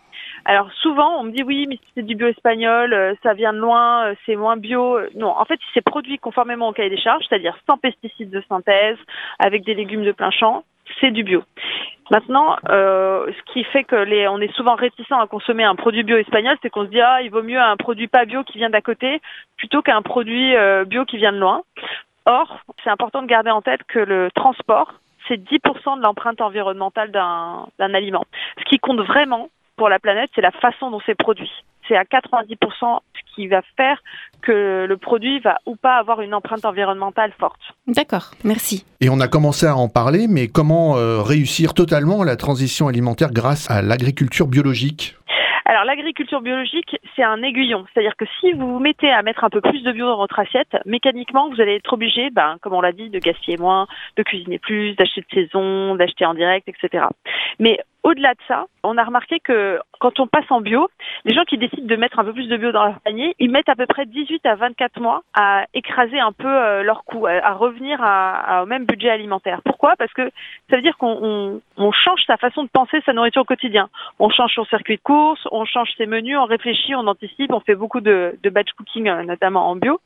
Alors 0.45 0.71
souvent, 0.73 1.19
on 1.19 1.23
me 1.23 1.31
dit 1.31 1.43
oui, 1.43 1.65
mais 1.67 1.77
c'est 1.95 2.05
du 2.05 2.15
bio 2.15 2.27
espagnol, 2.27 3.15
ça 3.23 3.33
vient 3.33 3.53
de 3.53 3.59
loin, 3.59 4.13
c'est 4.25 4.35
moins 4.35 4.57
bio. 4.57 4.99
Non, 5.15 5.29
en 5.37 5.45
fait, 5.45 5.59
si 5.59 5.67
c'est 5.73 5.83
produit 5.83 6.17
conformément 6.17 6.69
au 6.69 6.73
cahier 6.73 6.89
des 6.89 6.97
charges, 6.97 7.25
c'est-à-dire 7.27 7.57
sans 7.69 7.77
pesticides 7.77 8.29
de 8.29 8.43
synthèse, 8.49 8.62
avec 9.39 9.63
des 9.63 9.73
légumes 9.73 10.03
de 10.03 10.11
plein 10.11 10.31
champ, 10.31 10.63
c'est 10.99 11.11
du 11.11 11.23
bio. 11.23 11.43
Maintenant, 12.11 12.57
euh, 12.69 13.31
ce 13.31 13.53
qui 13.53 13.63
fait 13.63 13.83
que 13.83 14.27
on 14.27 14.41
est 14.41 14.53
souvent 14.53 14.75
réticent 14.75 15.11
à 15.11 15.25
consommer 15.27 15.63
un 15.63 15.75
produit 15.75 16.03
bio 16.03 16.17
espagnol, 16.17 16.57
c'est 16.61 16.69
qu'on 16.69 16.85
se 16.85 16.89
dit 16.89 17.01
ah, 17.01 17.21
il 17.21 17.31
vaut 17.31 17.43
mieux 17.43 17.59
un 17.59 17.77
produit 17.77 18.07
pas 18.07 18.25
bio 18.25 18.43
qui 18.43 18.57
vient 18.57 18.69
d'à 18.69 18.81
côté 18.81 19.21
plutôt 19.57 19.81
qu'un 19.81 20.01
produit 20.01 20.55
euh, 20.55 20.85
bio 20.85 21.05
qui 21.05 21.17
vient 21.17 21.31
de 21.31 21.37
loin. 21.37 21.61
Or, 22.25 22.59
c'est 22.83 22.89
important 22.89 23.21
de 23.21 23.27
garder 23.27 23.51
en 23.51 23.61
tête 23.61 23.83
que 23.87 23.99
le 23.99 24.29
transport, 24.31 24.93
c'est 25.27 25.37
10% 25.37 25.97
de 25.97 26.03
l'empreinte 26.03 26.41
environnementale 26.41 27.11
d'un 27.11 27.93
aliment. 27.93 28.25
Ce 28.59 28.63
qui 28.65 28.79
compte 28.79 28.99
vraiment 28.99 29.49
pour 29.75 29.89
la 29.89 29.99
planète, 29.99 30.29
c'est 30.35 30.41
la 30.41 30.51
façon 30.51 30.91
dont 30.91 31.01
c'est 31.05 31.15
produit. 31.15 31.51
C'est 31.87 31.97
à 31.97 32.03
90% 32.03 32.99
ce 33.12 33.12
qui 33.35 33.47
va 33.47 33.61
faire 33.77 34.01
que 34.41 34.85
le 34.87 34.97
produit 34.97 35.39
va 35.39 35.57
ou 35.65 35.75
pas 35.75 35.97
avoir 35.97 36.21
une 36.21 36.33
empreinte 36.33 36.65
environnementale 36.65 37.31
forte. 37.39 37.61
D'accord, 37.87 38.31
merci. 38.43 38.85
Et 39.01 39.09
on 39.09 39.19
a 39.19 39.27
commencé 39.27 39.65
à 39.65 39.75
en 39.75 39.87
parler, 39.87 40.27
mais 40.29 40.47
comment 40.47 40.97
euh, 40.97 41.21
réussir 41.21 41.73
totalement 41.73 42.23
la 42.23 42.35
transition 42.35 42.87
alimentaire 42.87 43.31
grâce 43.31 43.69
à 43.71 43.81
l'agriculture 43.81 44.47
biologique? 44.47 45.15
Alors 45.65 45.85
l'agriculture 45.85 46.41
biologique, 46.41 46.97
c'est 47.15 47.23
un 47.23 47.41
aiguillon. 47.41 47.85
C'est-à-dire 47.93 48.15
que 48.17 48.25
si 48.39 48.51
vous 48.51 48.73
vous 48.73 48.79
mettez 48.79 49.09
à 49.09 49.21
mettre 49.23 49.45
un 49.45 49.49
peu 49.49 49.61
plus 49.61 49.81
de 49.81 49.91
bio 49.93 50.07
dans 50.07 50.17
votre 50.17 50.37
assiette, 50.37 50.75
mécaniquement, 50.85 51.49
vous 51.49 51.61
allez 51.61 51.75
être 51.75 51.93
obligé, 51.93 52.29
ben, 52.31 52.57
comme 52.61 52.73
on 52.73 52.81
l'a 52.81 52.91
dit, 52.91 53.09
de 53.09 53.19
gaspiller 53.19 53.57
moins, 53.57 53.87
de 54.17 54.23
cuisiner 54.23 54.59
plus, 54.59 54.93
d'acheter 54.95 55.21
de 55.21 55.33
saison, 55.33 55.95
d'acheter 55.95 56.25
en 56.25 56.33
direct, 56.33 56.67
etc. 56.67 57.05
Mais 57.59 57.79
au-delà 58.03 58.33
de 58.33 58.39
ça, 58.47 58.65
on 58.83 58.97
a 58.97 59.03
remarqué 59.03 59.39
que 59.39 59.79
quand 59.99 60.19
on 60.19 60.27
passe 60.27 60.49
en 60.49 60.59
bio, 60.59 60.89
les 61.25 61.33
gens 61.33 61.43
qui 61.45 61.57
décident 61.57 61.85
de 61.87 61.95
mettre 61.95 62.19
un 62.19 62.25
peu 62.25 62.33
plus 62.33 62.47
de 62.49 62.57
bio 62.57 62.71
dans 62.73 62.83
leur 62.85 62.99
panier, 62.99 63.33
ils 63.39 63.49
mettent 63.49 63.69
à 63.69 63.75
peu 63.75 63.85
près 63.85 64.05
18 64.05 64.45
à 64.45 64.55
24 64.55 64.99
mois 64.99 65.21
à 65.33 65.65
écraser 65.73 66.19
un 66.19 66.33
peu 66.33 66.47
euh, 66.47 66.83
leur 66.83 67.05
coût, 67.05 67.25
à, 67.27 67.53
revenir 67.53 67.99
au 68.61 68.65
même 68.65 68.85
budget 68.85 69.09
alimentaire. 69.09 69.61
Pourquoi? 69.63 69.95
Parce 69.97 70.11
que 70.13 70.29
ça 70.69 70.75
veut 70.75 70.81
dire 70.81 70.97
qu'on 70.97 71.17
on- 71.21 71.61
on 71.77 71.91
change 71.91 72.21
sa 72.27 72.37
façon 72.37 72.63
de 72.63 72.69
penser 72.69 73.01
sa 73.05 73.13
nourriture 73.13 73.41
au 73.43 73.45
quotidien. 73.45 73.89
On 74.19 74.29
change 74.29 74.53
son 74.53 74.65
circuit 74.65 74.97
de 74.97 75.01
course, 75.01 75.47
on 75.51 75.63
change 75.65 75.89
ses 75.97 76.05
menus, 76.05 76.37
on 76.37 76.45
réfléchit, 76.45 76.95
on 76.95 77.07
anticipe, 77.07 77.53
on 77.53 77.61
fait 77.61 77.75
beaucoup 77.75 78.01
de, 78.01 78.37
de 78.43 78.49
batch 78.49 78.71
cooking, 78.73 79.07
euh, 79.07 79.23
notamment 79.23 79.69
en 79.69 79.75
bio. 79.77 79.99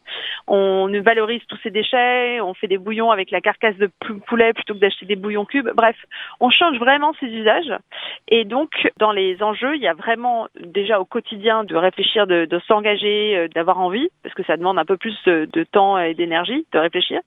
On 0.48 0.88
valorise 1.02 1.42
tous 1.48 1.58
ces 1.64 1.72
déchets, 1.72 2.40
on 2.42 2.54
fait 2.54 2.68
des 2.68 2.78
bouillons 2.78 3.12
avec 3.12 3.32
la 3.32 3.42
carcasse 3.42 3.76
de 3.78 3.90
pou- 4.00 4.20
poulet 4.28 4.54
plutôt 4.54 4.74
que 4.76 4.80
d'acheter 4.80 5.06
des 5.06 5.16
bouillons 5.16 5.46
cubes. 5.46 5.70
Bref, 5.76 5.96
on 6.40 6.50
change 6.50 6.78
vraiment 6.78 7.14
ses 7.20 7.28
usages. 7.28 7.74
Et 8.30 8.44
donc, 8.44 8.70
dans 8.98 9.12
les 9.12 9.42
enjeux, 9.42 9.76
il 9.76 9.82
y 9.82 9.88
a 9.88 9.94
vraiment 9.94 10.48
déjà 10.60 11.00
au 11.00 11.06
quotidien 11.06 11.64
de 11.64 11.76
réfléchir, 11.76 12.28
de, 12.28 12.48
s'engager, 12.68 13.38
euh, 13.38 13.48
d'avoir 13.48 13.80
envie, 13.80 14.10
parce 14.24 14.36
que 14.36 14.44
ça 14.44 14.58
demande 14.58 14.78
un 14.78 14.86
peu 14.86 14.98
plus 14.98 15.16
de, 15.26 15.64
temps 15.72 15.98
et 15.98 16.14
d'énergie 16.14 16.66
de 16.74 16.80
réfléchir. 16.80 17.22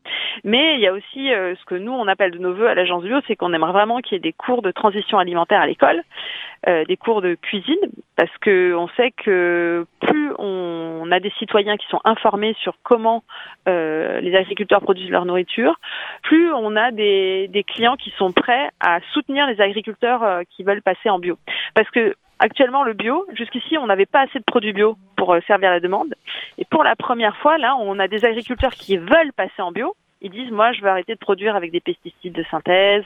Mais 0.44 0.74
il 0.74 0.80
y 0.80 0.86
a 0.86 0.92
aussi 0.92 1.32
euh, 1.32 1.54
ce 1.56 1.64
que 1.64 1.74
nous, 1.74 1.92
on 1.92 2.06
appelle 2.06 2.32
de 2.32 2.38
nos 2.38 2.54
voeux 2.54 2.68
à 2.68 2.74
l'agence 2.74 3.02
bio, 3.02 3.18
c'est 3.26 3.36
qu'on 3.36 3.52
aimerait 3.54 3.72
vraiment 3.72 4.00
qu'il 4.00 4.14
y 4.14 4.16
ait 4.16 4.20
des 4.20 4.32
cours 4.32 4.62
de 4.62 4.70
transition 4.70 5.18
alimentaire 5.18 5.60
à 5.60 5.66
l'école, 5.66 6.02
euh, 6.68 6.84
des 6.84 6.96
cours 6.98 7.22
de 7.22 7.34
cuisine, 7.34 7.78
parce 8.16 8.36
que 8.38 8.74
on 8.74 8.88
sait 8.88 9.12
que 9.12 9.86
plus 10.00 10.32
on 10.38 11.08
a 11.10 11.18
des 11.18 11.32
citoyens 11.38 11.78
qui 11.78 11.86
sont 11.88 12.00
informés 12.04 12.54
sur 12.60 12.74
comment 12.82 13.22
les 13.66 14.34
agriculteurs 14.34 14.80
produisent 14.80 15.10
leur 15.10 15.24
nourriture, 15.24 15.78
plus 16.22 16.52
on 16.52 16.74
a 16.74 16.90
des, 16.90 17.64
clients 17.68 17.96
qui 17.96 18.10
sont 18.18 18.32
prêts 18.32 18.68
à 18.80 18.98
soutenir 19.12 19.46
les 19.46 19.60
agriculteurs 19.60 20.42
qui 20.50 20.62
veulent 20.62 20.82
passer 20.82 21.10
en 21.10 21.18
bio. 21.18 21.38
Parce 21.74 21.90
que 21.90 22.14
actuellement, 22.38 22.84
le 22.84 22.94
bio, 22.94 23.26
jusqu'ici, 23.34 23.78
on 23.78 23.86
n'avait 23.86 24.06
pas 24.06 24.22
assez 24.22 24.38
de 24.38 24.44
produits 24.44 24.72
bio 24.72 24.96
pour 25.16 25.32
euh, 25.34 25.40
servir 25.46 25.70
la 25.70 25.80
demande. 25.80 26.14
Et 26.58 26.64
pour 26.64 26.84
la 26.84 26.96
première 26.96 27.36
fois, 27.36 27.58
là, 27.58 27.76
on 27.76 27.98
a 27.98 28.08
des 28.08 28.24
agriculteurs 28.24 28.72
qui 28.72 28.96
veulent 28.96 29.32
passer 29.36 29.62
en 29.62 29.72
bio, 29.72 29.94
Ils 30.22 30.30
disent, 30.30 30.50
moi, 30.50 30.72
je 30.72 30.82
veux 30.82 30.88
arrêter 30.88 31.14
de 31.14 31.18
produire 31.18 31.56
avec 31.56 31.72
des 31.72 31.80
pesticides 31.80 32.34
de 32.34 32.44
synthèse, 32.50 33.04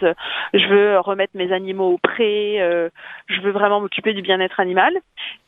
je 0.53 0.67
veux 0.67 0.99
remettre 0.99 1.37
mes 1.37 1.53
animaux 1.53 1.93
au 1.93 1.99
pré, 1.99 2.61
euh, 2.61 2.89
je 3.27 3.41
veux 3.41 3.53
vraiment 3.53 3.81
m'occuper 3.81 4.15
du 4.15 4.23
bien-être 4.23 4.59
animal. 4.61 4.95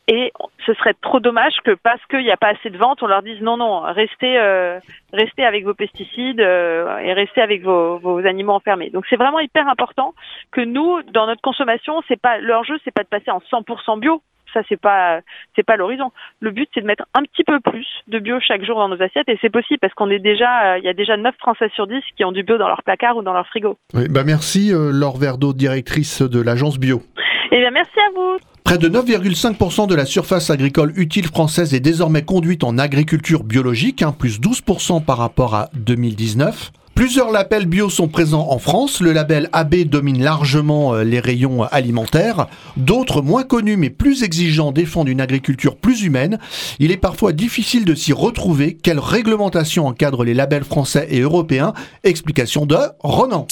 Et 0.08 0.32
ce 0.64 0.72
serait 0.74 0.94
trop 0.94 1.18
dommage 1.18 1.54
que 1.64 1.72
parce 1.72 2.04
qu'il 2.06 2.20
n'y 2.20 2.30
a 2.30 2.36
pas 2.36 2.50
assez 2.50 2.70
de 2.70 2.78
ventes, 2.78 3.02
on 3.02 3.08
leur 3.08 3.22
dise 3.22 3.40
non, 3.40 3.56
non, 3.56 3.80
restez, 3.80 4.38
euh, 4.38 4.78
restez 5.12 5.44
avec 5.44 5.64
vos 5.64 5.74
pesticides 5.74 6.40
euh, 6.40 6.98
et 6.98 7.12
restez 7.12 7.40
avec 7.40 7.62
vos, 7.62 7.98
vos 7.98 8.24
animaux 8.24 8.52
enfermés. 8.52 8.90
Donc 8.90 9.04
c'est 9.10 9.16
vraiment 9.16 9.40
hyper 9.40 9.68
important 9.68 10.14
que 10.52 10.60
nous, 10.60 11.02
dans 11.10 11.26
notre 11.26 11.42
consommation, 11.42 12.02
c'est 12.06 12.20
pas 12.20 12.38
l'enjeu, 12.38 12.78
c'est 12.84 12.94
pas 12.94 13.02
de 13.02 13.08
passer 13.08 13.32
en 13.32 13.40
100% 13.40 13.98
bio. 13.98 14.22
Ça 14.56 14.62
c'est 14.70 14.80
pas 14.80 15.20
c'est 15.54 15.62
pas 15.62 15.76
l'horizon. 15.76 16.12
Le 16.40 16.50
but 16.50 16.66
c'est 16.72 16.80
de 16.80 16.86
mettre 16.86 17.04
un 17.12 17.22
petit 17.24 17.44
peu 17.44 17.60
plus 17.60 17.86
de 18.08 18.18
bio 18.18 18.38
chaque 18.40 18.64
jour 18.64 18.76
dans 18.76 18.88
nos 18.88 19.02
assiettes 19.02 19.28
et 19.28 19.36
c'est 19.42 19.50
possible 19.50 19.80
parce 19.80 19.92
qu'on 19.92 20.08
est 20.08 20.18
déjà 20.18 20.72
euh, 20.72 20.78
il 20.78 20.84
y 20.84 20.88
a 20.88 20.94
déjà 20.94 21.18
9 21.18 21.34
Français 21.38 21.70
sur 21.74 21.86
10 21.86 22.00
qui 22.16 22.24
ont 22.24 22.32
du 22.32 22.42
bio 22.42 22.56
dans 22.56 22.68
leur 22.68 22.82
placard 22.82 23.18
ou 23.18 23.22
dans 23.22 23.34
leur 23.34 23.46
frigo. 23.48 23.76
Oui, 23.92 24.08
bah 24.08 24.24
merci 24.24 24.72
euh, 24.72 24.90
Laure 24.92 25.18
Verdeau, 25.18 25.52
directrice 25.52 26.22
de 26.22 26.40
l'agence 26.40 26.78
bio. 26.78 27.02
Eh 27.52 27.58
bien 27.58 27.70
merci 27.70 28.00
à 28.00 28.10
vous. 28.14 28.38
Près 28.64 28.78
de 28.78 28.88
9,5% 28.88 29.86
de 29.86 29.94
la 29.94 30.06
surface 30.06 30.48
agricole 30.48 30.94
utile 30.96 31.26
française 31.26 31.74
est 31.74 31.80
désormais 31.80 32.22
conduite 32.22 32.64
en 32.64 32.78
agriculture 32.78 33.44
biologique, 33.44 34.00
hein, 34.00 34.14
plus 34.18 34.40
12% 34.40 35.04
par 35.04 35.18
rapport 35.18 35.54
à 35.54 35.68
2019. 35.74 36.72
Plusieurs 36.96 37.30
labels 37.30 37.66
bio 37.66 37.90
sont 37.90 38.08
présents 38.08 38.46
en 38.48 38.58
France. 38.58 39.02
Le 39.02 39.12
label 39.12 39.50
AB 39.52 39.84
domine 39.84 40.22
largement 40.22 40.94
euh, 40.94 41.04
les 41.04 41.20
rayons 41.20 41.62
alimentaires. 41.64 42.46
D'autres, 42.78 43.20
moins 43.20 43.42
connus 43.42 43.76
mais 43.76 43.90
plus 43.90 44.22
exigeants, 44.22 44.72
défendent 44.72 45.10
une 45.10 45.20
agriculture 45.20 45.76
plus 45.76 46.04
humaine. 46.04 46.38
Il 46.78 46.90
est 46.90 46.96
parfois 46.96 47.34
difficile 47.34 47.84
de 47.84 47.94
s'y 47.94 48.14
retrouver. 48.14 48.78
Quelle 48.82 48.98
réglementation 48.98 49.86
encadre 49.86 50.24
les 50.24 50.32
labels 50.32 50.64
français 50.64 51.06
et 51.10 51.20
européens? 51.20 51.74
Explication 52.02 52.64
de 52.64 52.78
Ronan. 53.00 53.46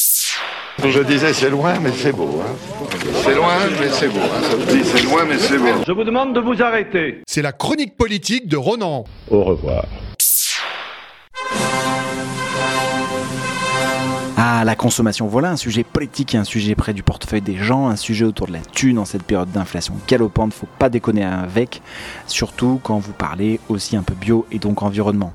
Je 0.83 1.01
disais 1.01 1.35
c'est 1.35 1.51
loin 1.51 1.75
mais 1.83 1.93
c'est 1.95 2.13
beau. 2.13 2.41
Hein. 2.43 2.87
C'est 3.25 3.35
loin 3.35 3.59
mais 3.79 3.91
c'est 3.91 4.09
beau. 4.09 4.21
Hein. 4.21 4.43
Ça 4.43 4.53
se 4.53 4.75
dit 4.75 4.85
c'est 4.85 5.03
loin 5.03 5.27
mais 5.29 5.39
c'est 5.39 5.59
beau. 5.59 5.85
Je 5.87 5.93
vous 5.93 6.05
demande 6.05 6.35
de 6.35 6.41
vous 6.41 6.63
arrêter. 6.63 7.21
C'est 7.27 7.43
la 7.43 7.53
chronique 7.53 7.95
politique 7.99 8.49
de 8.49 8.57
Ronan. 8.57 9.05
Au 9.31 9.45
revoir. 9.45 9.85
Ah, 14.37 14.65
la 14.65 14.75
consommation, 14.75 15.29
voilà 15.29 15.51
un 15.51 15.57
sujet 15.57 15.85
politique 15.85 16.35
et 16.35 16.39
un 16.39 16.45
sujet 16.45 16.75
près 16.75 16.93
du 16.93 17.05
portefeuille 17.05 17.41
des 17.41 17.57
gens, 17.57 17.89
un 17.89 17.95
sujet 17.95 18.25
autour 18.25 18.49
de 18.49 18.53
la 18.53 18.59
thune 18.59 18.99
en 18.99 19.05
cette 19.05 19.23
période 19.23 19.53
d'inflation 19.53 19.95
galopante, 20.09 20.53
faut 20.53 20.67
pas 20.79 20.89
déconner 20.89 21.23
avec, 21.23 21.83
surtout 22.27 22.81
quand 22.83 22.99
vous 22.99 23.13
parlez 23.13 23.61
aussi 23.69 23.97
un 23.97 24.03
peu 24.03 24.15
bio 24.15 24.45
et 24.51 24.59
donc 24.59 24.83
environnement. 24.83 25.33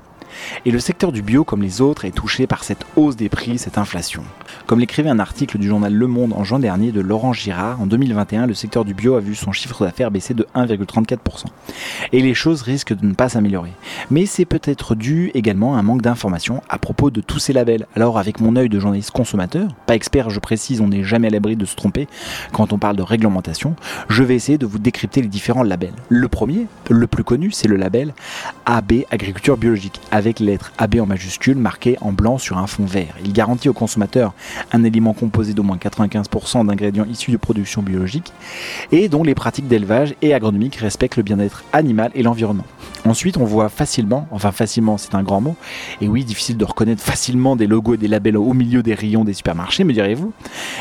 Et 0.64 0.70
le 0.70 0.78
secteur 0.78 1.12
du 1.12 1.22
bio, 1.22 1.44
comme 1.44 1.62
les 1.62 1.80
autres, 1.80 2.04
est 2.04 2.10
touché 2.10 2.46
par 2.46 2.64
cette 2.64 2.84
hausse 2.96 3.16
des 3.16 3.28
prix, 3.28 3.58
cette 3.58 3.78
inflation. 3.78 4.22
Comme 4.66 4.80
l'écrivait 4.80 5.10
un 5.10 5.18
article 5.18 5.58
du 5.58 5.68
journal 5.68 5.92
Le 5.92 6.06
Monde 6.06 6.32
en 6.34 6.44
juin 6.44 6.58
dernier 6.58 6.92
de 6.92 7.00
Laurent 7.00 7.32
Girard, 7.32 7.80
en 7.80 7.86
2021, 7.86 8.46
le 8.46 8.54
secteur 8.54 8.84
du 8.84 8.94
bio 8.94 9.14
a 9.14 9.20
vu 9.20 9.34
son 9.34 9.52
chiffre 9.52 9.84
d'affaires 9.84 10.10
baisser 10.10 10.34
de 10.34 10.46
1,34%. 10.54 11.44
Et 12.12 12.20
les 12.20 12.34
choses 12.34 12.62
risquent 12.62 12.94
de 12.94 13.06
ne 13.06 13.14
pas 13.14 13.28
s'améliorer. 13.28 13.72
Mais 14.10 14.26
c'est 14.26 14.44
peut-être 14.44 14.94
dû 14.94 15.30
également 15.34 15.76
à 15.76 15.78
un 15.78 15.82
manque 15.82 16.02
d'informations 16.02 16.62
à 16.68 16.78
propos 16.78 17.10
de 17.10 17.20
tous 17.20 17.38
ces 17.38 17.52
labels. 17.52 17.86
Alors 17.94 18.18
avec 18.18 18.40
mon 18.40 18.56
œil 18.56 18.68
de 18.68 18.78
journaliste 18.78 19.10
consommateur, 19.10 19.74
pas 19.86 19.94
expert 19.94 20.30
je 20.30 20.40
précise, 20.40 20.80
on 20.80 20.88
n'est 20.88 21.04
jamais 21.04 21.28
à 21.28 21.30
l'abri 21.30 21.56
de 21.56 21.64
se 21.64 21.76
tromper 21.76 22.08
quand 22.52 22.72
on 22.72 22.78
parle 22.78 22.96
de 22.96 23.02
réglementation, 23.02 23.74
je 24.08 24.22
vais 24.22 24.34
essayer 24.34 24.58
de 24.58 24.66
vous 24.66 24.78
décrypter 24.78 25.22
les 25.22 25.28
différents 25.28 25.62
labels. 25.62 25.94
Le 26.08 26.28
premier, 26.28 26.66
le 26.88 27.06
plus 27.06 27.24
connu, 27.24 27.50
c'est 27.50 27.68
le 27.68 27.76
label 27.76 28.14
AB 28.66 29.04
Agriculture 29.10 29.56
Biologique, 29.56 30.00
avec 30.20 30.38
les 30.38 30.58
AB 30.76 31.00
en 31.00 31.06
majuscule 31.06 31.56
marquées 31.56 31.96
en 32.02 32.12
blanc 32.12 32.36
sur 32.36 32.58
un 32.58 32.66
fond 32.66 32.84
vert. 32.84 33.14
Il 33.24 33.32
garantit 33.32 33.70
au 33.70 33.72
consommateur 33.72 34.34
un 34.70 34.84
aliment 34.84 35.14
composé 35.14 35.54
d'au 35.54 35.62
moins 35.62 35.78
95% 35.78 36.66
d'ingrédients 36.66 37.06
issus 37.10 37.32
de 37.32 37.38
production 37.38 37.82
biologique 37.82 38.34
et 38.92 39.08
dont 39.08 39.22
les 39.22 39.34
pratiques 39.34 39.66
d'élevage 39.66 40.14
et 40.20 40.34
agronomique 40.34 40.76
respectent 40.76 41.16
le 41.16 41.22
bien-être 41.22 41.64
animal 41.72 42.10
et 42.14 42.22
l'environnement. 42.22 42.66
Ensuite, 43.06 43.38
on 43.38 43.44
voit 43.44 43.68
facilement, 43.68 44.28
enfin 44.30 44.52
facilement 44.52 44.98
c'est 44.98 45.14
un 45.14 45.22
grand 45.22 45.40
mot, 45.40 45.56
et 46.00 46.08
oui, 46.08 46.24
difficile 46.24 46.56
de 46.56 46.64
reconnaître 46.64 47.02
facilement 47.02 47.56
des 47.56 47.66
logos 47.66 47.94
et 47.94 47.96
des 47.96 48.08
labels 48.08 48.36
au 48.36 48.52
milieu 48.52 48.82
des 48.82 48.94
rayons 48.94 49.24
des 49.24 49.32
supermarchés, 49.32 49.84
me 49.84 49.92
direz-vous? 49.92 50.32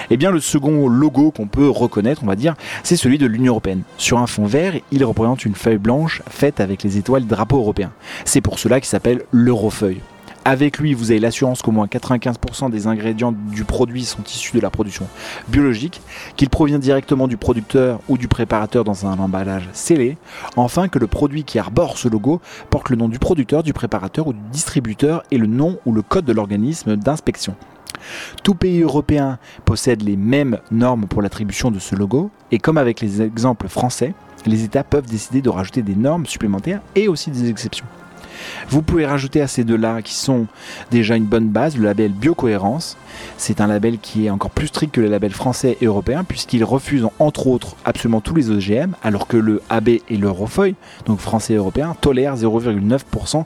Eh 0.10 0.18
bien, 0.18 0.32
le 0.32 0.40
second 0.40 0.88
logo 0.88 1.32
qu'on 1.32 1.48
peut 1.48 1.70
reconnaître, 1.70 2.22
on 2.24 2.28
va 2.28 2.36
dire, 2.36 2.56
c'est 2.84 2.98
celui 2.98 3.18
de 3.18 3.26
l'Union 3.26 3.54
Européenne. 3.54 3.84
Sur 3.98 4.20
un 4.20 4.28
fond 4.28 4.46
vert, 4.46 4.74
il 4.92 5.06
représente 5.06 5.46
une 5.46 5.56
feuille 5.56 5.78
blanche 5.78 6.22
faite 6.30 6.60
avec 6.60 6.84
les 6.84 6.98
étoiles 6.98 7.26
drapeau 7.26 7.58
européen. 7.58 7.92
C'est 8.26 8.42
pour 8.42 8.60
cela 8.60 8.80
qu'il 8.80 8.90
s'appelle 8.90 9.24
l'Eurofeuille. 9.32 10.02
Avec 10.50 10.80
lui, 10.80 10.96
vous 10.96 11.12
avez 11.12 11.20
l'assurance 11.20 11.62
qu'au 11.62 11.70
moins 11.70 11.86
95% 11.86 12.72
des 12.72 12.88
ingrédients 12.88 13.32
du 13.32 13.66
produit 13.66 14.04
sont 14.04 14.24
issus 14.24 14.58
de 14.58 14.62
la 14.62 14.72
production 14.72 15.08
biologique, 15.48 16.02
qu'il 16.38 16.50
provient 16.50 16.80
directement 16.80 17.28
du 17.28 17.38
producteur 17.38 18.00
ou 18.10 18.18
du 18.18 18.28
préparateur 18.28 18.84
dans 18.84 19.06
un 19.06 19.20
emballage 19.20 19.70
scellé, 19.74 20.18
enfin 20.56 20.88
que 20.88 20.98
le 20.98 21.06
produit 21.06 21.44
qui 21.44 21.60
arbore 21.60 22.00
ce 22.00 22.08
logo 22.08 22.42
porte 22.72 22.90
le 22.90 22.96
nom 22.96 23.10
du 23.10 23.20
producteur, 23.20 23.62
du 23.62 23.74
préparateur 23.74 24.26
ou 24.26 24.34
du 24.34 24.40
distributeur 24.52 25.22
et 25.30 25.38
le 25.38 25.46
nom 25.46 25.78
ou 25.86 25.94
le 25.94 26.02
code 26.02 26.26
de 26.26 26.34
l'organisme 26.34 26.96
d'inspection. 26.96 27.54
Tout 28.42 28.56
pays 28.56 28.82
européen 28.82 29.38
possède 29.66 30.02
les 30.02 30.18
mêmes 30.18 30.58
normes 30.72 31.06
pour 31.06 31.22
l'attribution 31.22 31.70
de 31.70 31.78
ce 31.78 31.94
logo, 31.94 32.32
et 32.52 32.58
comme 32.58 32.80
avec 32.80 33.02
les 33.02 33.22
exemples 33.22 33.68
français, 33.68 34.16
les 34.48 34.64
États 34.64 34.84
peuvent 34.84 35.06
décider 35.06 35.44
de 35.44 35.50
rajouter 35.50 35.84
des 35.84 35.96
normes 35.96 36.26
supplémentaires 36.26 36.82
et 36.96 37.08
aussi 37.08 37.30
des 37.30 37.52
exceptions. 37.52 37.86
Vous 38.70 38.82
pouvez 38.82 39.06
rajouter 39.06 39.42
à 39.42 39.48
ces 39.48 39.64
deux-là, 39.64 40.02
qui 40.02 40.14
sont 40.14 40.48
déjà 40.92 41.16
une 41.16 41.26
bonne 41.26 41.50
base, 41.50 41.78
le 41.78 41.86
label 41.86 42.12
Biocohérence. 42.12 42.98
C'est 43.38 43.62
un 43.62 43.68
label 43.68 44.00
qui 44.00 44.26
est 44.26 44.30
encore 44.30 44.52
plus 44.52 44.68
strict 44.68 44.94
que 44.94 45.02
les 45.02 45.10
labels 45.10 45.34
français 45.34 45.78
et 45.82 45.86
européens, 45.86 46.24
puisqu'il 46.24 46.64
refuse 46.64 47.08
entre 47.20 47.48
autres 47.48 47.76
absolument 47.86 48.22
tous 48.22 48.36
les 48.36 48.50
OGM, 48.50 48.94
alors 49.04 49.28
que 49.28 49.38
le 49.38 49.62
AB 49.70 49.90
et 49.90 50.18
l'Eurofeuille, 50.18 50.76
donc 51.06 51.20
français 51.20 51.54
et 51.54 51.58
européen, 51.58 51.96
tolèrent 52.00 52.36
0,9% 52.36 53.46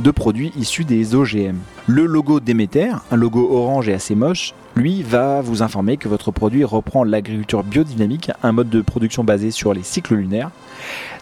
de 0.00 0.10
produits 0.10 0.52
issus 0.56 0.84
des 0.84 1.14
OGM. 1.14 1.56
Le 1.86 2.06
logo 2.06 2.40
Déméter, 2.40 2.92
un 3.10 3.16
logo 3.16 3.48
orange 3.52 3.88
et 3.88 3.94
assez 3.94 4.14
moche, 4.14 4.54
lui 4.76 5.02
va 5.02 5.40
vous 5.40 5.62
informer 5.62 5.96
que 5.96 6.08
votre 6.08 6.30
produit 6.30 6.64
reprend 6.64 7.04
l'agriculture 7.04 7.62
biodynamique, 7.62 8.30
un 8.42 8.52
mode 8.52 8.70
de 8.70 8.80
production 8.80 9.24
basé 9.24 9.50
sur 9.50 9.72
les 9.74 9.82
cycles 9.82 10.14
lunaires. 10.14 10.50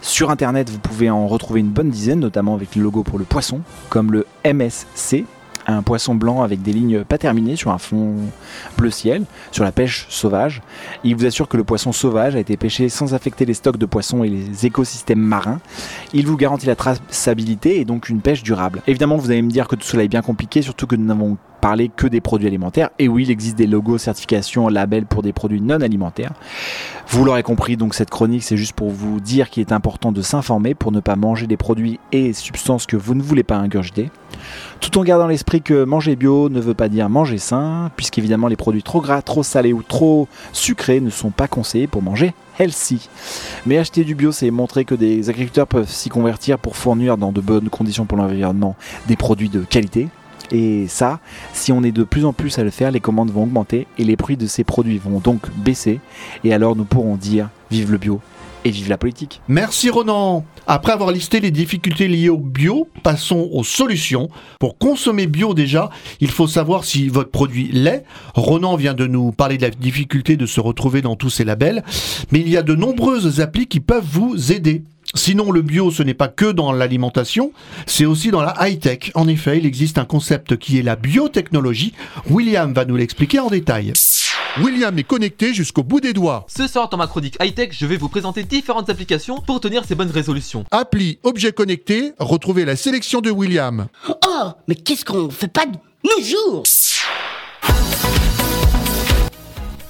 Sur 0.01 0.31
internet, 0.31 0.71
vous 0.71 0.79
pouvez 0.79 1.11
en 1.11 1.27
retrouver 1.27 1.61
une 1.61 1.71
bonne 1.71 1.91
dizaine, 1.91 2.21
notamment 2.21 2.55
avec 2.55 2.75
le 2.75 2.83
logo 2.83 3.03
pour 3.03 3.19
le 3.19 3.25
poisson, 3.25 3.61
comme 3.89 4.13
le 4.13 4.27
MSC, 4.45 5.25
un 5.67 5.83
poisson 5.83 6.15
blanc 6.15 6.43
avec 6.43 6.63
des 6.63 6.73
lignes 6.73 7.05
pas 7.05 7.19
terminées 7.19 7.57
sur 7.57 7.71
un 7.71 7.79
fond 7.79 8.15
bleu 8.77 8.91
ciel, 8.91 9.25
sur 9.51 9.65
la 9.65 9.73
pêche 9.73 10.07
sauvage. 10.09 10.63
Il 11.05 11.15
vous 11.15 11.27
assure 11.27 11.49
que 11.49 11.57
le 11.57 11.65
poisson 11.65 11.93
sauvage 11.93 12.35
a 12.35 12.41
été 12.41 12.57
pêché 12.57 12.89
sans 12.89 13.15
affecter 13.15 13.45
les 13.45 13.55
stocks 13.55 13.77
de 13.77 13.87
poissons 13.87 14.25
et 14.25 14.29
les 14.29 14.67
écosystèmes 14.67 15.21
marins. 15.21 15.61
Il 16.13 16.27
vous 16.27 16.37
garantit 16.37 16.67
la 16.67 16.77
traçabilité 16.77 17.81
et 17.81 17.85
donc 17.85 18.09
une 18.09 18.21
pêche 18.21 18.43
durable. 18.43 18.83
Évidemment, 18.87 19.17
vous 19.17 19.31
allez 19.31 19.43
me 19.43 19.51
dire 19.51 19.69
que 19.69 19.77
tout 19.77 19.87
cela 19.87 20.03
est 20.03 20.09
bien 20.09 20.23
compliqué, 20.23 20.63
surtout 20.63 20.87
que 20.87 20.97
nous 20.97 21.07
n'avons 21.07 21.37
parlé 21.63 21.89
que 21.89 22.09
des 22.09 22.21
produits 22.21 22.49
alimentaires. 22.49 22.91
Et 22.99 23.09
oui, 23.09 23.23
il 23.23 23.31
existe 23.31 23.57
des 23.57 23.69
logos, 23.69 23.97
certifications, 23.97 24.69
labels 24.69 25.07
pour 25.07 25.23
des 25.23 25.33
produits 25.33 25.61
non 25.61 25.81
alimentaires. 25.81 26.33
Vous 27.09 27.25
l'aurez 27.25 27.45
compris, 27.45 27.77
donc 27.77 27.95
cette 27.95 28.11
chronique, 28.11 28.43
c'est 28.43 28.57
juste 28.57 28.75
pour 28.75 28.91
vous 28.91 29.21
dire 29.21 29.49
qu'il 29.49 29.61
est 29.61 29.73
important 29.73 30.11
de 30.13 30.23
s'informer 30.23 30.75
pour 30.75 30.91
ne 30.93 31.01
pas 31.01 31.15
manger 31.15 31.47
des 31.47 31.57
produits 31.57 32.01
et 32.11 32.33
substances 32.33 32.85
que 32.85 32.97
vous 32.97 33.15
ne 33.15 33.23
voulez 33.23 33.45
pas 33.45 33.57
ingurgiter. 33.57 34.11
Tout 34.81 34.99
en 34.99 35.05
gardant 35.05 35.29
l'esprit 35.29 35.63
que 35.63 35.85
manger 35.85 36.17
bio 36.17 36.49
ne 36.49 36.61
veut 36.61 36.75
pas 36.75 36.89
dire 36.89 37.09
manger 37.09 37.39
sain, 37.39 37.93
puisqu'évidemment 37.97 38.49
les 38.49 38.57
produits 38.57 38.83
trop 38.83 39.01
gras, 39.01 39.23
trop 39.23 39.45
salés 39.45 39.73
ou 39.73 39.83
trop 39.83 40.27
sucrés 40.53 41.01
ne 41.01 41.11
sont 41.11 41.31
pas 41.31 41.47
conseillés 41.47 41.87
pour 41.87 42.03
manger 42.03 42.35
healthy. 42.59 43.09
Mais 43.67 43.79
acheter 43.79 44.03
du 44.03 44.17
bio, 44.17 44.33
c'est 44.33 44.51
montrer 44.51 44.85
que 44.85 44.97
des 44.97 45.31
agriculteurs 45.31 45.69
peuvent 45.69 45.89
s'y 45.89 46.09
convertir 46.09 46.59
pour 46.59 46.77
fournir 46.77 47.17
dans 47.17 47.31
de 47.31 47.41
bonnes 47.41 47.69
conditions 47.69 48.05
pour 48.05 48.19
l'environnement 48.19 48.75
des 49.07 49.17
produits 49.17 49.49
de 49.49 49.61
qualité. 49.61 50.09
Et 50.53 50.87
ça, 50.87 51.21
si 51.55 51.73
on 51.73 51.83
est 51.83 51.93
de 51.93 52.05
plus 52.05 52.25
en 52.27 52.33
plus 52.33 52.59
à 52.59 52.63
le 52.63 52.71
faire, 52.71 52.91
les 52.91 53.01
commandes 53.01 53.31
vont 53.31 53.45
augmenter 53.45 53.87
et 53.99 54.05
les 54.05 54.17
prix 54.17 54.37
de 54.37 54.47
ces 54.47 54.65
produits 54.65 54.99
vont 54.99 55.19
donc 55.19 55.51
baisser. 55.57 55.99
Et 56.45 56.53
alors 56.53 56.77
nous 56.77 56.85
pourrons 56.85 57.17
dire 57.17 57.49
vive 57.71 57.91
le 57.91 57.99
bio 57.99 58.21
et 58.65 58.71
vive 58.71 58.89
la 58.89 58.99
politique. 58.99 59.41
Merci 59.49 59.91
Ronan. 59.91 60.45
Après 60.67 60.93
avoir 60.93 61.11
listé 61.11 61.41
les 61.41 61.51
difficultés 61.51 62.07
liées 62.07 62.29
au 62.29 62.39
bio, 62.39 62.87
passons 63.03 63.49
aux 63.53 63.65
solutions. 63.65 64.29
Pour 64.61 64.79
consommer 64.79 65.27
bio 65.27 65.55
déjà, 65.55 65.91
il 66.21 66.31
faut 66.31 66.47
savoir 66.47 66.85
si 66.85 67.09
votre 67.09 67.31
produit 67.31 67.71
l'est. 67.73 68.05
Ronan 68.35 68.77
vient 68.77 68.95
de 68.95 69.07
nous 69.07 69.33
parler 69.33 69.57
de 69.57 69.63
la 69.63 69.71
difficulté 69.71 70.37
de 70.37 70.47
se 70.47 70.61
retrouver 70.61 71.03
dans 71.03 71.17
tous 71.17 71.31
ces 71.31 71.45
labels, 71.45 71.83
mais 72.31 72.41
il 72.41 72.49
y 72.49 72.57
a 72.57 72.63
de 72.63 72.75
nombreuses 72.75 73.41
applis 73.41 73.67
qui 73.67 73.81
peuvent 73.81 74.07
vous 74.09 74.53
aider. 74.53 74.83
Sinon, 75.15 75.53
le 75.53 75.63
bio, 75.63 75.91
ce 75.91 76.03
n'est 76.03 76.15
pas 76.15 76.29
que 76.29 76.51
dans 76.51 76.73
l'alimentation, 76.73 77.53
c'est 77.87 78.07
aussi 78.07 78.31
dans 78.31 78.43
la 78.43 78.55
high-tech. 78.61 79.11
En 79.15 79.29
effet, 79.29 79.59
il 79.59 79.67
existe 79.67 79.99
un 79.99 80.05
concept 80.05 80.57
qui 80.57 80.79
est 80.79 80.83
la 80.83 80.97
biotechnologie. 80.97 81.93
William 82.31 82.73
va 82.73 82.85
nous 82.85 82.97
l'expliquer 82.97 83.39
en 83.39 83.49
détail. 83.49 83.93
William 84.61 84.99
est 84.99 85.05
connecté 85.05 85.55
jusqu'au 85.55 85.83
bout 85.83 86.01
des 86.01 86.13
doigts. 86.13 86.47
Ce 86.49 86.67
soir, 86.67 86.89
dans 86.89 86.97
ma 86.97 87.07
chronique 87.07 87.37
high-tech, 87.41 87.71
je 87.73 87.87
vais 87.87 87.97
vous 87.97 88.09
présenter 88.09 88.45
différentes 88.45 88.91
applications 88.91 89.41
pour 89.41 89.61
tenir 89.61 89.85
ces 89.85 89.95
bonnes 89.95 90.11
résolutions. 90.11 90.65
Appli 90.71 91.19
objet 91.23 91.53
connecté, 91.53 92.13
retrouvez 92.19 92.65
la 92.65 92.77
sélection 92.77 93.21
de 93.21 93.31
William. 93.31 93.87
Oh, 94.09 94.51
mais 94.69 94.75
qu'est-ce 94.75 95.05
qu'on 95.05 95.31
fait 95.31 95.49
pas 95.49 95.67
de 95.67 95.73
Nos 96.05 96.25
jours? 96.25 96.63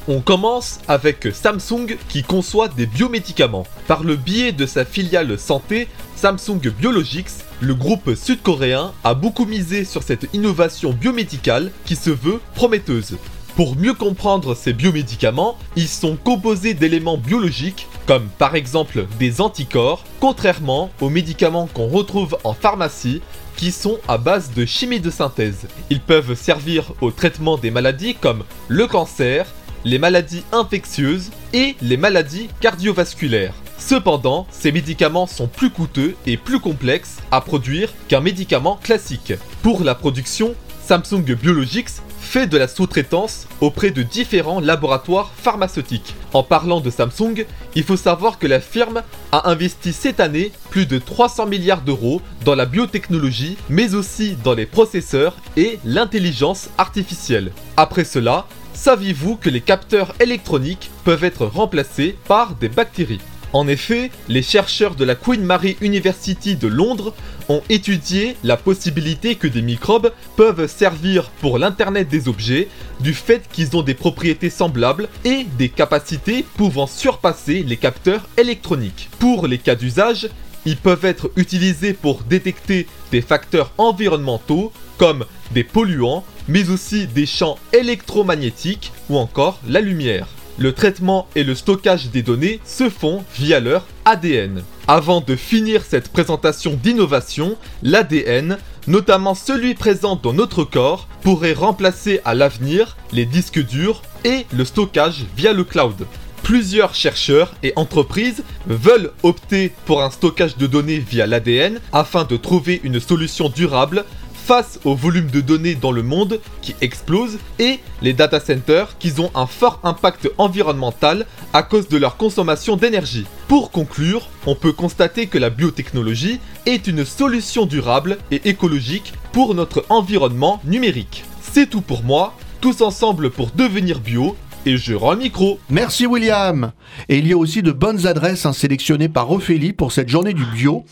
On 0.09 0.21
commence 0.21 0.81
avec 0.88 1.29
Samsung 1.33 1.97
qui 2.09 2.25
conçoit 2.25 2.67
des 2.67 2.87
biomédicaments. 2.87 3.69
Par 3.87 4.03
le 4.03 4.17
biais 4.17 4.51
de 4.51 4.67
sa 4.67 4.85
filiale 4.85 5.38
santé, 5.38 5.87
Samsung 6.17 6.59
Biologics, 6.77 7.31
le 7.61 7.77
groupe 7.77 8.17
sud-coréen 8.17 8.93
a 9.05 9.15
beaucoup 9.15 9.45
misé 9.45 9.85
sur 9.85 10.03
cette 10.03 10.27
innovation 10.33 10.93
biomédicale 10.93 11.71
qui 11.85 11.95
se 11.95 12.11
veut 12.11 12.41
prometteuse. 12.57 13.17
Pour 13.55 13.77
mieux 13.77 13.95
comprendre 13.95 14.57
ces 14.57 14.73
biomédicaments, 14.73 15.57
ils 15.77 15.87
sont 15.87 16.17
composés 16.17 16.75
d'éléments 16.75 17.19
biologiques 17.19 17.87
comme 18.07 18.27
par 18.38 18.57
exemple 18.57 19.07
des 19.21 19.41
anticorps, 19.41 20.03
contrairement 20.19 20.91
aux 21.01 21.11
médicaments 21.11 21.69
qu'on 21.73 21.87
retrouve 21.87 22.37
en 22.43 22.55
pharmacie 22.55 23.21
qui 23.57 23.71
sont 23.71 23.99
à 24.09 24.19
base 24.19 24.51
de 24.53 24.65
chimie 24.65 24.99
de 24.99 25.11
synthèse. 25.11 25.69
Ils 25.91 26.01
peuvent 26.01 26.35
servir 26.35 26.93
au 27.01 27.12
traitement 27.12 27.57
des 27.57 27.71
maladies 27.71 28.17
comme 28.17 28.43
le 28.67 28.88
cancer, 28.88 29.47
les 29.85 29.99
maladies 29.99 30.45
infectieuses 30.53 31.31
et 31.53 31.77
les 31.83 31.97
maladies 31.97 32.49
cardiovasculaires. 32.61 33.55
Cependant, 33.79 34.47
ces 34.51 34.71
médicaments 34.71 35.27
sont 35.27 35.49
plus 35.49 35.71
coûteux 35.71 36.14
et 36.27 36.37
plus 36.37 36.61
complexes 36.61 37.18
à 37.31 37.40
produire 37.40 37.92
qu'un 38.09 38.21
médicament 38.21 38.79
classique. 38.83 39.35
Pour 39.62 39.83
la 39.83 39.95
production, 39.95 40.55
Samsung 40.87 41.23
Biologics 41.40 42.01
fait 42.21 42.47
de 42.47 42.57
la 42.57 42.68
sous-traitance 42.68 43.47
auprès 43.61 43.90
de 43.90 44.03
différents 44.03 44.61
laboratoires 44.61 45.33
pharmaceutiques. 45.37 46.14
En 46.33 46.42
parlant 46.42 46.81
de 46.81 46.90
Samsung, 46.90 47.45
il 47.75 47.83
faut 47.83 47.97
savoir 47.97 48.38
que 48.38 48.47
la 48.47 48.61
firme 48.61 49.03
a 49.33 49.51
investi 49.51 49.92
cette 49.92 50.21
année 50.21 50.53
plus 50.71 50.87
de 50.87 50.99
300 50.99 51.47
milliards 51.47 51.83
d'euros 51.83 52.23
dans 52.45 52.55
la 52.55 52.66
biotechnologie, 52.66 53.59
mais 53.68 53.95
aussi 53.95 54.37
dans 54.42 54.55
les 54.55 54.64
processeurs 54.64 55.37
et 55.57 55.79
l'intelligence 55.85 56.71
artificielle. 56.79 57.53
Après 57.77 58.05
cela, 58.05 58.47
saviez-vous 58.75 59.37
que 59.37 59.51
les 59.51 59.61
capteurs 59.61 60.15
électroniques 60.21 60.91
peuvent 61.05 61.25
être 61.25 61.47
remplacés 61.47 62.17
par 62.27 62.55
des 62.55 62.69
bactéries? 62.69 63.21
En 63.53 63.69
effet, 63.69 64.11
les 64.29 64.43
chercheurs 64.43 64.95
de 64.95 65.05
la 65.05 65.15
Queen 65.15 65.43
Mary 65.43 65.77
University 65.83 66.57
de 66.57 66.69
Londres 66.69 67.15
ont 67.51 67.63
étudié 67.69 68.37
la 68.45 68.57
possibilité 68.57 69.35
que 69.35 69.47
des 69.47 69.61
microbes 69.61 70.11
peuvent 70.37 70.67
servir 70.67 71.29
pour 71.41 71.59
l'Internet 71.59 72.09
des 72.09 72.29
objets 72.29 72.69
du 73.01 73.13
fait 73.13 73.47
qu'ils 73.53 73.77
ont 73.77 73.83
des 73.83 73.93
propriétés 73.93 74.49
semblables 74.49 75.09
et 75.27 75.45
des 75.59 75.69
capacités 75.69 76.47
pouvant 76.57 76.87
surpasser 76.87 77.63
les 77.63 77.77
capteurs 77.77 78.27
électroniques. 78.39 79.11
Pour 79.19 79.47
les 79.47 79.59
cas 79.59 79.75
d'usage, 79.75 80.31
ils 80.66 80.77
peuvent 80.77 81.05
être 81.05 81.31
utilisés 81.37 81.92
pour 81.92 82.22
détecter 82.22 82.87
des 83.11 83.20
facteurs 83.20 83.72
environnementaux 83.79 84.72
comme 84.98 85.25
des 85.53 85.64
polluants, 85.64 86.25
mais 86.48 86.70
aussi 86.70 87.07
des 87.07 87.27
champs 87.27 87.59
électromagnétiques 87.72 88.92
ou 89.09 89.16
encore 89.16 89.59
la 89.68 89.81
lumière. 89.81 90.29
Le 90.59 90.72
traitement 90.72 91.27
et 91.35 91.44
le 91.44 91.55
stockage 91.55 92.11
des 92.11 92.22
données 92.22 92.61
se 92.64 92.90
font 92.90 93.25
via 93.37 93.59
leur 93.59 93.87
ADN. 94.05 94.62
Avant 94.87 95.20
de 95.20 95.35
finir 95.35 95.83
cette 95.83 96.11
présentation 96.11 96.75
d'innovation, 96.75 97.57
l'ADN, 97.83 98.59
notamment 98.87 99.35
celui 99.35 99.75
présent 99.75 100.16
dans 100.16 100.33
notre 100.33 100.64
corps, 100.64 101.09
pourrait 101.22 101.55
remplacer 101.55 102.20
à 102.25 102.35
l'avenir 102.35 102.96
les 103.12 103.25
disques 103.25 103.64
durs 103.64 104.03
et 104.25 104.46
le 104.53 104.64
stockage 104.64 105.25
via 105.37 105.53
le 105.53 105.64
cloud. 105.64 106.07
Plusieurs 106.53 106.95
chercheurs 106.95 107.55
et 107.62 107.73
entreprises 107.77 108.45
veulent 108.67 109.11
opter 109.23 109.73
pour 109.87 110.03
un 110.03 110.11
stockage 110.11 110.59
de 110.59 110.67
données 110.67 110.99
via 110.99 111.27
l'ADN 111.27 111.81
afin 111.95 112.25
de 112.25 112.37
trouver 112.37 112.79
une 112.85 113.01
solution 113.01 113.49
durable 113.49 114.05
face 114.35 114.79
au 114.85 114.95
volume 114.95 115.31
de 115.31 115.41
données 115.41 115.77
dans 115.77 115.93
le 115.93 116.03
monde 116.03 116.41
qui 116.61 116.75
explose 116.83 117.38
et 117.59 117.81
les 118.03 118.12
data 118.12 118.38
centers 118.38 118.99
qui 118.99 119.15
ont 119.19 119.31
un 119.35 119.47
fort 119.47 119.81
impact 119.83 120.29
environnemental 120.37 121.25
à 121.55 121.62
cause 121.62 121.88
de 121.88 121.97
leur 121.97 122.19
consommation 122.19 122.77
d'énergie. 122.77 123.25
Pour 123.49 123.71
conclure, 123.71 124.29
on 124.45 124.55
peut 124.55 124.73
constater 124.73 125.29
que 125.29 125.38
la 125.38 125.49
biotechnologie 125.49 126.38
est 126.67 126.87
une 126.87 127.07
solution 127.07 127.65
durable 127.65 128.19
et 128.31 128.47
écologique 128.51 129.15
pour 129.33 129.55
notre 129.55 129.87
environnement 129.88 130.61
numérique. 130.67 131.25
C'est 131.41 131.71
tout 131.71 131.81
pour 131.81 132.03
moi, 132.03 132.35
tous 132.61 132.83
ensemble 132.83 133.31
pour 133.31 133.53
devenir 133.53 134.01
bio, 134.01 134.37
et 134.66 134.77
je 134.77 134.94
rends 134.94 135.12
le 135.12 135.18
micro. 135.18 135.59
Merci 135.70 136.07
William. 136.07 136.72
Et 137.09 137.18
il 137.18 137.27
y 137.27 137.33
a 137.33 137.37
aussi 137.37 137.62
de 137.62 137.72
bonnes 137.72 138.07
adresses 138.07 138.46
hein, 138.46 138.53
sélectionnées 138.53 139.09
par 139.09 139.31
Ophélie 139.31 139.72
pour 139.72 139.92
cette 139.92 140.09
journée 140.09 140.35
du 140.35 140.44
bio. 140.44 140.85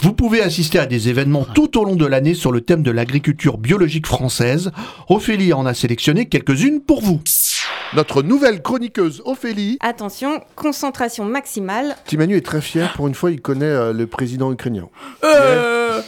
Vous 0.00 0.12
pouvez 0.12 0.42
assister 0.42 0.78
à 0.78 0.86
des 0.86 1.08
événements 1.08 1.44
tout 1.44 1.78
au 1.78 1.84
long 1.84 1.96
de 1.96 2.06
l'année 2.06 2.34
sur 2.34 2.52
le 2.52 2.60
thème 2.60 2.82
de 2.82 2.90
l'agriculture 2.90 3.58
biologique 3.58 4.06
française. 4.06 4.72
Ophélie 5.08 5.52
en 5.52 5.66
a 5.66 5.74
sélectionné 5.74 6.26
quelques-unes 6.26 6.80
pour 6.80 7.00
vous. 7.00 7.20
Notre 7.94 8.22
nouvelle 8.22 8.60
chroniqueuse 8.60 9.22
Ophélie. 9.24 9.78
Attention, 9.80 10.40
concentration 10.56 11.24
maximale. 11.24 11.96
Timanu 12.06 12.36
est 12.36 12.44
très 12.44 12.60
fier, 12.60 12.92
pour 12.94 13.06
une 13.06 13.14
fois 13.14 13.30
il 13.30 13.40
connaît 13.40 13.66
euh, 13.66 13.92
le 13.92 14.06
président 14.06 14.52
ukrainien. 14.52 14.88
Euh... 15.22 16.00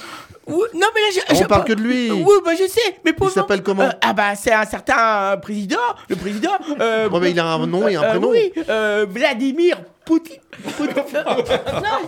non 0.48 0.86
mais 0.94 1.00
là 1.00 1.08
je, 1.12 1.20
On 1.34 1.34
je- 1.42 1.44
parle 1.46 1.64
que 1.64 1.72
de 1.72 1.82
lui. 1.82 2.10
Oui, 2.10 2.34
bah 2.44 2.52
je 2.58 2.66
sais, 2.68 2.98
mais 3.04 3.12
pour 3.12 3.28
Il 3.28 3.32
s'appelle 3.32 3.62
comment 3.62 3.82
Euh, 3.84 3.90
Ah 4.00 4.12
bah 4.12 4.34
c'est 4.36 4.52
un 4.52 4.64
certain 4.64 5.32
euh, 5.32 5.36
président, 5.36 5.78
le 6.08 6.16
président. 6.16 6.52
Euh, 6.80 7.08
mais 7.20 7.30
il 7.30 7.40
a 7.40 7.46
un 7.46 7.66
nom 7.66 7.88
et 7.88 7.96
un 7.96 8.02
euh, 8.02 8.10
prénom. 8.10 8.30
oui, 8.30 8.52
euh, 8.68 9.06
Vladimir 9.08 9.78
Poutine. 10.04 10.36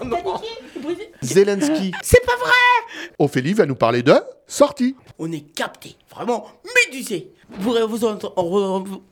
Non, 0.04 0.18
Zelensky. 1.22 1.92
C'est 2.02 2.24
pas 2.24 2.36
vrai. 2.36 3.08
Ophélie 3.18 3.54
va 3.54 3.66
nous 3.66 3.74
parler 3.74 4.02
de 4.02 4.14
sortie. 4.46 4.94
On 5.18 5.30
est 5.32 5.40
capté, 5.54 5.96
vraiment 6.14 6.46
médusé. 6.86 7.32
Vous 7.50 7.62
pourrez 7.62 7.82
vous 7.84 8.04
en, 8.04 8.18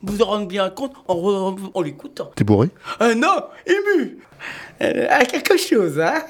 vous 0.03 0.21
en 0.21 0.25
rendre 0.25 0.47
bien 0.47 0.69
compte 0.69 0.93
en, 1.07 1.15
re- 1.15 1.71
en 1.73 1.81
l'écoutant. 1.81 2.29
T'es 2.35 2.43
bourré 2.43 2.69
Euh, 3.01 3.15
non, 3.15 3.35
ému. 3.65 4.19
Euh, 4.81 5.07
à 5.09 5.25
quelque 5.25 5.57
chose, 5.57 5.99
hein. 5.99 6.23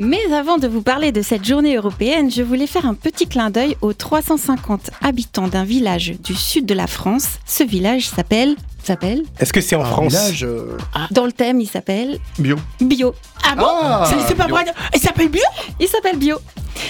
Mais 0.00 0.20
avant 0.32 0.58
de 0.58 0.66
vous 0.66 0.82
parler 0.82 1.12
de 1.12 1.22
cette 1.22 1.44
journée 1.44 1.76
européenne, 1.76 2.30
je 2.30 2.42
voulais 2.42 2.66
faire 2.66 2.84
un 2.86 2.94
petit 2.94 3.26
clin 3.28 3.50
d'œil 3.50 3.76
aux 3.80 3.92
350 3.92 4.90
habitants 5.02 5.46
d'un 5.48 5.64
village 5.64 6.14
du 6.22 6.34
sud 6.34 6.66
de 6.66 6.74
la 6.74 6.86
France. 6.86 7.38
Ce 7.46 7.62
village 7.62 8.08
s'appelle 8.08 8.56
s'appelle 8.82 9.22
Est-ce 9.38 9.52
que 9.52 9.60
c'est 9.62 9.76
en 9.76 9.82
Un 9.82 9.84
France 9.86 10.12
village, 10.12 10.44
euh, 10.44 10.76
dans 11.10 11.24
le 11.24 11.32
thème, 11.32 11.60
il 11.60 11.66
s'appelle 11.66 12.18
bio. 12.38 12.56
Bio. 12.80 13.14
Ah 13.42 13.54
bon 13.56 13.64
Ah, 13.66 14.06
C'est- 14.10 14.28
C'est 14.28 14.34
pas 14.34 14.46
vrai. 14.46 14.64
Il 14.94 15.00
s'appelle 15.00 15.28
Bio? 15.28 15.42
Il 15.80 15.88
s'appelle 15.88 16.18
Bio. 16.18 16.36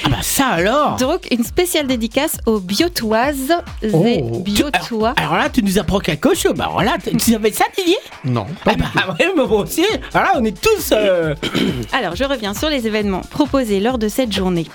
Ah 0.04 0.08
bah 0.08 0.16
ça 0.22 0.46
alors. 0.46 0.96
Donc 0.96 1.26
une 1.30 1.44
spéciale 1.44 1.86
dédicace 1.86 2.38
aux 2.46 2.58
biotoises 2.60 3.52
et 3.82 3.90
Oh. 3.92 4.40
biotois. 4.40 5.14
Alors 5.16 5.36
là, 5.36 5.48
tu 5.50 5.62
nous 5.62 5.78
apprends 5.78 5.98
quelque 6.00 6.34
chose. 6.34 6.52
Bah 6.54 6.64
alors 6.66 6.82
là, 6.82 6.96
tu 7.02 7.16
tu 7.16 7.32
savais 7.32 7.52
ça, 7.52 7.64
Didier? 7.76 7.96
Non. 8.24 8.46
Ah 8.66 8.72
bah 8.76 8.86
ouais, 9.18 9.30
mais 9.36 9.46
moi 9.46 9.60
aussi. 9.60 9.84
Alors 10.12 10.26
là, 10.26 10.32
on 10.40 10.44
est 10.44 10.58
tous. 10.60 10.90
euh, 10.92 11.34
Alors, 11.92 12.16
je 12.16 12.24
reviens 12.24 12.54
sur 12.54 12.68
les 12.70 12.86
événements 12.86 13.20
proposés 13.20 13.80
lors 13.80 13.98
de 13.98 14.08
cette 14.08 14.32
journée. 14.32 14.66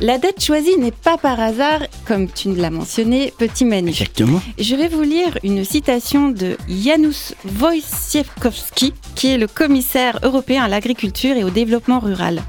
La 0.00 0.18
date 0.18 0.42
choisie 0.44 0.76
n'est 0.76 0.90
pas 0.90 1.16
par 1.18 1.38
hasard, 1.38 1.82
comme 2.04 2.28
tu 2.28 2.52
l'as 2.54 2.70
mentionné, 2.70 3.32
petit 3.38 3.64
Manu. 3.64 3.90
Exactement. 3.90 4.40
Je 4.58 4.74
vais 4.74 4.88
vous 4.88 5.02
lire 5.02 5.38
une 5.44 5.64
citation 5.64 6.30
de 6.30 6.56
Janusz 6.68 7.34
Wojciechowski, 7.60 8.92
qui 9.14 9.32
est 9.32 9.38
le 9.38 9.46
commissaire 9.46 10.18
européen 10.24 10.64
à 10.64 10.68
l'agriculture 10.68 11.36
et 11.36 11.44
au 11.44 11.50
développement 11.50 12.00
rural. 12.00 12.42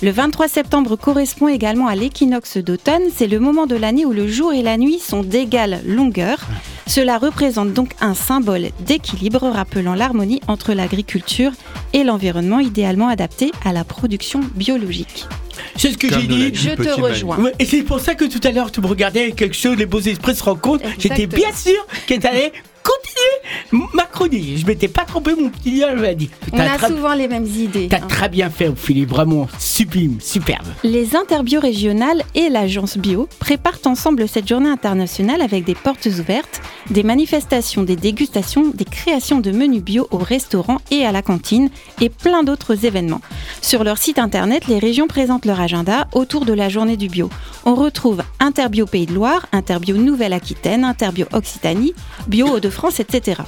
Le 0.00 0.12
23 0.12 0.46
septembre 0.46 0.94
correspond 0.94 1.48
également 1.48 1.88
à 1.88 1.96
l'équinoxe 1.96 2.58
d'automne. 2.58 3.02
C'est 3.12 3.26
le 3.26 3.40
moment 3.40 3.66
de 3.66 3.74
l'année 3.74 4.06
où 4.06 4.12
le 4.12 4.28
jour 4.28 4.52
et 4.52 4.62
la 4.62 4.76
nuit 4.76 5.00
sont 5.00 5.24
d'égale 5.24 5.80
longueur. 5.84 6.38
Cela 6.86 7.18
représente 7.18 7.72
donc 7.72 7.90
un 8.00 8.14
symbole 8.14 8.68
d'équilibre 8.86 9.48
rappelant 9.48 9.94
l'harmonie 9.94 10.40
entre 10.46 10.72
l'agriculture 10.72 11.50
et 11.92 12.04
l'environnement 12.04 12.60
idéalement 12.60 13.08
adapté 13.08 13.50
à 13.64 13.72
la 13.72 13.82
production 13.82 14.40
biologique. 14.54 15.26
C'est 15.74 15.90
ce 15.90 15.98
que 15.98 16.08
j'ai 16.08 16.28
dit. 16.28 16.54
Je 16.54 16.70
te 16.70 17.00
rejoins. 17.00 17.38
Ouais, 17.38 17.52
et 17.58 17.64
c'est 17.64 17.82
pour 17.82 17.98
ça 17.98 18.14
que 18.14 18.24
tout 18.24 18.40
à 18.46 18.52
l'heure, 18.52 18.70
tu 18.70 18.80
me 18.80 18.86
regardais 18.86 19.22
avec 19.22 19.36
quelque 19.36 19.56
chose, 19.56 19.76
les 19.76 19.86
beaux 19.86 20.00
esprits 20.00 20.36
se 20.36 20.44
rencontrent. 20.44 20.84
J'étais 20.98 21.26
bien 21.26 21.52
sûr 21.52 21.86
qu'elle 22.06 22.24
allait 22.24 22.52
continuer 22.52 22.67
ma 23.92 24.04
chronique. 24.04 24.58
Je 24.58 24.66
m'étais 24.66 24.88
pas 24.88 25.04
trompé, 25.04 25.34
mon 25.34 25.48
petit 25.50 25.78
lien, 25.78 25.96
je 25.96 26.02
l'ai 26.02 26.14
dit. 26.14 26.30
On 26.52 26.58
a 26.58 26.76
très- 26.78 26.88
souvent 26.88 27.14
les 27.14 27.28
mêmes 27.28 27.46
idées. 27.46 27.88
T'as 27.90 27.98
hein. 27.98 28.08
très 28.08 28.28
bien 28.28 28.50
fait, 28.50 28.70
Philippe. 28.76 29.10
Vraiment 29.10 29.48
sublime, 29.58 30.18
superbe. 30.20 30.66
Les 30.84 31.16
interbio 31.16 31.60
régionales 31.60 32.22
et 32.34 32.48
l'agence 32.48 32.98
bio 32.98 33.28
préparent 33.38 33.78
ensemble 33.84 34.28
cette 34.28 34.48
journée 34.48 34.68
internationale 34.68 35.40
avec 35.42 35.64
des 35.64 35.74
portes 35.74 36.06
ouvertes, 36.06 36.60
des 36.90 37.02
manifestations, 37.02 37.82
des 37.82 37.96
dégustations, 37.96 38.68
des 38.74 38.84
créations 38.84 39.40
de 39.40 39.50
menus 39.50 39.82
bio 39.82 40.08
au 40.10 40.18
restaurant 40.18 40.78
et 40.90 41.04
à 41.04 41.12
la 41.12 41.22
cantine 41.22 41.70
et 42.00 42.08
plein 42.08 42.42
d'autres 42.42 42.84
événements. 42.84 43.20
Sur 43.62 43.84
leur 43.84 43.98
site 43.98 44.18
internet, 44.18 44.66
les 44.68 44.78
régions 44.78 45.06
présentent 45.06 45.44
leur 45.44 45.60
agenda 45.60 46.08
autour 46.12 46.44
de 46.44 46.52
la 46.52 46.68
journée 46.68 46.96
du 46.96 47.08
bio. 47.08 47.30
On 47.64 47.74
retrouve 47.74 48.22
Interbio 48.40 48.86
Pays 48.86 49.06
de 49.06 49.14
Loire, 49.14 49.46
Interbio 49.52 49.96
Nouvelle-Aquitaine, 49.96 50.84
Interbio 50.84 51.26
Occitanie, 51.32 51.92
Bio 52.26 52.48
Etc. 52.86 53.42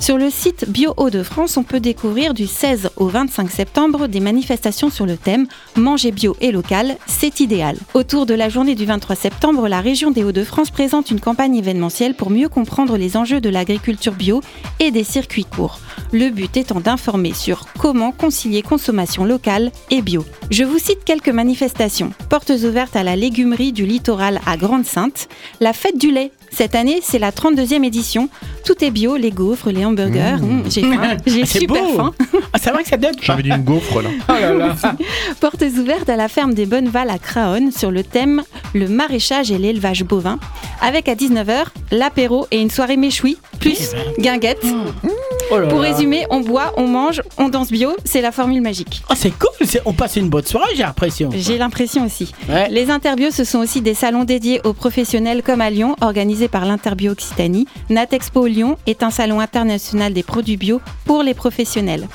Sur 0.00 0.16
le 0.16 0.30
site 0.30 0.66
Bio 0.68 0.94
Hauts-de-France, 0.96 1.56
on 1.56 1.64
peut 1.64 1.80
découvrir 1.80 2.32
du 2.32 2.46
16 2.46 2.90
au 2.96 3.08
25 3.08 3.50
septembre 3.50 4.06
des 4.06 4.20
manifestations 4.20 4.90
sur 4.90 5.06
le 5.06 5.16
thème 5.16 5.46
Manger 5.76 6.12
bio 6.12 6.36
et 6.40 6.52
local, 6.52 6.96
c'est 7.06 7.40
idéal. 7.40 7.76
Autour 7.94 8.24
de 8.24 8.34
la 8.34 8.48
journée 8.48 8.76
du 8.76 8.86
23 8.86 9.16
septembre, 9.16 9.68
la 9.68 9.80
région 9.80 10.12
des 10.12 10.22
Hauts-de-France 10.22 10.70
présente 10.70 11.10
une 11.10 11.20
campagne 11.20 11.56
événementielle 11.56 12.14
pour 12.14 12.30
mieux 12.30 12.48
comprendre 12.48 12.96
les 12.96 13.16
enjeux 13.16 13.40
de 13.40 13.48
l'agriculture 13.48 14.12
bio 14.12 14.40
et 14.78 14.92
des 14.92 15.04
circuits 15.04 15.44
courts. 15.44 15.80
Le 16.12 16.30
but 16.30 16.56
étant 16.56 16.80
d'informer 16.80 17.34
sur 17.34 17.66
comment 17.78 18.12
concilier 18.12 18.62
consommation 18.62 19.24
locale 19.24 19.72
et 19.90 20.00
bio. 20.00 20.24
Je 20.50 20.64
vous 20.64 20.78
cite 20.78 21.04
quelques 21.04 21.28
manifestations. 21.28 22.12
Portes 22.30 22.50
ouvertes 22.50 22.96
à 22.96 23.02
la 23.02 23.16
légumerie 23.16 23.72
du 23.72 23.84
littoral 23.84 24.40
à 24.46 24.56
Grande-Sainte, 24.56 25.28
la 25.60 25.72
fête 25.72 25.98
du 25.98 26.12
lait. 26.12 26.32
Cette 26.50 26.74
année, 26.74 27.00
c'est 27.02 27.18
la 27.18 27.30
32e 27.30 27.84
édition. 27.84 28.28
Tout 28.64 28.82
est 28.84 28.90
bio, 28.90 29.16
les 29.16 29.30
gaufres, 29.30 29.70
les 29.70 29.84
hamburgers. 29.84 30.36
Mmh, 30.40 30.62
j'ai 30.70 30.82
faim. 30.82 31.16
J'ai 31.26 31.44
C'est 31.46 31.60
super 31.60 31.82
beau. 31.84 31.96
faim. 31.96 32.14
Ah, 32.52 32.58
c'est 32.60 32.70
vrai 32.70 32.82
que 32.82 32.88
ça 32.88 32.96
donne. 32.96 33.14
J'avais 33.20 33.42
dit 33.42 33.50
une 33.50 33.62
gaufre 33.64 34.00
là. 34.02 34.08
Oh 34.28 34.32
là 34.40 34.54
là. 34.54 34.74
Portes 35.40 35.62
ouvertes 35.78 36.08
à 36.08 36.16
la 36.16 36.28
ferme 36.28 36.54
des 36.54 36.66
Bonneval 36.66 37.10
à 37.10 37.18
Craonne 37.18 37.70
sur 37.72 37.90
le 37.90 38.02
thème 38.02 38.42
le 38.74 38.88
maraîchage 38.88 39.50
et 39.50 39.58
l'élevage 39.58 40.04
bovin, 40.04 40.38
avec 40.82 41.08
à 41.08 41.14
19h 41.14 41.66
l'apéro 41.90 42.46
et 42.50 42.60
une 42.60 42.70
soirée 42.70 42.96
méchoui, 42.96 43.38
plus 43.60 43.92
guinguette. 44.18 44.64
Oh 45.50 45.58
là 45.58 45.68
Pour 45.68 45.80
là. 45.80 45.90
résumer, 45.92 46.26
on 46.30 46.40
boit, 46.40 46.72
on 46.76 46.86
mange, 46.86 47.22
on 47.38 47.48
danse 47.48 47.70
bio, 47.70 47.96
c'est 48.04 48.20
la 48.20 48.32
formule 48.32 48.60
magique. 48.60 49.02
Oh, 49.10 49.14
c'est 49.16 49.30
cool. 49.30 49.48
On 49.84 49.92
passe 49.92 50.16
une 50.16 50.28
bonne 50.28 50.44
soirée, 50.44 50.74
j'ai 50.74 50.82
l'impression. 50.82 51.30
J'ai 51.34 51.58
l'impression 51.58 52.04
aussi. 52.04 52.32
Ouais. 52.48 52.68
Les 52.70 52.90
interbios, 52.90 53.30
ce 53.30 53.44
sont 53.44 53.58
aussi 53.58 53.80
des 53.80 53.94
salons 53.94 54.24
dédiés 54.24 54.60
aux 54.64 54.72
professionnels 54.72 55.42
comme 55.42 55.60
à 55.60 55.70
Lyon, 55.70 55.96
organisés 56.00 56.48
par 56.48 56.64
l'Interbio 56.64 57.12
Occitanie. 57.12 57.66
Natexpo 57.90 58.46
Lyon 58.46 58.76
est 58.86 59.02
un 59.02 59.10
salon 59.10 59.40
international 59.40 60.12
des 60.12 60.22
produits 60.22 60.56
bio 60.56 60.80
pour 61.04 61.22
les 61.22 61.34
professionnels. 61.34 62.08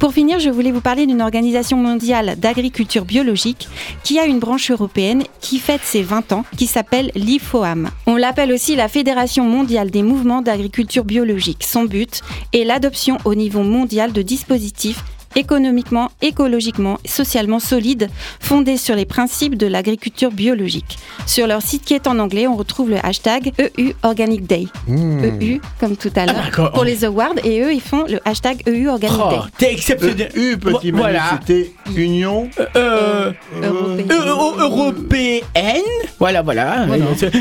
Pour 0.00 0.14
finir, 0.14 0.38
je 0.38 0.48
voulais 0.48 0.72
vous 0.72 0.80
parler 0.80 1.06
d'une 1.06 1.20
organisation 1.20 1.76
mondiale 1.76 2.36
d'agriculture 2.38 3.04
biologique 3.04 3.68
qui 4.02 4.18
a 4.18 4.24
une 4.24 4.38
branche 4.38 4.70
européenne 4.70 5.24
qui 5.42 5.58
fête 5.58 5.82
ses 5.84 6.02
20 6.02 6.32
ans, 6.32 6.46
qui 6.56 6.66
s'appelle 6.66 7.12
l'IFOAM. 7.14 7.90
On 8.06 8.16
l'appelle 8.16 8.50
aussi 8.50 8.76
la 8.76 8.88
Fédération 8.88 9.44
mondiale 9.44 9.90
des 9.90 10.02
mouvements 10.02 10.40
d'agriculture 10.40 11.04
biologique. 11.04 11.64
Son 11.64 11.84
but 11.84 12.22
est 12.54 12.64
l'adoption 12.64 13.18
au 13.26 13.34
niveau 13.34 13.62
mondial 13.62 14.12
de 14.12 14.22
dispositifs 14.22 15.04
économiquement, 15.36 16.10
écologiquement 16.22 16.98
et 17.04 17.08
socialement 17.08 17.58
solides, 17.60 18.08
fondés 18.40 18.76
sur 18.76 18.94
les 18.94 19.04
principes 19.06 19.56
de 19.56 19.66
l'agriculture 19.66 20.30
biologique. 20.30 20.98
Sur 21.26 21.46
leur 21.46 21.62
site 21.62 21.84
qui 21.84 21.94
est 21.94 22.06
en 22.06 22.18
anglais, 22.18 22.46
on 22.46 22.56
retrouve 22.56 22.90
le 22.90 23.04
hashtag 23.04 23.52
EU 23.78 23.92
Organic 24.02 24.46
Day. 24.46 24.66
Mmh. 24.88 25.24
EU, 25.40 25.60
comme 25.78 25.96
tout 25.96 26.10
à 26.16 26.26
l'heure, 26.26 26.34
d'accord. 26.36 26.72
pour 26.72 26.84
les 26.84 27.04
awards, 27.04 27.34
et 27.44 27.60
eux, 27.62 27.72
ils 27.72 27.80
font 27.80 28.04
le 28.08 28.18
hashtag 28.24 28.62
EU 28.68 28.88
Organic 28.88 29.18
Oh, 29.22 29.30
Day. 29.30 29.36
t'es 29.58 29.72
exceptionnel. 29.72 30.30
U, 30.34 30.56
petit 30.56 30.90
Voilà. 30.90 31.38
c'était 31.40 31.72
Union 31.96 32.48
Euh, 32.76 33.32
Européen. 33.62 34.04
euh, 34.10 34.26
euh, 34.26 34.60
européenne. 34.60 35.82
Voilà, 36.18 36.42
voilà. 36.42 36.86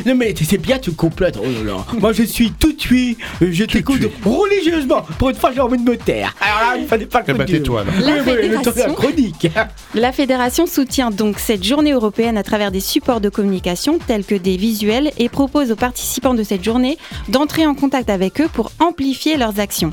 Non 0.06 0.16
mais 0.16 0.34
c'est 0.42 0.58
bien, 0.58 0.78
tu 0.80 0.92
complètes. 0.92 1.38
Oh 1.42 1.46
là 1.46 1.74
là. 1.74 1.86
Moi 2.00 2.14
je 2.14 2.24
suis 2.24 2.52
tout 2.52 2.74
tué. 2.74 3.18
Je 3.42 3.64
t'écoute 3.66 4.02
religieusement. 4.24 5.02
Pour 5.18 5.30
une 5.30 5.36
fois, 5.36 5.52
j'ai 5.54 5.60
envie 5.62 5.78
de 5.78 5.90
me 5.90 5.98
taire. 5.98 6.34
Alors 6.42 6.72
là, 6.74 6.78
il 6.82 6.88
fallait 6.88 7.06
pas 7.06 7.22
Eh 7.28 7.34
ben, 7.34 7.46
coup 7.46 7.52
de- 7.52 7.58
tais-toi, 7.58 7.79
fédération. 7.86 8.94
chronique. 8.94 9.48
La 9.94 10.12
fédération 10.12 10.66
soutient 10.66 11.12
donc 11.12 11.40
cette 11.40 11.64
journée 11.64 11.92
européenne 11.92 12.38
à 12.38 12.44
travers 12.44 12.72
des 12.72 12.80
supports 12.80 13.22
de 13.22 13.30
communication 13.30 14.00
tels 14.06 14.26
que 14.26 14.36
des 14.36 14.58
visuels 14.58 15.12
et 15.18 15.30
propose 15.30 15.72
aux 15.72 15.76
participants 15.76 16.34
de 16.34 16.44
cette 16.44 16.64
journée 16.64 16.98
d'entrer 17.28 17.66
en 17.66 17.76
contact 17.76 18.10
avec 18.10 18.42
eux 18.42 18.50
pour 18.52 18.72
amplifier 18.80 19.38
leurs 19.38 19.60
actions. 19.60 19.92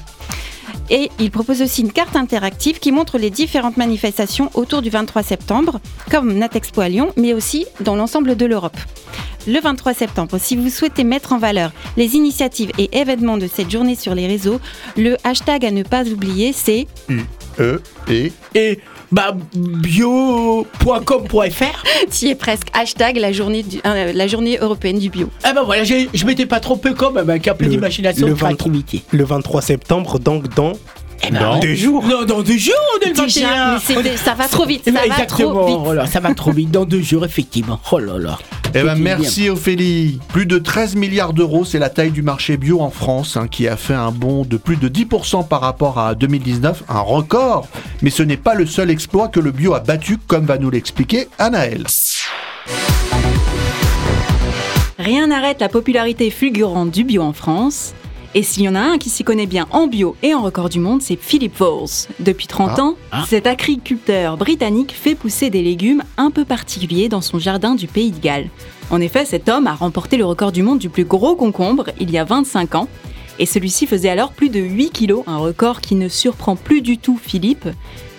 Et 0.90 1.10
il 1.18 1.30
propose 1.30 1.62
aussi 1.62 1.82
une 1.82 1.92
carte 1.92 2.16
interactive 2.16 2.78
qui 2.78 2.92
montre 2.92 3.18
les 3.18 3.30
différentes 3.30 3.76
manifestations 3.76 4.50
autour 4.54 4.82
du 4.82 4.90
23 4.90 5.22
septembre, 5.22 5.80
comme 6.10 6.34
Natexpo 6.34 6.80
à 6.80 6.88
Lyon, 6.88 7.12
mais 7.16 7.32
aussi 7.32 7.66
dans 7.80 7.96
l'ensemble 7.96 8.36
de 8.36 8.46
l'Europe. 8.46 8.76
Le 9.48 9.60
23 9.60 9.94
septembre, 9.94 10.38
si 10.38 10.56
vous 10.56 10.68
souhaitez 10.70 11.04
mettre 11.04 11.32
en 11.32 11.38
valeur 11.38 11.72
les 11.96 12.16
initiatives 12.16 12.72
et 12.78 12.98
événements 12.98 13.36
de 13.36 13.46
cette 13.46 13.70
journée 13.70 13.94
sur 13.94 14.14
les 14.14 14.26
réseaux, 14.26 14.60
le 14.96 15.16
hashtag 15.22 15.64
à 15.64 15.70
ne 15.70 15.84
pas 15.84 16.04
oublier, 16.04 16.52
c'est 16.52 16.88
E 17.60 17.80
et 18.08 18.32
Et 18.54 18.78
bah 19.12 19.34
bio.com.fr. 20.44 21.84
Tu 22.10 22.26
y 22.26 22.30
es 22.30 22.34
presque. 22.34 22.68
Hashtag 22.72 23.16
la 23.18 23.32
journée, 23.32 23.62
du- 23.62 23.80
euh, 23.86 24.12
la 24.12 24.26
journée 24.26 24.58
européenne 24.60 24.98
du 24.98 25.10
bio. 25.10 25.28
Ah 25.44 25.52
bah 25.52 25.62
voilà, 25.64 25.84
je 25.84 26.26
m'étais 26.26 26.46
pas 26.46 26.60
trompé 26.60 26.90
quand 26.96 27.10
même 27.12 27.28
avec 27.30 27.46
un 27.48 27.54
peu 27.54 27.66
d'imagination 27.66 28.26
le 28.26 28.32
et 28.32 28.34
de 28.34 28.40
23 28.40 28.56
créativité. 28.70 29.02
Le 29.16 29.24
23 29.24 29.62
septembre, 29.62 30.18
donc 30.18 30.52
dans 30.54 30.72
Eh 31.26 31.30
ben, 31.30 31.40
Non. 31.40 31.58
deux 31.60 31.74
jours. 31.74 32.04
Non, 32.06 32.24
dans 32.24 32.42
deux 32.42 32.58
jours, 32.58 32.74
on 32.96 33.00
est 33.06 33.08
le 33.08 33.14
Déjà, 33.14 33.46
21. 33.48 33.74
mais 33.74 33.80
c'était- 33.80 34.16
ça 34.18 34.34
va 34.34 34.46
trop 34.48 34.66
vite. 34.66 34.82
Eh 34.86 34.90
Ça 34.92 34.98
ben, 35.00 35.08
va 35.08 35.14
exactement. 35.14 35.50
trop 35.52 35.66
vite. 35.66 35.78
Oh 35.86 35.92
là, 35.94 36.06
ça 36.06 36.20
va 36.20 36.34
trop 36.34 36.52
vite. 36.52 36.70
Dans 36.70 36.84
deux 36.84 37.00
jours, 37.00 37.24
effectivement. 37.24 37.80
Oh 37.90 37.98
là 37.98 38.18
là. 38.18 38.38
Eh 38.78 38.82
ben, 38.82 38.94
merci 38.96 39.48
Ophélie. 39.48 40.20
Plus 40.28 40.44
de 40.44 40.58
13 40.58 40.96
milliards 40.96 41.32
d'euros, 41.32 41.64
c'est 41.64 41.78
la 41.78 41.88
taille 41.88 42.10
du 42.10 42.20
marché 42.20 42.58
bio 42.58 42.82
en 42.82 42.90
France, 42.90 43.38
hein, 43.38 43.48
qui 43.48 43.66
a 43.68 43.76
fait 43.76 43.94
un 43.94 44.10
bond 44.10 44.44
de 44.44 44.58
plus 44.58 44.76
de 44.76 44.90
10% 44.90 45.48
par 45.48 45.62
rapport 45.62 45.98
à 45.98 46.14
2019, 46.14 46.84
un 46.90 47.00
record. 47.00 47.68
Mais 48.02 48.10
ce 48.10 48.22
n'est 48.22 48.36
pas 48.36 48.54
le 48.54 48.66
seul 48.66 48.90
exploit 48.90 49.28
que 49.28 49.40
le 49.40 49.50
bio 49.50 49.72
a 49.72 49.80
battu, 49.80 50.18
comme 50.18 50.44
va 50.44 50.58
nous 50.58 50.68
l'expliquer 50.68 51.28
Anaël. 51.38 51.86
Rien 54.98 55.28
n'arrête 55.28 55.60
la 55.60 55.70
popularité 55.70 56.28
fulgurante 56.28 56.90
du 56.90 57.04
bio 57.04 57.22
en 57.22 57.32
France. 57.32 57.94
Et 58.38 58.42
s'il 58.42 58.64
y 58.64 58.68
en 58.68 58.74
a 58.74 58.80
un 58.80 58.98
qui 58.98 59.08
s'y 59.08 59.24
connaît 59.24 59.46
bien 59.46 59.66
en 59.70 59.86
bio 59.86 60.14
et 60.22 60.34
en 60.34 60.42
record 60.42 60.68
du 60.68 60.78
monde, 60.78 61.00
c'est 61.00 61.16
Philip 61.18 61.56
Voles. 61.56 61.88
Depuis 62.20 62.46
30 62.46 62.72
Ah. 62.76 62.82
ans, 62.82 62.94
Ah. 63.10 63.24
cet 63.26 63.46
agriculteur 63.46 64.36
britannique 64.36 64.92
fait 64.94 65.14
pousser 65.14 65.48
des 65.48 65.62
légumes 65.62 66.02
un 66.18 66.30
peu 66.30 66.44
particuliers 66.44 67.08
dans 67.08 67.22
son 67.22 67.38
jardin 67.38 67.74
du 67.74 67.86
pays 67.86 68.10
de 68.10 68.18
Galles. 68.20 68.50
En 68.90 69.00
effet, 69.00 69.24
cet 69.24 69.48
homme 69.48 69.66
a 69.66 69.72
remporté 69.74 70.18
le 70.18 70.26
record 70.26 70.52
du 70.52 70.62
monde 70.62 70.78
du 70.78 70.90
plus 70.90 71.06
gros 71.06 71.34
concombre 71.34 71.86
il 71.98 72.10
y 72.10 72.18
a 72.18 72.24
25 72.24 72.74
ans. 72.74 72.88
Et 73.38 73.46
celui-ci 73.46 73.86
faisait 73.86 74.10
alors 74.10 74.32
plus 74.32 74.50
de 74.50 74.60
8 74.60 74.90
kilos, 74.90 75.24
un 75.26 75.38
record 75.38 75.80
qui 75.80 75.94
ne 75.94 76.08
surprend 76.08 76.56
plus 76.56 76.82
du 76.82 76.98
tout 76.98 77.18
Philippe, 77.22 77.66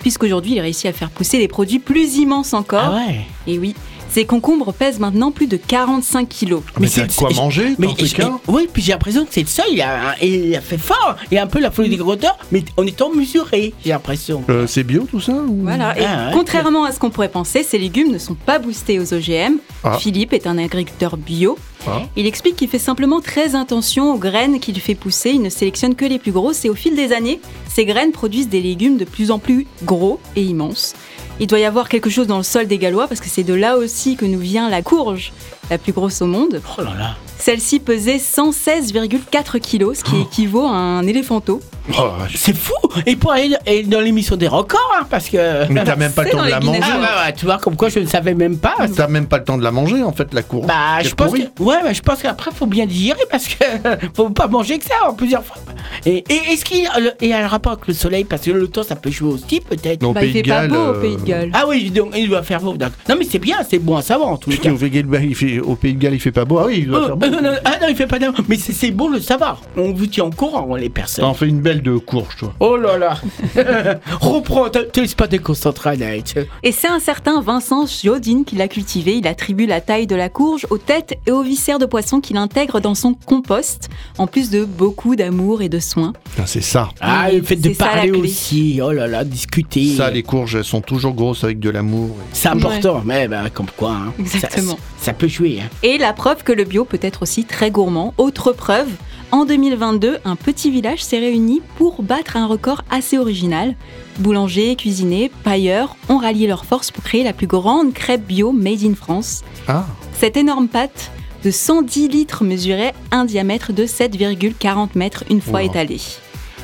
puisqu'aujourd'hui 0.01 0.53
il 0.55 0.59
réussit 0.61 0.87
à 0.87 0.93
faire 0.93 1.11
pousser 1.11 1.37
des 1.37 1.47
produits 1.47 1.79
plus 1.79 2.17
immenses 2.17 2.55
encore. 2.55 2.81
Ah 2.95 3.03
ouais. 3.07 3.21
Et 3.45 3.59
oui, 3.59 3.75
ces 4.09 4.25
concombres 4.25 4.73
pèsent 4.73 4.99
maintenant 4.99 5.31
plus 5.31 5.47
de 5.47 5.57
45 5.57 6.27
kilos. 6.29 6.61
Mais, 6.79 6.87
c'est- 6.87 7.01
c'est 7.01 7.07
de 7.07 7.13
quoi 7.13 7.29
manger 7.33 7.75
Mais 7.77 7.87
dans 7.87 7.93
cas 7.95 8.31
oui, 8.47 8.67
puis 8.71 8.81
j'ai 8.81 8.91
l'impression 8.93 9.25
que 9.25 9.33
c'est 9.33 9.41
le 9.41 9.47
seul. 9.47 9.65
Il 9.71 9.81
a, 9.81 10.15
il 10.23 10.55
a 10.55 10.61
fait 10.61 10.77
fort. 10.77 11.15
Il 11.31 11.37
a 11.37 11.43
un 11.43 11.47
peu 11.47 11.59
la 11.59 11.71
folie 11.71 11.89
des 11.89 11.97
grandeurs, 11.97 12.37
mais 12.51 12.63
en 12.77 12.85
étant 12.85 13.09
mesuré, 13.13 13.73
j'ai 13.83 13.89
l'impression. 13.91 14.43
Euh, 14.49 14.65
C'est 14.67 14.83
bio 14.83 15.07
tout 15.09 15.19
ça 15.19 15.33
ou- 15.33 15.61
Voilà, 15.63 15.97
et 15.99 16.03
Ah 16.05 16.27
ouais. 16.27 16.31
contrairement 16.33 16.83
à 16.85 16.91
ce 16.91 16.99
qu'on 16.99 17.09
pourrait 17.09 17.29
penser, 17.29 17.63
ces 17.63 17.77
légumes 17.77 18.11
ne 18.11 18.17
sont 18.17 18.35
pas 18.35 18.59
boostés 18.59 18.99
aux 18.99 19.13
OGM. 19.13 19.57
Ah. 19.83 19.97
Philippe 19.99 20.33
est 20.33 20.47
un 20.47 20.57
agriculteur 20.57 21.17
bio. 21.17 21.57
Ah. 21.87 22.01
Il 22.15 22.25
explique 22.25 22.55
qu'il 22.55 22.67
fait 22.67 22.79
simplement 22.79 23.21
très 23.21 23.55
attention 23.55 24.13
aux 24.13 24.17
graines 24.17 24.59
qu'il 24.59 24.79
fait 24.81 24.95
pousser. 24.95 25.29
Il 25.31 25.41
ne 25.41 25.49
sélectionne 25.49 25.95
que 25.95 26.05
les 26.05 26.19
plus 26.19 26.31
grosses 26.31 26.65
et 26.65 26.69
au 26.69 26.73
fil 26.75 26.95
des 26.95 27.13
années, 27.13 27.39
ces 27.69 27.85
graines 27.85 28.11
produisent 28.11 28.49
des 28.49 28.61
légumes 28.61 28.97
de 28.97 29.05
plus 29.05 29.31
en 29.31 29.39
plus 29.39 29.67
gros 29.83 30.19
et 30.35 30.41
immenses. 30.43 30.95
Il 31.39 31.45
doit 31.45 31.59
y 31.59 31.65
avoir 31.65 31.87
quelque 31.87 32.09
chose 32.09 32.25
dans 32.25 32.37
le 32.37 32.43
sol 32.43 32.65
des 32.65 32.79
Gallois 32.79 33.07
parce 33.07 33.21
que 33.21 33.27
c'est 33.29 33.43
de 33.43 33.53
là 33.53 33.77
aussi 33.77 34.15
que 34.15 34.25
nous 34.25 34.39
vient 34.39 34.69
la 34.69 34.81
courge, 34.81 35.33
la 35.69 35.77
plus 35.77 35.93
grosse 35.93 36.21
au 36.21 36.25
monde. 36.25 36.61
Oh 36.77 36.81
là 36.81 36.93
là. 36.97 37.15
Celle-ci 37.37 37.79
pesait 37.79 38.17
116,4 38.17 39.59
kilos, 39.59 39.99
ce 39.99 40.03
qui 40.03 40.19
équivaut 40.21 40.65
à 40.65 40.71
un 40.71 41.05
éléphanto. 41.05 41.61
Oh, 41.97 42.11
C'est 42.35 42.55
fou 42.55 42.73
Et 43.05 43.15
pour 43.15 43.31
aller 43.31 43.55
et 43.65 43.83
dans 43.83 43.99
l'émission 44.01 44.35
des 44.35 44.47
records, 44.47 44.93
hein, 44.99 45.05
parce 45.09 45.29
que... 45.29 45.71
Mais 45.71 45.83
t'as 45.83 45.95
même 45.95 46.11
pas 46.11 46.23
le 46.23 46.29
temps 46.31 46.43
de 46.43 46.49
la 46.49 46.59
manger. 46.59 46.79
Ah 46.83 47.25
ouais, 47.27 47.33
tu 47.33 47.45
vois, 47.45 47.57
comme 47.57 47.75
quoi 47.75 47.89
je 47.89 47.99
ne 47.99 48.05
savais 48.05 48.33
même 48.33 48.57
pas. 48.57 48.75
T'as 48.95 49.07
même 49.07 49.25
pas 49.27 49.37
le 49.37 49.43
temps 49.45 49.57
de 49.57 49.63
la 49.63 49.71
manger 49.71 50.03
en 50.03 50.11
fait 50.11 50.33
la 50.33 50.41
courge. 50.43 50.67
Bah, 50.67 51.01
je 51.03 51.13
pense 51.13 51.31
que, 51.33 51.39
ouais, 51.63 51.75
mais 51.83 51.93
je 51.93 52.01
pense 52.01 52.21
qu'après 52.21 52.51
faut 52.51 52.65
bien 52.65 52.85
digérer 52.85 53.21
parce 53.31 53.47
que 53.47 53.63
faut 54.15 54.29
pas 54.29 54.47
manger 54.47 54.79
que 54.79 54.85
ça 54.85 54.95
en 55.07 55.13
plusieurs 55.13 55.43
fois. 55.43 55.57
Et, 56.05 56.23
et 56.29 56.41
est-ce 56.51 56.65
qu'il 56.65 56.83
y 56.83 56.87
a 56.87 56.99
le- 56.99 57.13
et 57.21 57.33
a 57.33 57.45
un 57.45 57.47
rapport 57.47 57.73
avec 57.73 57.87
le 57.87 57.93
soleil 57.93 58.23
parce 58.25 58.41
que 58.43 58.51
le 58.51 58.67
temps 58.67 58.83
ça 58.83 58.95
peut 58.95 59.11
jouer 59.11 59.33
aussi 59.33 59.61
peut-être. 59.61 59.99
Bah, 60.13 60.19
pays 60.19 60.29
il 60.29 60.33
fait 60.33 60.41
de 60.43 60.49
pas 60.49 60.55
Galles, 60.61 60.69
beau 60.69 60.75
euh, 60.77 60.97
au 60.97 61.01
pays 61.01 61.15
de 61.15 61.21
Galles. 61.23 61.51
Ah 61.53 61.65
oui, 61.67 61.89
donc 61.89 62.13
il 62.17 62.27
doit 62.29 62.43
faire 62.43 62.59
beau. 62.61 62.73
d'accord. 62.73 62.97
Non 63.09 63.15
mais 63.17 63.25
c'est 63.29 63.39
bien, 63.39 63.57
c'est 63.69 63.79
bon 63.79 63.95
à 63.97 64.01
savoir 64.01 64.29
en 64.29 64.37
Putain, 64.37 64.69
cas. 64.69 64.75
au, 64.75 64.77
Pays 64.77 64.89
de 64.89 65.01
Galles, 65.09 65.25
il 65.25 65.35
fait, 65.35 65.59
au 65.59 65.75
Pays 65.75 65.93
de 65.93 65.99
Galles, 65.99 66.13
il 66.15 66.19
fait 66.19 66.31
pas 66.31 66.45
beau. 66.45 66.59
Ah 66.59 66.65
oui, 66.67 66.79
il 66.79 66.87
doit 66.87 66.99
Euh, 66.99 67.05
faire 67.07 67.17
beau. 67.17 67.25
euh, 67.27 67.41
non, 67.41 67.51
ah 67.65 67.71
non, 67.81 67.87
il 67.89 67.95
fait 67.95 68.07
pas 68.07 68.19
d'amour. 68.19 68.39
Mais 68.47 68.57
c'est 68.57 68.91
bon 68.91 69.09
de 69.09 69.15
le 69.15 69.21
savoir. 69.21 69.61
On 69.77 69.93
vous 69.93 70.07
tient 70.07 70.25
au 70.25 70.31
courant, 70.31 70.75
les 70.75 70.89
personnes. 70.89 71.23
T'en 71.23 71.33
fais 71.33 71.47
une 71.47 71.61
belle 71.61 71.76
de 71.81 71.97
courge, 71.97 72.37
toi. 72.37 72.53
Oh 72.59 72.75
là 72.77 72.97
là. 72.97 73.17
Reprends, 74.21 74.69
te 74.69 74.79
te 74.79 74.99
laisse 74.99 75.15
pas 75.15 75.27
déconcentrer, 75.27 75.91
Anaïs. 75.91 76.35
Et 76.63 76.71
c'est 76.71 76.87
un 76.87 76.99
certain 76.99 77.41
Vincent 77.41 77.85
Giodine 77.85 78.45
qui 78.45 78.55
l'a 78.55 78.67
cultivé. 78.67 79.15
Il 79.17 79.27
attribue 79.27 79.65
la 79.65 79.81
taille 79.81 80.07
de 80.07 80.15
la 80.15 80.29
courge 80.29 80.65
aux 80.69 80.77
têtes 80.77 81.15
et 81.25 81.31
aux 81.31 81.43
viscères 81.43 81.79
de 81.79 81.85
poisson 81.85 82.19
qu'il 82.21 82.37
intègre 82.37 82.79
dans 82.79 82.95
son 82.95 83.13
compost, 83.13 83.89
en 84.17 84.27
plus 84.27 84.49
de 84.49 84.65
beaucoup 84.65 85.15
d'amour 85.15 85.61
et 85.61 85.69
de 85.69 85.79
soins. 85.79 86.13
Putain, 86.31 86.45
C'est 86.45 86.61
ça. 86.61 86.89
Ah, 87.01 87.31
le 87.31 87.41
fait 87.41 87.55
de 87.55 87.73
ça, 87.73 87.85
parler 87.85 88.11
aussi. 88.11 88.79
Oh 88.83 88.91
là 88.91 89.07
là, 89.07 89.23
discuter. 89.23 89.95
Ça, 89.95 90.09
les 90.09 90.23
courges, 90.23 90.55
elles 90.55 90.63
sont 90.63 90.81
toujours 90.81 91.13
grosses 91.13 91.43
avec 91.43 91.59
de 91.59 91.69
l'amour. 91.69 92.15
C'est 92.33 92.49
important, 92.49 93.01
mais 93.05 93.27
bah, 93.27 93.43
comme 93.53 93.67
quoi. 93.75 93.91
hein. 93.91 94.13
Exactement. 94.19 94.73
Ça- 94.73 94.77
ça 94.99 95.13
peut 95.13 95.27
jouer. 95.27 95.59
Hein. 95.61 95.69
Et 95.83 95.97
la 95.97 96.13
preuve 96.13 96.43
que 96.43 96.51
le 96.51 96.63
bio 96.63 96.83
peut 96.85 96.99
être 97.01 97.21
aussi 97.23 97.45
très 97.45 97.71
gourmand. 97.71 98.13
Autre 98.17 98.51
preuve, 98.51 98.89
en 99.31 99.45
2022, 99.45 100.17
un 100.25 100.35
petit 100.35 100.71
village 100.71 101.03
s'est 101.03 101.19
réuni 101.19 101.61
pour 101.77 102.01
battre 102.01 102.37
un 102.37 102.47
record 102.47 102.83
assez 102.89 103.17
original. 103.17 103.75
Boulangers, 104.19 104.75
cuisiniers, 104.75 105.31
pailleurs 105.43 105.95
ont 106.09 106.17
rallié 106.17 106.47
leurs 106.47 106.65
forces 106.65 106.91
pour 106.91 107.03
créer 107.03 107.23
la 107.23 107.33
plus 107.33 107.47
grande 107.47 107.93
crêpe 107.93 108.25
bio 108.25 108.51
made 108.51 108.83
in 108.83 108.95
France. 108.95 109.43
Ah. 109.67 109.85
Cette 110.13 110.37
énorme 110.37 110.67
pâte 110.67 111.11
de 111.43 111.51
110 111.51 112.07
litres 112.07 112.43
mesurait 112.43 112.93
un 113.11 113.25
diamètre 113.25 113.71
de 113.73 113.85
7,40 113.85 114.89
mètres 114.95 115.23
une 115.29 115.41
fois 115.41 115.59
Wow. 115.61 115.67
étalée. 115.67 116.01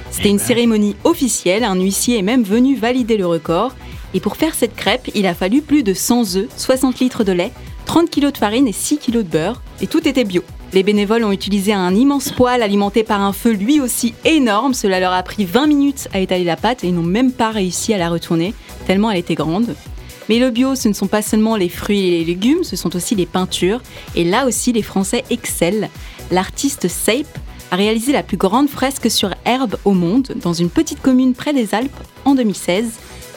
C'était 0.09 0.29
une 0.29 0.39
cérémonie 0.39 0.95
officielle, 1.03 1.63
un 1.63 1.75
huissier 1.75 2.19
est 2.19 2.23
même 2.23 2.43
venu 2.43 2.75
valider 2.75 3.17
le 3.17 3.25
record. 3.27 3.73
Et 4.13 4.19
pour 4.19 4.35
faire 4.37 4.53
cette 4.53 4.75
crêpe, 4.75 5.09
il 5.15 5.25
a 5.25 5.33
fallu 5.33 5.61
plus 5.61 5.81
de 5.83 5.93
100 5.93 6.35
œufs, 6.35 6.47
60 6.55 6.99
litres 6.99 7.23
de 7.23 7.31
lait, 7.31 7.51
30 7.85 8.09
kg 8.09 8.31
de 8.31 8.37
farine 8.37 8.67
et 8.67 8.73
6 8.73 8.97
kg 8.97 9.17
de 9.17 9.21
beurre. 9.23 9.61
Et 9.81 9.87
tout 9.87 10.07
était 10.07 10.23
bio. 10.23 10.43
Les 10.73 10.81
bénévoles 10.81 11.23
ont 11.23 11.31
utilisé 11.31 11.71
un 11.71 11.93
immense 11.93 12.31
poêle 12.31 12.63
alimenté 12.63 13.03
par 13.03 13.21
un 13.21 13.31
feu 13.31 13.51
lui 13.51 13.79
aussi 13.79 14.15
énorme. 14.25 14.73
Cela 14.73 14.99
leur 14.99 15.13
a 15.13 15.21
pris 15.21 15.45
20 15.45 15.67
minutes 15.67 16.07
à 16.13 16.19
étaler 16.19 16.43
la 16.43 16.55
pâte 16.55 16.83
et 16.83 16.87
ils 16.87 16.95
n'ont 16.95 17.03
même 17.03 17.31
pas 17.31 17.51
réussi 17.51 17.93
à 17.93 17.99
la 17.99 18.09
retourner, 18.09 18.55
tellement 18.87 19.11
elle 19.11 19.19
était 19.19 19.35
grande. 19.35 19.75
Mais 20.29 20.39
le 20.39 20.49
bio, 20.49 20.73
ce 20.73 20.87
ne 20.87 20.93
sont 20.93 21.07
pas 21.07 21.21
seulement 21.21 21.55
les 21.57 21.69
fruits 21.69 22.07
et 22.07 22.11
les 22.19 22.25
légumes, 22.25 22.63
ce 22.63 22.75
sont 22.75 22.95
aussi 22.95 23.13
les 23.13 23.25
peintures. 23.27 23.81
Et 24.15 24.23
là 24.23 24.47
aussi, 24.47 24.71
les 24.71 24.81
Français 24.81 25.23
excellent. 25.29 25.89
L'artiste 26.31 26.87
Sape 26.87 27.37
a 27.69 27.75
réalisé 27.75 28.11
la 28.11 28.23
plus 28.23 28.37
grande 28.37 28.69
fresque 28.69 29.11
sur 29.11 29.29
herbe 29.45 29.75
au 29.85 29.91
monde 29.91 30.33
dans 30.41 30.53
une 30.53 30.69
petite 30.69 31.01
commune 31.01 31.33
près 31.33 31.53
des 31.53 31.75
Alpes 31.75 31.91
en 32.25 32.35
2016. 32.35 32.85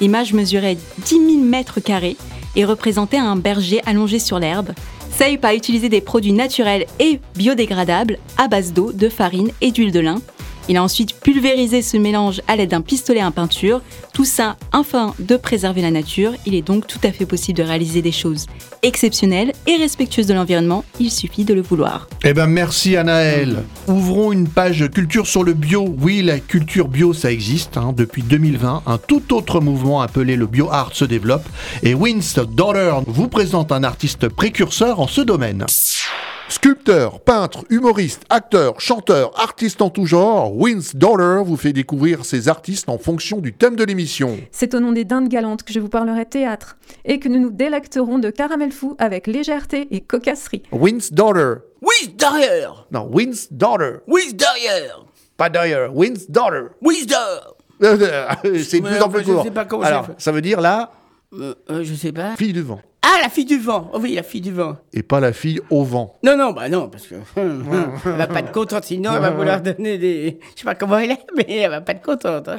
L'image 0.01 0.33
mesurait 0.33 0.79
10 1.05 1.09
000 1.09 1.39
mètres 1.41 1.81
carrés 1.81 2.17
et 2.57 2.65
représentait 2.65 3.19
un 3.19 3.37
berger 3.37 3.81
allongé 3.87 4.19
sur 4.19 4.39
l'herbe. 4.39 4.73
Sape 5.11 5.45
a 5.45 5.55
utilisé 5.55 5.89
des 5.89 6.01
produits 6.01 6.33
naturels 6.33 6.87
et 6.99 7.21
biodégradables 7.37 8.19
à 8.37 8.49
base 8.49 8.73
d'eau, 8.73 8.93
de 8.93 9.09
farine 9.09 9.51
et 9.61 9.71
d'huile 9.71 9.93
de 9.93 10.01
lin. 10.01 10.21
Il 10.69 10.77
a 10.77 10.83
ensuite 10.83 11.15
pulvérisé 11.21 11.81
ce 11.81 11.97
mélange 11.97 12.41
à 12.49 12.57
l'aide 12.57 12.71
d'un 12.71 12.81
pistolet 12.81 13.21
à 13.21 13.31
peinture, 13.31 13.83
tout 14.13 14.25
ça 14.25 14.57
afin 14.73 15.15
de 15.21 15.37
préserver 15.37 15.81
la 15.83 15.91
nature. 15.93 16.33
Il 16.45 16.55
est 16.55 16.63
donc 16.63 16.87
tout 16.87 16.99
à 17.05 17.13
fait 17.13 17.27
possible 17.27 17.59
de 17.59 17.63
réaliser 17.63 18.03
des 18.03 18.13
choses 18.13 18.47
exceptionnelles 18.83 19.53
et 19.67 19.77
respectueuses 19.77 20.27
de 20.27 20.35
l'environnement, 20.35 20.85
il 21.01 21.11
suffit 21.11 21.45
de 21.45 21.55
le 21.55 21.63
vouloir. 21.63 22.09
Eh 22.25 22.33
ben 22.35 22.47
merci 22.47 22.97
Anaël. 22.97 23.63
Ouvrons 23.87 24.33
une 24.33 24.49
page 24.49 24.89
culture 24.91 25.27
sur 25.27 25.45
le 25.45 25.55
bio. 25.55 25.95
Oui, 26.01 26.23
la 26.23 26.39
culture 26.41 26.89
bio, 26.89 27.13
ça 27.13 27.31
existe. 27.31 27.77
hein. 27.77 27.93
Depuis 27.97 28.23
2020, 28.23 28.83
un 28.87 28.99
tout 28.99 29.35
autre 29.35 29.61
mouvement 29.61 30.01
appelé 30.01 30.37
le 30.37 30.47
bio 30.47 30.69
art 30.71 30.91
se 30.95 31.05
développe. 31.05 31.47
Et 31.83 31.95
Winst 31.95 32.41
Dollar 32.41 33.03
vous 33.07 33.29
présente 33.29 33.73
un 33.73 33.85
artiste 33.85 34.29
précurseur 34.29 35.01
en 35.01 35.07
ce 35.07 35.21
domaine. 35.21 35.65
Sculpteur, 36.67 37.21
peintre, 37.21 37.65
humoriste, 37.71 38.25
acteur, 38.29 38.81
chanteur, 38.81 39.31
artiste 39.41 39.81
en 39.83 39.89
tout 39.89 40.05
genre, 40.05 40.53
Winst 40.57 40.97
Dollar 40.97 41.45
vous 41.45 41.57
fait 41.57 41.73
découvrir 41.73 42.25
ses 42.25 42.49
artistes 42.49 42.89
en 42.89 42.99
fonction 42.99 43.39
du 43.39 43.53
thème 43.53 43.77
de 43.77 43.85
l'émission. 43.85 44.37
C'est 44.51 44.75
au 44.75 44.81
nom 44.81 44.91
des 44.91 45.05
dindes 45.05 45.29
galantes 45.29 45.63
que 45.63 45.73
je 45.73 45.79
vous 45.79 45.89
parlerai 45.89 46.27
théâtre 46.27 46.77
et 47.05 47.21
que 47.21 47.29
nous 47.29 47.39
nous 47.39 47.53
délecterons 47.53 48.19
de 48.19 48.31
caramel 48.31 48.73
fou 48.73 48.97
avec 48.99 49.29
légèreté 49.29 49.87
et 49.93 50.01
cocasserie. 50.01 50.65
Winst 50.73 51.15
Dollar. 51.15 51.59
Oui, 51.83 52.13
derrière 52.19 52.89
Non, 52.91 53.09
Winst 53.13 53.53
Dollar. 53.53 53.99
Oui, 54.09 54.35
derrière 54.35 55.05
Pas 55.37 55.49
derrière, 55.49 55.97
Winst 55.97 56.33
Dollar. 56.33 56.65
Oui, 56.83 57.07
derrière 57.07 58.41
C'est 58.65 58.81
de 58.81 58.89
plus 58.89 59.01
en 59.01 59.09
plus 59.09 59.21
je 59.21 59.31
court. 59.31 59.45
sais 59.45 59.53
pas 59.53 59.67
comment 59.67 59.85
Alors, 59.85 60.09
ça 60.19 60.33
veut 60.33 60.43
dire 60.43 60.61
là, 60.61 60.91
euh, 61.33 61.55
euh, 61.71 61.85
Je 61.85 61.95
sais 61.95 62.11
pas. 62.11 62.35
fille 62.35 62.53
du 62.53 62.63
vent. 62.63 62.81
Ah, 63.09 63.21
la 63.23 63.29
fille 63.29 63.45
du 63.45 63.57
vent 63.59 63.89
Oh 63.95 63.99
oui, 64.03 64.15
la 64.15 64.25
fille 64.25 64.41
du 64.41 64.51
vent. 64.53 64.77
Et 64.93 65.05
pas 65.05 65.21
la 65.21 65.33
fille 65.33 65.61
au 65.71 65.85
vent. 65.85 66.17
Non, 66.25 66.37
non, 66.37 66.51
bah 66.51 66.69
non, 66.69 66.89
parce 66.89 67.07
que 67.07 67.15
hum, 67.37 67.65
hum, 67.71 67.93
elle 68.05 68.13
va 68.13 68.27
pas 68.27 68.41
être 68.41 68.51
contente, 68.51 68.83
sinon 68.85 69.13
elle 69.15 69.21
va 69.23 69.31
vouloir 69.31 69.61
donner 69.61 69.97
des... 69.97 70.41
Je 70.57 70.61
sais 70.61 70.65
pas 70.65 70.75
comment 70.75 70.99
elle 70.99 71.13
est, 71.13 71.25
mais 71.37 71.47
elle 71.49 71.71
va 71.71 71.81
pas 71.81 71.93
être 71.93 72.03
contente. 72.03 72.49
hein. 72.49 72.59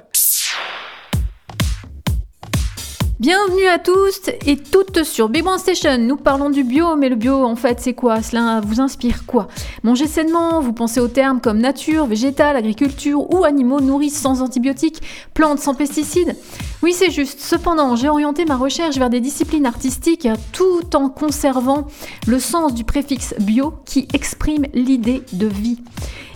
Bienvenue 3.19 3.65
à 3.65 3.79
tous 3.79 4.29
et 4.45 4.57
toutes 4.57 5.03
sur 5.03 5.27
Big 5.27 5.43
Station. 5.57 5.97
Nous 5.97 6.17
parlons 6.17 6.51
du 6.51 6.63
bio, 6.63 6.95
mais 6.95 7.09
le 7.09 7.15
bio, 7.15 7.43
en 7.45 7.55
fait, 7.55 7.79
c'est 7.79 7.95
quoi? 7.95 8.21
Cela 8.21 8.61
vous 8.63 8.79
inspire 8.79 9.25
quoi? 9.25 9.47
Manger 9.81 10.05
sainement, 10.05 10.61
vous 10.61 10.71
pensez 10.71 10.99
aux 10.99 11.07
termes 11.07 11.41
comme 11.41 11.57
nature, 11.57 12.05
végétal, 12.05 12.55
agriculture 12.55 13.33
ou 13.33 13.43
animaux 13.43 13.81
nourris 13.81 14.11
sans 14.11 14.43
antibiotiques, 14.43 15.01
plantes 15.33 15.57
sans 15.57 15.73
pesticides 15.73 16.35
Oui, 16.83 16.93
c'est 16.93 17.09
juste. 17.09 17.39
Cependant, 17.39 17.95
j'ai 17.95 18.07
orienté 18.07 18.45
ma 18.45 18.55
recherche 18.55 18.97
vers 18.97 19.09
des 19.09 19.19
disciplines 19.19 19.65
artistiques 19.65 20.27
tout 20.51 20.95
en 20.95 21.09
conservant 21.09 21.87
le 22.27 22.37
sens 22.37 22.75
du 22.75 22.83
préfixe 22.83 23.33
bio 23.39 23.73
qui 23.87 24.07
exprime 24.13 24.67
l'idée 24.75 25.23
de 25.33 25.47
vie. 25.47 25.79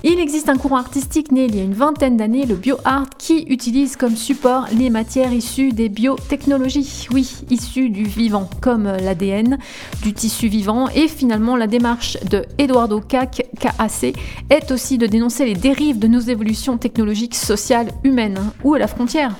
Il 0.04 0.20
existe 0.20 0.49
un 0.49 0.58
courant 0.58 0.78
artistique 0.78 1.32
né 1.32 1.45
il 1.45 1.56
y 1.56 1.60
a 1.60 1.64
une 1.64 1.76
vingtaine 1.76 2.18
d'années, 2.18 2.47
le 2.47 2.56
bioart, 2.56 3.06
qui 3.20 3.45
utilise 3.49 3.95
comme 3.95 4.16
support 4.16 4.66
les 4.76 4.89
matières 4.89 5.32
issues 5.32 5.74
des 5.74 5.89
biotechnologies. 5.89 7.08
Oui, 7.12 7.32
issues 7.52 7.89
du 7.91 8.06
vivant, 8.06 8.49
comme 8.62 8.86
l'ADN, 8.86 9.60
du 10.02 10.14
tissu 10.14 10.47
vivant. 10.47 10.89
Et 10.95 11.08
finalement, 11.08 11.56
la 11.56 11.68
démarche 11.68 12.18
de 12.32 12.45
Eduardo 12.58 12.99
Cac, 12.99 13.43
KAC, 13.60 14.16
est 14.49 14.72
aussi 14.72 14.97
de 14.97 15.06
dénoncer 15.06 15.45
les 15.45 15.54
dérives 15.54 15.99
de 15.99 16.08
nos 16.08 16.20
évolutions 16.20 16.80
technologiques, 16.80 17.36
sociales, 17.36 17.91
humaines. 18.04 18.39
Où 18.64 18.76
est 18.76 18.80
la 18.80 18.88
frontière? 18.88 19.36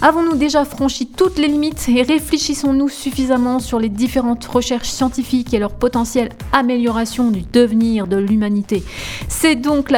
Avons-nous 0.00 0.36
déjà 0.36 0.64
franchi 0.64 1.06
toutes 1.08 1.38
les 1.38 1.48
limites 1.48 1.88
et 1.88 2.02
réfléchissons-nous 2.02 2.88
suffisamment 2.88 3.58
sur 3.58 3.80
les 3.80 3.88
différentes 3.88 4.44
recherches 4.44 4.90
scientifiques 4.90 5.52
et 5.52 5.58
leur 5.58 5.72
potentielle 5.72 6.28
amélioration 6.52 7.32
du 7.32 7.42
devenir 7.42 8.06
de 8.06 8.16
l'humanité? 8.16 8.84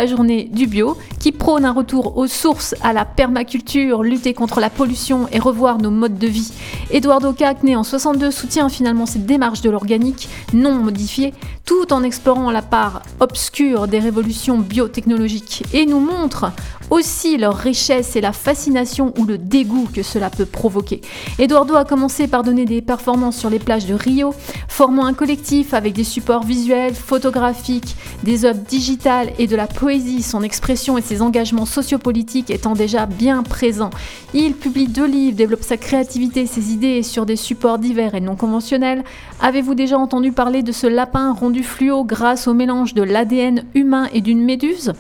Journée 0.07 0.49
du 0.53 0.67
bio 0.67 0.97
qui 1.21 1.31
prône 1.31 1.65
un 1.65 1.73
retour 1.73 2.17
aux 2.17 2.27
sources, 2.27 2.75
à 2.83 2.93
la 2.93 3.05
permaculture, 3.05 4.03
lutter 4.03 4.35
contre 4.35 4.59
la 4.59 4.71
pollution 4.71 5.29
et 5.31 5.39
revoir 5.39 5.79
nos 5.79 5.91
modes 5.91 6.19
de 6.19 6.27
vie. 6.27 6.51
Eduardo 6.91 7.33
Cac, 7.33 7.63
né 7.63 7.77
en 7.77 7.85
62, 7.85 8.33
soutient 8.33 8.69
finalement 8.69 9.07
cette 9.07 9.27
démarche 9.27 9.61
de 9.61 9.71
l'organique 9.71 10.29
non 10.55 10.73
modifié, 10.73 11.35
tout 11.65 11.93
en 11.93 12.03
explorant 12.03 12.51
la 12.51 12.63
part 12.63 13.03
obscure 13.21 13.87
des 13.87 14.01
révolutions 14.01 14.59
biotechnologiques 14.59 15.63
et 15.73 15.87
nous 15.87 16.01
montre 16.01 16.51
aussi 16.91 17.37
leur 17.37 17.57
richesse 17.57 18.17
et 18.17 18.21
la 18.21 18.33
fascination 18.33 19.15
ou 19.17 19.25
le 19.25 19.39
dégoût 19.39 19.89
que 19.93 20.03
cela 20.03 20.29
peut 20.29 20.47
provoquer. 20.47 21.01
Eduardo 21.39 21.77
a 21.77 21.85
commencé 21.85 22.27
par 22.27 22.43
donner 22.43 22.65
des 22.65 22.83
performances 22.83 23.37
sur 23.37 23.51
les 23.51 23.61
plages 23.61 23.87
de 23.87 23.95
Rio, 23.95 24.35
formant 24.69 25.07
un 25.07 25.15
collectif 25.15 25.73
avec 25.73 25.93
des 25.93 26.05
supports 26.05 26.43
visuels, 26.43 26.95
photographiques, 26.95 27.97
des 28.25 28.45
œuvres 28.45 28.63
digitales 28.69 29.31
et 29.39 29.47
de 29.47 29.57
la 29.57 29.67
poésie, 29.67 30.23
son 30.23 30.43
expression 30.43 30.99
et 30.99 31.03
ses 31.11 31.23
engagements 31.23 31.67
sociopolitiques 31.67 32.51
étant 32.51 32.75
déjà 32.75 33.05
bien 33.05 33.43
présents. 33.43 33.91
Il 34.33 34.55
publie 34.55 34.87
deux 34.87 35.09
livres, 35.09 35.37
développe 35.37 35.65
sa 35.65 35.77
créativité, 35.77 36.47
ses 36.47 36.73
idées 36.73 37.03
sur 37.03 37.27
des 37.27 37.35
supports 37.35 37.81
divers 37.81 38.15
et 38.15 38.21
non 38.21 38.37
conventionnels. 38.37 39.03
Avez-vous 39.41 39.75
déjà 39.75 39.99
entendu 39.99 40.31
parler 40.31 40.63
de 40.63 40.71
ce 40.71 40.87
lapin 40.87 41.33
rendu 41.33 41.65
fluo 41.65 42.05
grâce 42.05 42.47
au 42.47 42.55
mélange 42.55 42.95
de 42.95 43.03
l'ADN 43.03 43.65
humain 43.75 44.07
et 44.15 44.21
d'une 44.21 44.45
méduse? 44.45 44.93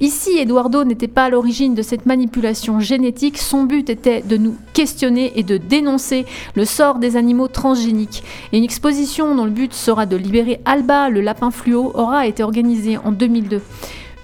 Ici, 0.00 0.38
Eduardo 0.38 0.84
n'était 0.84 1.06
pas 1.06 1.24
à 1.24 1.28
l'origine 1.28 1.74
de 1.74 1.82
cette 1.82 2.06
manipulation 2.06 2.80
génétique, 2.80 3.36
son 3.36 3.64
but 3.64 3.90
était 3.90 4.22
de 4.22 4.38
nous 4.38 4.56
questionner 4.72 5.38
et 5.38 5.42
de 5.42 5.58
dénoncer 5.58 6.24
le 6.54 6.64
sort 6.64 6.98
des 6.98 7.16
animaux 7.16 7.48
transgéniques. 7.48 8.22
Et 8.54 8.58
une 8.58 8.64
exposition 8.64 9.34
dont 9.34 9.44
le 9.44 9.50
but 9.50 9.74
sera 9.74 10.06
de 10.06 10.16
libérer 10.16 10.60
Alba, 10.64 11.10
le 11.10 11.20
lapin 11.20 11.50
fluo, 11.50 11.92
aura 11.94 12.26
été 12.26 12.42
organisée 12.42 12.96
en 12.96 13.12
2002. 13.12 13.60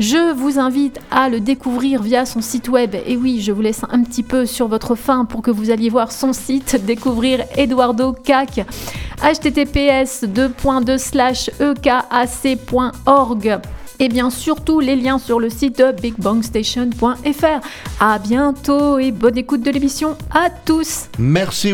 Je 0.00 0.32
vous 0.32 0.58
invite 0.58 0.98
à 1.10 1.28
le 1.28 1.40
découvrir 1.40 2.02
via 2.02 2.26
son 2.26 2.40
site 2.40 2.68
web. 2.68 2.96
Et 3.06 3.16
oui, 3.16 3.40
je 3.40 3.52
vous 3.52 3.62
laisse 3.62 3.82
un 3.88 4.02
petit 4.02 4.24
peu 4.24 4.44
sur 4.44 4.66
votre 4.66 4.96
faim 4.96 5.24
pour 5.24 5.42
que 5.42 5.50
vous 5.50 5.70
alliez 5.70 5.88
voir 5.88 6.10
son 6.10 6.32
site, 6.32 6.76
découvrir 6.84 7.44
Eduardo 7.56 8.12
Cac. 8.12 8.66
https 9.22 10.24
ekac.org 11.60 13.60
et 14.00 14.08
bien 14.08 14.30
surtout 14.30 14.80
les 14.80 14.96
liens 14.96 15.18
sur 15.18 15.38
le 15.38 15.50
site 15.50 15.78
de 15.78 15.92
bigbangstation.fr. 15.92 17.60
À 18.00 18.18
bientôt 18.18 18.98
et 18.98 19.12
bonne 19.12 19.38
écoute 19.38 19.62
de 19.62 19.70
l'émission 19.70 20.16
à 20.32 20.50
tous. 20.50 21.08
Merci 21.18 21.72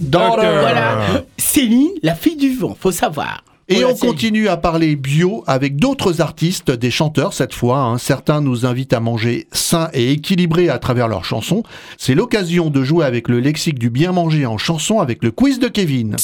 Dollar. 0.00 0.38
Voilà. 0.38 1.24
Céline, 1.36 1.90
la 2.02 2.14
fille 2.14 2.36
du 2.36 2.56
vent, 2.56 2.76
faut 2.78 2.92
savoir. 2.92 3.42
Et 3.70 3.84
on 3.84 3.94
continue 3.94 4.48
à 4.48 4.56
parler 4.56 4.96
bio 4.96 5.44
avec 5.46 5.76
d'autres 5.76 6.20
artistes, 6.22 6.70
des 6.70 6.90
chanteurs 6.90 7.34
cette 7.34 7.52
fois. 7.52 7.80
hein. 7.80 7.98
Certains 7.98 8.40
nous 8.40 8.64
invitent 8.64 8.94
à 8.94 9.00
manger 9.00 9.46
sain 9.52 9.90
et 9.92 10.12
équilibré 10.12 10.70
à 10.70 10.78
travers 10.78 11.06
leurs 11.08 11.24
chansons. 11.26 11.62
C'est 11.98 12.14
l'occasion 12.14 12.70
de 12.70 12.82
jouer 12.82 13.04
avec 13.04 13.28
le 13.28 13.40
lexique 13.40 13.78
du 13.78 13.90
bien 13.90 14.12
manger 14.12 14.46
en 14.46 14.56
chanson 14.56 15.00
avec 15.00 15.22
le 15.22 15.30
quiz 15.30 15.58
de 15.58 15.68
Kevin. 15.68 16.16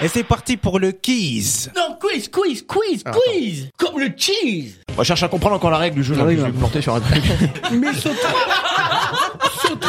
Et 0.00 0.08
c'est 0.08 0.24
parti 0.24 0.56
pour 0.56 0.78
le 0.78 0.92
quiz. 0.92 1.70
Non, 1.76 1.96
quiz, 2.00 2.28
quiz, 2.28 2.64
quiz, 2.66 3.02
quiz 3.04 3.68
Comme 3.78 3.98
le 3.98 4.10
cheese 4.16 4.76
On 4.96 5.02
cherche 5.02 5.22
à 5.22 5.28
comprendre 5.28 5.56
encore 5.56 5.70
la 5.70 5.78
règle 5.78 5.96
du 5.96 6.04
jeu. 6.04 6.14
là, 6.14 6.24
je 6.30 6.36
vais 6.36 6.48
me 6.48 6.52
planter 6.52 6.80
sur 6.82 6.94
un 6.94 7.00
truc. 7.00 7.22
Mais 7.72 7.92
saute 7.94 8.12
Saute 9.62 9.84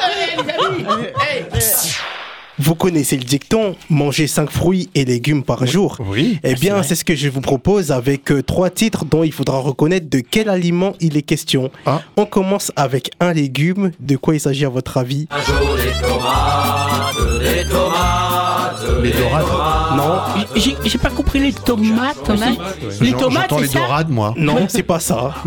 Allez, 0.00 0.42
les 0.42 0.50
amis. 0.66 1.06
Vous 2.72 2.76
connaissez 2.76 3.18
le 3.18 3.24
dicton, 3.24 3.76
manger 3.90 4.26
5 4.26 4.48
fruits 4.50 4.88
et 4.94 5.04
légumes 5.04 5.42
par 5.42 5.66
jour. 5.66 5.98
Oui. 6.08 6.38
Eh 6.42 6.54
bien, 6.54 6.82
c'est 6.82 6.94
ce 6.94 7.04
que 7.04 7.14
je 7.14 7.28
vous 7.28 7.42
propose 7.42 7.92
avec 7.92 8.32
euh, 8.32 8.42
trois 8.42 8.70
titres 8.70 9.04
dont 9.04 9.22
il 9.24 9.30
faudra 9.32 9.58
reconnaître 9.58 10.08
de 10.08 10.20
quel 10.20 10.48
aliment 10.48 10.94
il 10.98 11.18
est 11.18 11.22
question. 11.22 11.70
Ah. 11.84 12.00
On 12.16 12.24
commence 12.24 12.72
avec 12.74 13.10
un 13.20 13.34
légume. 13.34 13.90
De 14.00 14.16
quoi 14.16 14.36
il 14.36 14.40
s'agit 14.40 14.64
à 14.64 14.70
votre 14.70 14.96
avis? 14.96 15.28
Les 19.02 19.10
dorades. 19.10 19.46
Non, 19.94 20.20
J'ai 20.56 20.74
j'ai 20.82 20.98
pas 20.98 21.10
compris 21.10 21.40
les 21.40 21.52
tomates. 21.52 22.22
Tomates. 22.24 22.56
Les 23.02 23.10
J'en- 23.10 23.18
tomates, 23.18 23.42
J'entends 23.50 23.56
c'est 23.56 23.62
les 23.64 23.68
ça 23.68 23.78
dorades, 23.80 24.08
moi. 24.08 24.34
non, 24.38 24.64
c'est 24.68 24.82
pas 24.82 24.98
ça. 24.98 25.34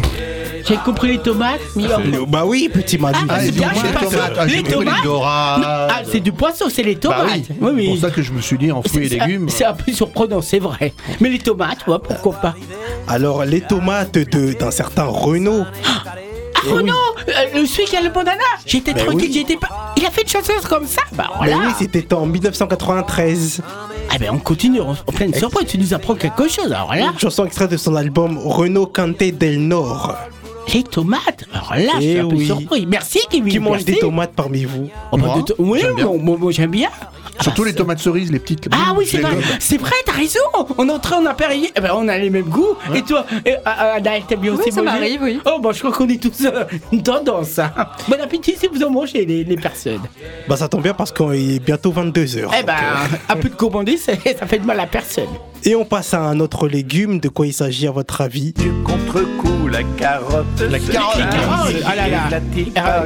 J'ai 0.67 0.77
compris 0.77 1.09
les 1.13 1.17
tomates. 1.19 1.59
mais- 1.75 1.83
Le- 1.83 2.25
bah 2.25 2.43
oui, 2.45 2.69
petit 2.73 2.97
Manu. 2.97 3.17
Ah, 3.29 3.39
les 3.39 3.45
c'est 3.47 3.51
bien, 3.51 3.69
tomates, 3.69 3.75
je 3.83 3.87
sais 3.87 3.93
pas 3.93 3.99
tomates. 3.99 4.35
ça. 4.35 4.41
Ah, 4.41 4.47
j'ai 4.47 4.57
Les 4.57 4.63
tomates 4.63 5.03
dorades. 5.03 5.61
Ah, 5.65 6.01
c'est 6.11 6.19
du 6.19 6.31
poisson, 6.31 6.65
c'est 6.69 6.83
les 6.83 6.95
Bah 6.95 7.01
tomates. 7.01 7.29
oui. 7.35 7.45
Oui, 7.61 7.71
oui. 7.75 7.83
C'est 7.85 7.91
pour 7.91 7.99
ça 8.01 8.11
que 8.15 8.21
je 8.21 8.31
me 8.31 8.41
suis 8.41 8.57
dit 8.57 8.71
en 8.71 8.81
fruits 8.81 9.05
et 9.05 9.09
C'est- 9.09 9.19
légumes. 9.19 9.49
C'est 9.49 9.65
un 9.65 9.73
peu 9.73 9.91
surprenant, 9.91 10.41
c'est 10.41 10.59
vrai. 10.59 10.93
Mais 11.19 11.29
les 11.29 11.39
tomates, 11.39 11.85
ouais, 11.87 11.97
pourquoi 12.03 12.33
pas 12.41 12.55
Alors, 13.07 13.45
les 13.45 13.61
tomates 13.61 14.17
de- 14.17 14.53
d'un 14.53 14.71
certain 14.71 15.03
Renault. 15.05 15.65
Ah 16.67 16.67
oh 16.73 16.81
non 16.81 16.93
euh, 17.27 17.31
Le 17.59 17.65
celui 17.67 17.85
qui 17.85 17.95
a 17.95 18.01
le 18.01 18.09
banana 18.09 18.41
J'étais 18.65 18.93
Ben 18.95 19.05
tranquille, 19.05 19.27
oui. 19.29 19.33
j'étais 19.33 19.55
pas. 19.57 19.93
Il 19.97 20.05
a 20.05 20.09
fait 20.09 20.23
une 20.23 20.27
chanson 20.29 20.53
comme 20.67 20.87
ça 20.87 21.03
Bah 21.13 21.25
Mais 21.41 21.51
voilà 21.51 21.67
oui, 21.67 21.73
c'était 21.77 22.11
en 22.15 22.25
1993. 22.25 23.61
Ah 24.11 24.17
ben 24.17 24.29
on 24.33 24.39
continue, 24.39 24.81
en, 24.81 24.91
en 24.93 25.11
pleine 25.11 25.31
surprise, 25.33 25.67
tu 25.67 25.77
nous 25.77 25.93
apprends 25.93 26.15
quelque 26.15 26.47
chose, 26.47 26.71
alors 26.71 26.95
là 26.95 27.11
Une 27.13 27.19
chanson 27.19 27.45
extraite 27.45 27.69
de 27.69 27.77
son 27.77 27.95
album 27.95 28.39
Renault 28.43 28.87
Canté 28.87 29.31
del 29.31 29.59
Nord. 29.67 30.15
Les 30.73 30.83
tomates 30.83 31.45
Alors 31.53 31.73
là, 31.75 31.91
je 31.95 32.01
suis 32.01 32.09
Eh 32.11 32.19
un 32.19 32.27
peu 32.27 32.35
oui. 32.35 32.45
surpris. 32.45 32.85
Merci 32.85 33.19
Kevin 33.29 33.51
Qui 33.51 33.59
mange 33.59 33.71
merci. 33.77 33.85
des 33.85 33.99
tomates 33.99 34.33
parmi 34.35 34.63
vous 34.65 34.89
Oh, 35.11 35.17
bah, 35.17 35.27
Moi, 35.27 35.43
de 35.47 35.55
Oui, 35.57 35.79
j'aime 35.81 35.95
bien. 35.95 36.05
moi, 36.19 36.51
j'aime 36.51 36.71
bien. 36.71 36.89
Surtout 37.41 37.63
les 37.65 37.73
tomates 37.73 37.99
cerises, 37.99 38.31
les 38.31 38.39
petites. 38.39 38.67
Ah 38.71 38.93
oui, 38.97 39.05
c'est 39.05 39.17
vrai, 39.19 39.35
c'est 39.59 39.77
vrai, 39.77 39.91
t'as 40.05 40.13
raison. 40.13 40.39
On 40.77 40.87
est 40.87 40.91
en 41.13 41.25
apéritif, 41.25 41.71
eh 41.75 41.81
ben, 41.81 41.91
on 41.93 42.07
a 42.07 42.17
les 42.17 42.29
mêmes 42.29 42.45
goûts. 42.45 42.75
Et 42.93 43.01
toi, 43.01 43.25
eh, 43.45 43.55
ah, 43.65 43.75
ah, 43.77 43.93
Anaël, 43.97 44.23
t'aimes 44.27 44.39
bien 44.39 44.53
Oui, 44.53 44.59
aussi 44.61 44.71
ça 44.71 44.81
m'arrive, 44.81 45.19
oui. 45.21 45.39
Oh, 45.45 45.59
bon, 45.59 45.71
je 45.73 45.79
crois 45.79 45.91
qu'on 45.91 46.07
est 46.07 46.21
tous 46.21 46.45
euh, 46.45 46.63
une 46.93 47.03
tendance. 47.03 47.59
hein. 47.59 47.71
Bon 48.07 48.19
appétit 48.21 48.55
si 48.57 48.67
vous 48.67 48.81
en 48.83 48.89
mangez, 48.89 49.25
les, 49.25 49.43
les 49.43 49.57
personnes. 49.57 50.01
Bah 50.47 50.55
ça 50.55 50.67
tombe 50.69 50.81
bien 50.83 50.93
parce 50.93 51.11
qu'il 51.11 51.55
est 51.55 51.59
bientôt 51.59 51.91
22h. 51.91 52.47
Eh 52.57 52.63
ben, 52.63 52.73
un 53.29 53.35
peu 53.35 53.49
de 53.49 53.97
ça 53.97 54.13
ça 54.39 54.45
fait 54.47 54.59
de 54.59 54.65
mal 54.65 54.79
à 54.79 54.87
personne. 54.87 55.25
Et 55.67 55.75
on 55.75 55.83
passe 55.83 56.13
à 56.13 56.21
un 56.21 56.39
autre 56.39 56.67
légume. 56.67 57.19
De 57.19 57.27
quoi 57.29 57.47
il 57.47 57.53
s'agit 57.53 57.87
à 57.87 57.91
votre 57.91 58.21
avis? 58.21 58.53
Contre-coup, 58.83 59.67
la 59.67 59.81
carotte. 59.97 60.45
La 60.69 60.77
carotte. 60.77 61.17
Les 61.17 61.23
carottes, 61.23 61.83
ah 61.87 61.95
là 61.95 62.07
là. 62.07 62.29
Ah, 62.75 63.03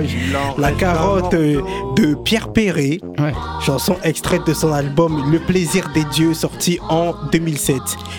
La 0.58 0.72
carotte 0.74 1.34
euh, 1.36 1.62
de 1.96 2.16
Pierre 2.16 2.52
Perret, 2.52 3.00
Ouais. 3.18 3.32
chanson 3.62 3.96
extraite 4.04 4.42
de 4.46 4.54
son 4.54 4.72
album 4.74 5.32
Le 5.32 5.40
plaisir 5.40 5.90
des 5.94 6.04
dieux 6.06 6.34
sorti 6.34 6.80
en 6.90 7.14
2007. 7.32 7.78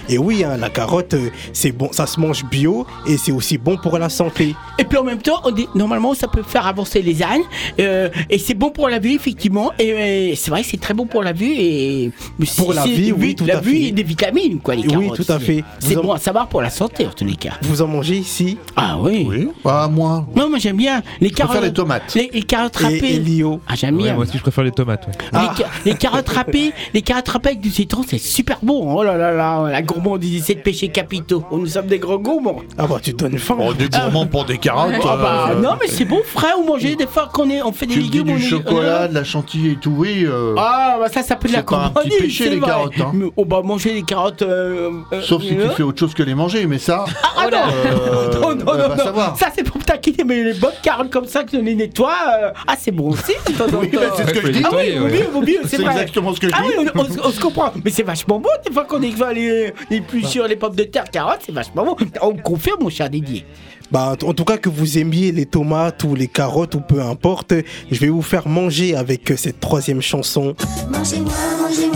Et 0.08 0.16
oui, 0.16 0.42
hein, 0.42 0.56
la 0.56 0.70
carotte, 0.70 1.12
euh, 1.14 1.28
c'est 1.52 1.72
bon, 1.72 1.90
ça 1.92 2.06
se 2.06 2.18
mange 2.18 2.44
bio 2.46 2.86
et 3.06 3.18
c'est 3.18 3.32
aussi 3.32 3.58
bon 3.58 3.76
pour 3.76 3.98
la 3.98 4.08
santé. 4.08 4.54
Et 4.78 4.84
puis 4.84 4.96
en 4.96 5.04
même 5.04 5.20
temps, 5.20 5.40
on 5.44 5.50
dit, 5.50 5.68
normalement, 5.74 6.14
ça 6.14 6.28
peut 6.28 6.42
faire 6.42 6.66
avancer 6.66 7.02
les 7.02 7.22
ânes. 7.22 7.42
euh, 7.78 8.08
et 8.30 8.38
c'est 8.38 8.54
bon 8.54 8.70
pour 8.70 8.88
la 8.88 8.98
vue, 9.00 9.12
effectivement. 9.12 9.70
Et 9.78 9.92
euh, 9.92 10.34
c'est 10.36 10.50
vrai 10.50 10.62
que 10.62 10.68
c'est 10.68 10.80
très 10.80 10.94
bon 10.94 11.04
pour 11.06 11.22
la 11.22 11.32
vue. 11.34 11.52
Et 11.58 12.10
Pour 12.56 12.72
la 12.72 12.84
vie, 12.84 13.12
oui, 13.12 13.18
oui, 13.18 13.34
tout 13.34 13.44
la 13.44 13.58
à 13.58 13.60
vue 13.60 13.72
fait. 13.72 13.82
et 13.88 13.92
des 13.92 14.02
vitamines, 14.02 14.29
quoi, 14.62 14.74
les 14.74 14.82
Oui, 14.82 14.88
carottes. 15.08 15.24
tout 15.24 15.32
à 15.32 15.38
fait. 15.38 15.64
C'est 15.78 15.94
Vous 15.94 16.00
en- 16.00 16.04
bon 16.04 16.12
à 16.12 16.18
savoir 16.18 16.48
pour 16.48 16.62
la 16.62 16.70
santé, 16.70 17.06
en 17.06 17.10
tous 17.10 17.24
les 17.24 17.36
cas. 17.36 17.52
Vous 17.62 17.82
en 17.82 17.86
mangez 17.86 18.16
ici 18.16 18.58
Ah 18.76 18.96
oui. 19.00 19.26
Oui, 19.28 19.48
pas 19.62 19.88
moi. 19.88 20.26
Non, 20.34 20.48
moi 20.48 20.58
j'aime 20.58 20.76
bien 20.76 21.02
les 21.20 21.28
Je 21.28 21.34
préfère 21.34 21.48
carottes. 21.52 21.64
les 21.68 21.72
tomates. 21.72 22.14
Les, 22.14 22.30
les 22.32 22.42
carottes 22.42 22.80
et 22.80 22.84
râpées. 22.84 23.14
Elio. 23.16 23.60
Ah, 23.68 23.74
j'aime 23.76 23.96
Ouais, 23.96 24.04
bien. 24.04 24.14
moi 24.14 24.24
aussi, 24.24 24.36
je 24.38 24.42
préfère 24.42 24.64
les 24.64 24.70
tomates. 24.72 25.06
ouais. 25.06 25.12
Les, 25.32 25.38
Ah. 25.38 25.54
ca- 25.56 25.66
les 25.84 25.94
carottes 25.94 26.28
râpées, 26.28 26.72
les 26.94 27.02
carottes 27.02 27.28
râpées 27.28 27.48
avec 27.50 27.60
du 27.60 27.70
citron, 27.70 28.02
c'est 28.06 28.18
super 28.18 28.58
bon. 28.62 28.94
Oh 28.96 29.02
là 29.02 29.16
là 29.16 29.32
là, 29.32 29.68
la 29.70 29.82
gourmandise, 29.82 30.44
c'est 30.44 30.54
de 30.54 30.60
péchés 30.60 30.88
capitaux. 30.88 31.44
Nous 31.52 31.66
sommes 31.66 31.86
des 31.86 31.98
gros 31.98 32.18
gourmands. 32.18 32.60
Ah 32.78 32.86
bah 32.86 32.98
tu 33.02 33.12
donnes 33.12 33.38
faim. 33.38 33.56
Oh, 33.60 33.72
des 33.74 33.88
gourmands 33.88 34.26
pour 34.26 34.44
des 34.44 34.58
carottes. 34.58 34.94
Ah 35.02 35.16
bah, 35.16 35.48
euh, 35.52 35.60
non, 35.60 35.70
mais 35.80 35.88
c'est 35.88 36.04
bon, 36.04 36.20
frais 36.24 36.52
ou 36.60 36.66
manger 36.66 36.96
des 36.96 37.06
fois 37.06 37.28
qu'on 37.32 37.48
est, 37.50 37.62
on 37.62 37.72
fait 37.72 37.86
des 37.86 37.94
Tu 37.94 38.00
dis 38.02 38.18
légumes. 38.18 38.30
on 38.34 38.36
du 38.36 38.42
est- 38.44 38.46
chocolat, 38.48 39.08
de 39.08 39.14
la 39.14 39.24
chantilly 39.24 39.70
et 39.72 39.76
tout, 39.76 39.94
oui. 39.96 40.24
euh, 40.24 40.54
Ah, 40.58 40.96
bah 41.00 41.08
ça, 41.12 41.22
ça 41.22 41.36
peut 41.36 41.48
de 41.48 41.52
la 41.52 41.60
C'est 41.60 41.66
pas 41.66 41.76
un 41.76 41.88
petit 41.88 41.92
gourmandise, 41.94 42.18
péché, 42.18 42.44
c'est 42.44 42.50
les 42.50 42.56
vrai. 42.58 42.68
carottes, 42.68 43.00
hein. 43.00 43.10
Mais 43.14 43.26
on 43.36 43.44
va 43.44 43.62
manger 43.62 43.92
des 43.94 44.02
carottes. 44.10 44.42
euh, 44.42 44.90
euh, 45.12 45.22
Sauf 45.22 45.42
si 45.42 45.56
tu 45.56 45.68
fais 45.76 45.82
autre 45.82 45.98
chose 45.98 46.14
que 46.14 46.22
les 46.22 46.34
manger, 46.34 46.66
mais 46.66 46.78
ça. 46.78 47.04
Ah 47.42 47.48
non, 47.50 47.58
euh, 47.86 48.32
non, 48.34 48.40
non, 48.40 48.48
on 48.50 48.54
non, 48.56 48.64
va 48.88 48.88
non. 48.88 49.36
Ça 49.36 49.46
c'est 49.54 49.62
pour 49.64 49.82
taquiner, 49.82 50.24
mais 50.24 50.42
les 50.44 50.54
bonnes 50.54 50.72
carottes 50.82 51.10
comme 51.10 51.24
ça 51.24 51.42
que 51.44 51.52
je 51.52 51.56
les 51.62 51.74
nettoie, 51.74 52.14
euh, 52.42 52.50
ah 52.66 52.74
c'est 52.78 52.90
bon 52.90 53.10
aussi. 53.12 53.32
Oui, 53.48 53.90
c'est 54.16 54.26
ce 54.28 54.32
que 54.34 54.40
je 54.46 54.52
dis. 54.52 54.62
Ah 54.64 54.70
oui, 54.74 55.56
c'est 55.66 55.80
exactement 55.80 56.34
ce 56.34 56.40
que 56.40 56.48
je 56.48 56.52
Ah 56.54 56.62
dis. 56.62 56.68
oui, 56.78 56.86
on, 56.94 57.00
on 57.00 57.04
se- 57.04 57.20
on 57.28 57.30
se 57.30 57.40
comprend. 57.40 57.72
Mais 57.82 57.90
c'est 57.90 58.02
vachement 58.02 58.38
bon 58.38 58.50
des 58.66 58.72
fois 58.72 58.84
qu'on 58.84 59.00
va 59.00 59.32
les, 59.32 59.72
les 59.90 60.00
plus 60.02 60.24
sur 60.26 60.46
les 60.46 60.56
pommes 60.56 60.74
de 60.76 60.84
terre, 60.84 61.04
carottes, 61.10 61.40
c'est 61.46 61.52
vachement 61.54 61.84
bon. 61.84 61.96
On 62.20 62.34
me 62.34 62.42
confirme, 62.42 62.82
mon 62.82 62.90
cher 62.90 63.08
Didier. 63.08 63.46
Bah, 63.90 64.14
en 64.24 64.34
tout 64.34 64.44
cas, 64.44 64.56
que 64.58 64.68
vous 64.68 64.98
aimiez 64.98 65.32
les 65.32 65.46
tomates 65.46 66.04
ou 66.04 66.14
les 66.14 66.28
carottes 66.28 66.74
ou 66.76 66.80
peu 66.80 67.00
importe, 67.00 67.54
je 67.90 67.98
vais 68.00 68.08
vous 68.08 68.22
faire 68.22 68.46
manger 68.46 68.94
avec 68.94 69.32
cette 69.36 69.58
troisième 69.60 70.00
chanson. 70.02 70.54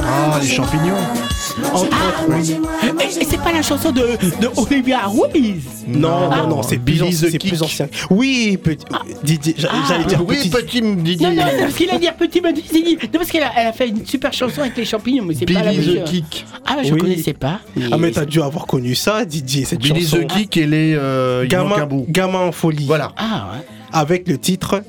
Ah, 0.02 0.38
les 0.42 0.48
champignons. 0.48 0.94
Entre 1.62 1.84
autres, 1.84 2.24
oui. 2.28 2.56
Et, 3.00 3.20
et 3.20 3.24
c'est 3.24 3.40
pas 3.40 3.52
la 3.52 3.62
chanson 3.62 3.90
de, 3.92 4.00
de 4.40 4.48
Olivia 4.56 5.00
Ruiz? 5.06 5.62
Non, 5.86 6.28
Ah. 6.30 6.36
non, 6.42 6.56
non, 6.56 6.62
c'est 6.62 6.78
Billy 6.78 7.10
the 7.10 7.14
c'est 7.30 7.38
Kick. 7.38 7.48
plus 7.50 7.62
ancien. 7.62 7.88
Oui, 8.10 8.58
petit, 8.62 8.84
Didier, 9.22 9.54
j'a- 9.56 9.68
Ah. 9.72 9.76
j'allais 9.88 10.04
dire 10.04 10.22
Oui, 10.26 10.48
petit. 10.50 10.82
Non, 10.82 10.94
Didier. 10.94 11.28
non, 11.28 11.34
non, 11.34 11.42
parce 11.60 11.74
qu'il 11.74 11.90
a 11.90 11.98
dit 11.98 12.08
petit 12.18 12.42
c'est 12.70 12.82
dit. 12.82 12.96
Non, 13.02 13.08
parce 13.18 13.30
qu'elle 13.30 13.42
a, 13.44 13.52
elle 13.56 13.66
a 13.68 13.72
fait 13.72 13.88
une 13.88 14.04
super 14.06 14.32
chanson 14.32 14.62
avec 14.62 14.76
les 14.76 14.84
champignons, 14.84 15.24
mais 15.24 15.34
c'est 15.34 15.46
pas 15.46 15.62
la 15.62 15.70
Billy 15.72 16.00
the 16.00 16.04
Kick. 16.04 16.44
Ah, 16.66 16.76
je 16.82 16.92
Oui. 16.92 17.00
connaissais 17.00 17.34
pas. 17.34 17.60
Ah, 17.92 17.96
mais 17.98 18.10
t'as 18.10 18.24
dû 18.24 18.40
avoir 18.42 18.66
connu 18.66 18.94
ça, 18.94 19.24
Didier, 19.24 19.64
cette 19.64 19.80
Billy 19.80 20.02
chanson. 20.02 20.22
the 20.24 20.26
Kick 20.26 20.56
et 20.56 20.66
les. 20.66 20.94
Euh, 20.96 21.46
bout. 21.88 22.06
gamin 22.08 22.38
en 22.48 22.52
folie. 22.52 22.86
Voilà. 22.86 23.12
Ah, 23.16 23.50
ouais. 23.52 23.64
Avec 23.92 24.26
le 24.28 24.38
titre. 24.38 24.82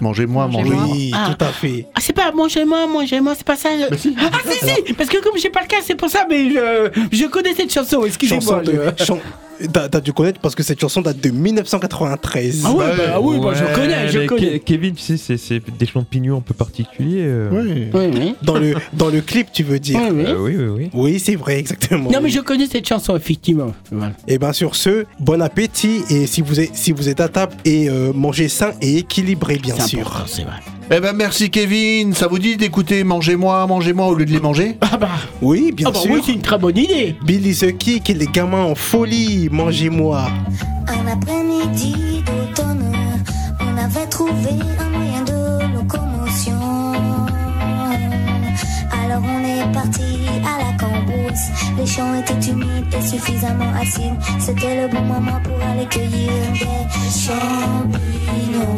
Mangez-moi, 0.00 0.46
Mangez-moi. 0.48 0.74
mangez-moi. 0.76 0.96
Oui, 0.96 1.10
Ah. 1.14 1.34
tout 1.36 1.44
à 1.44 1.48
fait. 1.48 1.86
Ah, 1.94 2.00
c'est 2.00 2.12
pas 2.12 2.32
mangez-moi, 2.32 2.86
mangez-moi, 2.86 3.34
c'est 3.36 3.46
pas 3.46 3.56
ça. 3.56 3.68
je- 3.90 3.96
si. 3.96 4.16
Ah, 4.18 4.30
si, 4.50 4.66
si, 4.86 4.92
parce 4.94 5.08
que 5.10 5.22
comme 5.22 5.36
j'ai 5.36 5.50
pas 5.50 5.60
le 5.60 5.66
cas, 5.66 5.76
c'est 5.82 5.94
pour 5.94 6.08
ça, 6.08 6.26
mais 6.28 6.50
je, 6.50 6.90
je 7.12 7.26
connais 7.26 7.54
cette 7.54 7.72
chanson, 7.72 8.04
excusez-moi. 8.04 8.62
Chanson 8.62 8.62
de. 8.62 9.24
T'as 9.72 10.00
dû 10.00 10.12
connaître 10.12 10.40
parce 10.40 10.54
que 10.54 10.62
cette 10.62 10.80
chanson 10.80 11.00
date 11.02 11.20
de 11.20 11.30
1993. 11.30 12.62
Ah 12.64 12.72
ouais, 12.72 12.84
bah, 12.96 13.02
ah 13.14 13.20
oui, 13.20 13.38
bah, 13.42 13.52
je 13.54 13.74
connais, 13.74 14.08
je 14.08 14.18
mais 14.20 14.26
connais. 14.26 14.56
Ke- 14.58 14.64
Kevin, 14.64 14.94
tu 14.94 15.02
sais, 15.02 15.16
c'est- 15.16 15.36
c'est 15.36 15.60
des 15.78 15.86
champignons 15.86 16.38
un 16.38 16.40
peu 16.40 16.54
particuliers. 16.54 17.24
euh. 17.26 17.50
Oui. 17.52 17.88
Oui, 17.92 18.10
oui. 18.14 18.34
Dans 18.42 18.58
le, 18.58 18.74
dans 18.92 19.08
le 19.08 19.20
clip, 19.20 19.48
tu 19.52 19.62
veux 19.62 19.78
dire 19.78 19.98
Oui, 20.00 20.08
oui. 20.12 20.24
Euh, 20.26 20.36
oui, 20.38 20.56
oui, 20.56 20.66
oui. 20.66 20.90
Oui, 20.94 21.18
c'est 21.18 21.36
vrai, 21.36 21.58
exactement. 21.58 22.10
Non, 22.10 22.20
mais 22.22 22.30
je 22.30 22.40
connais 22.40 22.66
cette 22.66 22.86
chanson, 22.88 23.16
effectivement. 23.16 23.72
Voilà. 23.90 24.12
Et 24.28 24.38
bien 24.38 24.52
sur 24.52 24.74
ce, 24.76 25.04
bon 25.18 25.40
appétit 25.42 26.02
et 26.10 26.26
si 26.26 26.40
vous 26.42 26.60
êtes, 26.60 26.74
si 26.74 26.92
vous 26.92 27.08
êtes 27.08 27.20
à 27.20 27.28
table 27.28 27.52
et 27.64 27.88
euh, 27.90 28.12
mangez 28.12 28.48
sain 28.48 28.72
et 28.80 28.98
équilibré 28.98 29.56
bien 29.58 29.74
C'est 29.78 29.88
sûr. 29.88 30.00
important, 30.00 30.24
c'est 30.26 30.42
vrai. 30.42 30.52
Eh 30.92 30.98
ben 30.98 31.12
merci 31.12 31.50
Kevin, 31.50 32.14
ça 32.14 32.26
vous 32.26 32.40
dit 32.40 32.56
d'écouter 32.56 33.04
Mangez-moi, 33.04 33.64
mangez-moi 33.68 34.06
au 34.08 34.14
lieu 34.14 34.24
de 34.24 34.32
les 34.32 34.40
manger? 34.40 34.76
Ah 34.80 34.96
bah, 34.96 35.08
Oui, 35.40 35.70
bien 35.72 35.86
ah 35.88 35.92
bah 35.92 36.00
sûr. 36.00 36.10
oui, 36.10 36.20
c'est 36.26 36.32
une 36.32 36.42
très 36.42 36.58
bonne 36.58 36.76
idée. 36.76 37.14
Billy 37.24 37.54
the 37.54 37.76
Kick 37.78 38.10
et 38.10 38.14
les 38.14 38.26
gamins 38.26 38.64
en 38.64 38.74
folie, 38.74 39.48
mangez-moi. 39.52 40.26
Un 40.88 41.06
après-midi 41.06 42.24
d'automne, 42.26 42.92
on 43.60 43.78
avait 43.78 44.06
trouvé 44.08 44.50
un 44.80 44.88
moyen 44.90 45.22
de 45.22 45.74
locomotion. 45.74 46.58
Alors 49.04 49.22
on 49.22 49.44
est 49.44 49.72
parti 49.72 50.26
à 50.44 50.58
la 50.58 50.72
cambrousse. 50.76 51.50
Les 51.78 51.86
champs 51.86 52.14
étaient 52.16 52.50
humides 52.50 52.92
et 52.98 53.06
suffisamment 53.06 53.72
acides. 53.80 54.18
C'était 54.40 54.82
le 54.82 54.88
bon 54.92 55.02
moment 55.02 55.40
pour 55.44 55.56
aller 55.70 55.86
cueillir 55.86 56.32
des 56.52 57.10
champignons. 57.16 58.76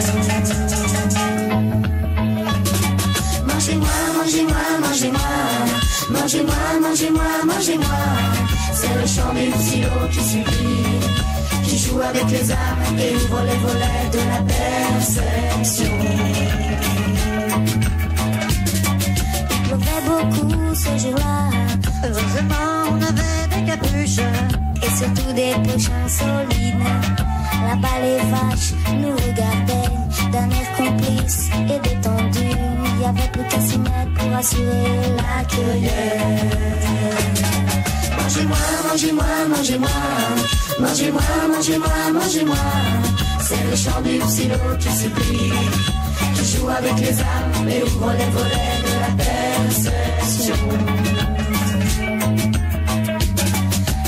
Mangez-moi, 3.72 3.96
mangez-moi, 4.16 4.64
mangez-moi. 4.80 5.30
Mangez-moi, 6.10 6.54
mangez-moi, 6.80 7.24
mangez-moi. 7.46 7.98
C'est 8.74 8.94
le 9.00 9.06
chant 9.06 9.32
du 9.34 9.50
silo 9.62 9.88
qui 10.10 10.20
supplie 10.20 11.22
qui 11.72 11.78
joue 11.78 12.00
avec 12.00 12.28
les 12.30 12.50
âmes 12.50 12.98
et 12.98 13.14
ouvre 13.16 13.42
les 13.48 13.56
volets 13.64 14.08
de 14.12 14.18
la 14.32 14.40
perception. 14.52 15.98
Pleuvait 19.64 20.02
beaucoup 20.06 20.74
ce 20.74 20.98
jour-là. 21.02 21.50
Heureusement, 22.04 22.72
on 22.90 22.96
avait 22.96 23.46
des 23.54 23.64
capuches 23.70 24.26
et 24.82 24.90
surtout 24.98 25.32
des 25.32 25.54
pochons 25.64 26.08
solides. 26.08 26.84
Là-bas, 27.66 27.98
les 28.02 28.18
vaches 28.32 28.74
nous 29.00 29.12
regardaient 29.12 29.92
d'un 30.30 30.50
air 30.50 30.68
complice 30.76 31.48
et 31.70 31.88
détendu. 31.88 32.71
Il 33.02 33.06
y 33.06 33.08
avait 33.08 33.30
plus 33.32 33.42
pour 34.14 34.36
assurer 34.36 35.16
la 35.16 35.44
cueillette. 35.46 36.86
Mangez-moi, 38.16 38.56
mangez-moi, 38.88 39.24
mangez-moi. 39.48 39.88
Mangez-moi, 40.78 41.22
mangez-moi, 41.52 42.12
mangez-moi. 42.14 42.56
C'est 43.40 43.64
le 43.68 43.74
chant 43.74 44.00
du 44.02 44.20
silo 44.30 44.54
qui 44.78 44.88
supplie, 44.88 45.52
qui 46.36 46.44
joue 46.44 46.68
avec 46.68 46.96
les 47.00 47.20
âmes 47.20 47.68
et 47.68 47.82
ouvre 47.82 48.12
les 48.12 48.30
volets 48.30 48.78
de 48.86 48.92
la 49.00 49.10
perception. 49.24 50.54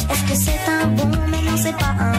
Est-ce 0.09 0.25
que 0.31 0.37
c'est 0.37 0.61
un 0.71 0.87
bon 0.87 1.11
Mais 1.33 1.43
non, 1.43 1.57
c'est 1.57 1.77
pas 1.77 1.97
un 1.99 2.14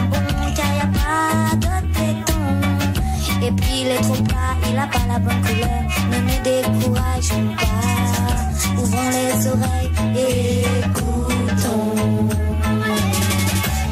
puis 3.52 3.82
il 3.82 3.88
est 3.88 4.00
trop 4.00 4.22
plat, 4.22 4.56
il 4.68 4.78
a 4.78 4.86
pas 4.86 5.06
la 5.08 5.18
bonne 5.18 5.40
couleur. 5.42 5.82
Ne 6.10 6.18
me 6.28 6.36
décourageons 6.42 7.54
pas. 7.56 8.80
Ouvrons 8.80 9.10
les 9.10 9.46
oreilles 9.48 9.90
et 10.16 10.60
écoutons. 10.84 12.28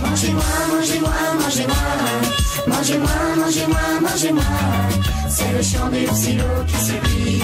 Mangez-moi, 0.03 0.53
mangez-moi, 0.71 1.13
mangez-moi. 1.41 1.77
Mangez-moi, 2.67 3.11
mangez-moi, 3.37 4.01
mangez-moi. 4.01 4.45
C'est 5.29 5.53
le 5.53 5.63
chant 5.63 5.89
du 5.89 6.05
psylo 6.05 6.45
qui 6.67 6.77
supplie, 6.77 7.43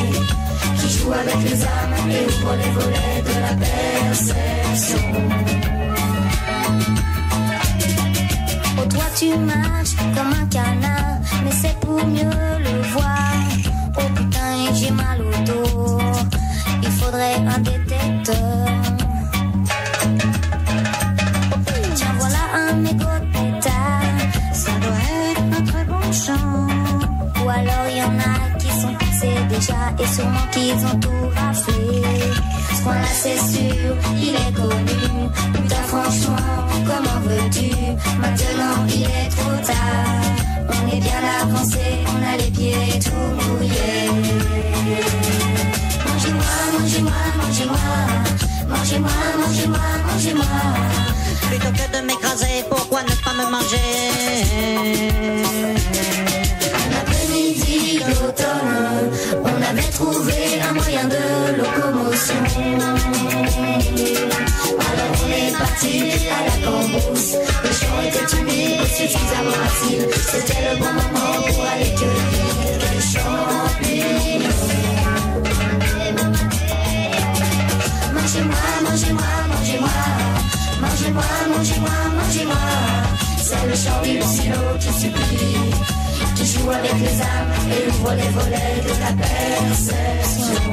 qui 0.79 0.89
joue 0.99 1.13
avec 1.13 1.37
les 1.45 1.63
âmes 1.63 2.11
et 2.11 2.25
ouvre 2.27 2.55
les 2.57 2.71
volets 2.71 3.23
de 3.27 3.35
la 3.41 3.55
perception. 3.67 4.99
Oh, 8.79 8.87
toi 8.89 9.05
tu 9.19 9.37
marches 9.37 9.97
comme 10.15 10.33
un 10.33 10.47
canard, 10.47 11.20
mais 11.45 11.53
c'est 11.53 11.79
pour 11.81 12.05
mieux 12.07 12.31
le 12.59 12.83
voir. 12.93 13.33
Oh 13.97 14.09
putain, 14.15 14.75
j'ai 14.75 14.91
mal 14.91 15.21
au 15.21 15.45
dos, 15.45 15.99
il 16.83 16.91
faudrait 16.91 17.37
un 17.37 17.59
détecteur. 17.59 19.00
Et 29.69 30.07
sûrement 30.07 30.47
qu'ils 30.53 30.85
ont 30.87 30.99
tout 31.01 31.29
raflé. 31.37 32.03
Ce 32.75 32.83
coin-là, 32.83 33.13
c'est 33.13 33.37
sûr, 33.37 33.95
il 34.17 34.35
est 34.35 34.53
connu. 34.55 35.29
Putain, 35.53 35.83
franchement, 35.87 36.37
comment 36.87 37.21
veux-tu? 37.25 37.71
Maintenant, 38.21 38.87
il 38.89 39.03
est 39.03 39.29
trop 39.37 39.57
tard. 39.67 40.23
On 40.69 40.97
est 40.97 41.01
bien 41.01 41.23
avancé, 41.43 41.85
on 42.07 42.21
a 42.33 42.37
les 42.39 42.51
pieds 42.51 42.99
tout 43.05 43.35
mouillés. 43.37 44.09
Mangez-moi, 46.07 46.53
mangez-moi, 46.79 47.21
mangez-moi. 47.43 47.87
Mangez-moi, 48.69 49.17
mangez-moi, 49.41 49.87
mangez-moi. 50.07 50.47
Plutôt 51.49 51.73
que 51.73 51.99
de 51.99 52.07
m'écraser, 52.07 52.65
pourquoi 52.71 53.03
ne 53.03 53.15
pas 53.25 53.35
me 53.35 53.51
manger? 53.51 53.91
On 58.03 59.63
avait 59.63 59.91
trouvé 59.93 60.61
un 60.69 60.73
moyen 60.73 61.05
de 61.05 61.57
locomotion. 61.59 62.45
Alors 64.89 65.13
on 65.23 65.31
est 65.31 65.53
parti 65.57 65.95
à 66.31 66.41
la 66.47 66.57
cambrousse. 66.67 67.37
Le 67.63 67.71
champ 67.73 68.01
était 68.07 68.37
humide 68.37 68.81
et 68.83 68.89
suffisamment 68.89 69.61
acide. 69.67 70.09
C'était 70.31 70.63
le 70.71 70.79
bon 70.79 70.93
moment 70.93 71.43
pour 71.47 71.65
aller 71.65 71.93
cueillir 71.95 72.79
des 72.79 73.01
champignons. 73.01 74.49
Mangez-moi, 78.15 78.65
mangez-moi, 78.83 79.31
mangez-moi. 79.49 79.97
Mangez-moi, 80.81 81.29
mangez-moi, 81.55 81.97
mangez-moi. 82.17 82.63
C'est 83.43 83.67
le 83.67 83.75
silo 84.23 84.63
qui 84.79 84.93
supplie, 84.93 86.00
qui 86.41 86.47
joue 86.47 86.71
avec 86.71 86.95
les 86.95 87.21
âmes 87.21 87.53
et 87.71 87.89
ouvre 87.89 88.15
les 88.15 88.29
volets 88.31 88.81
de 88.83 88.89
la 89.01 89.13
perception. 89.13 90.73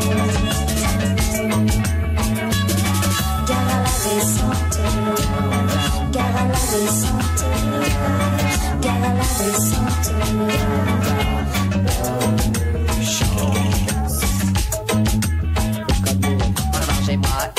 Gare 3.47 3.69
à 3.73 3.79
la 3.83 3.91
descente, 4.05 4.79
gare 6.11 6.37
à 6.37 6.47
la 6.47 6.59
descente, 6.71 7.41
gare 8.81 9.03
à 9.03 9.13
la 9.13 9.25
descente. 9.43 10.07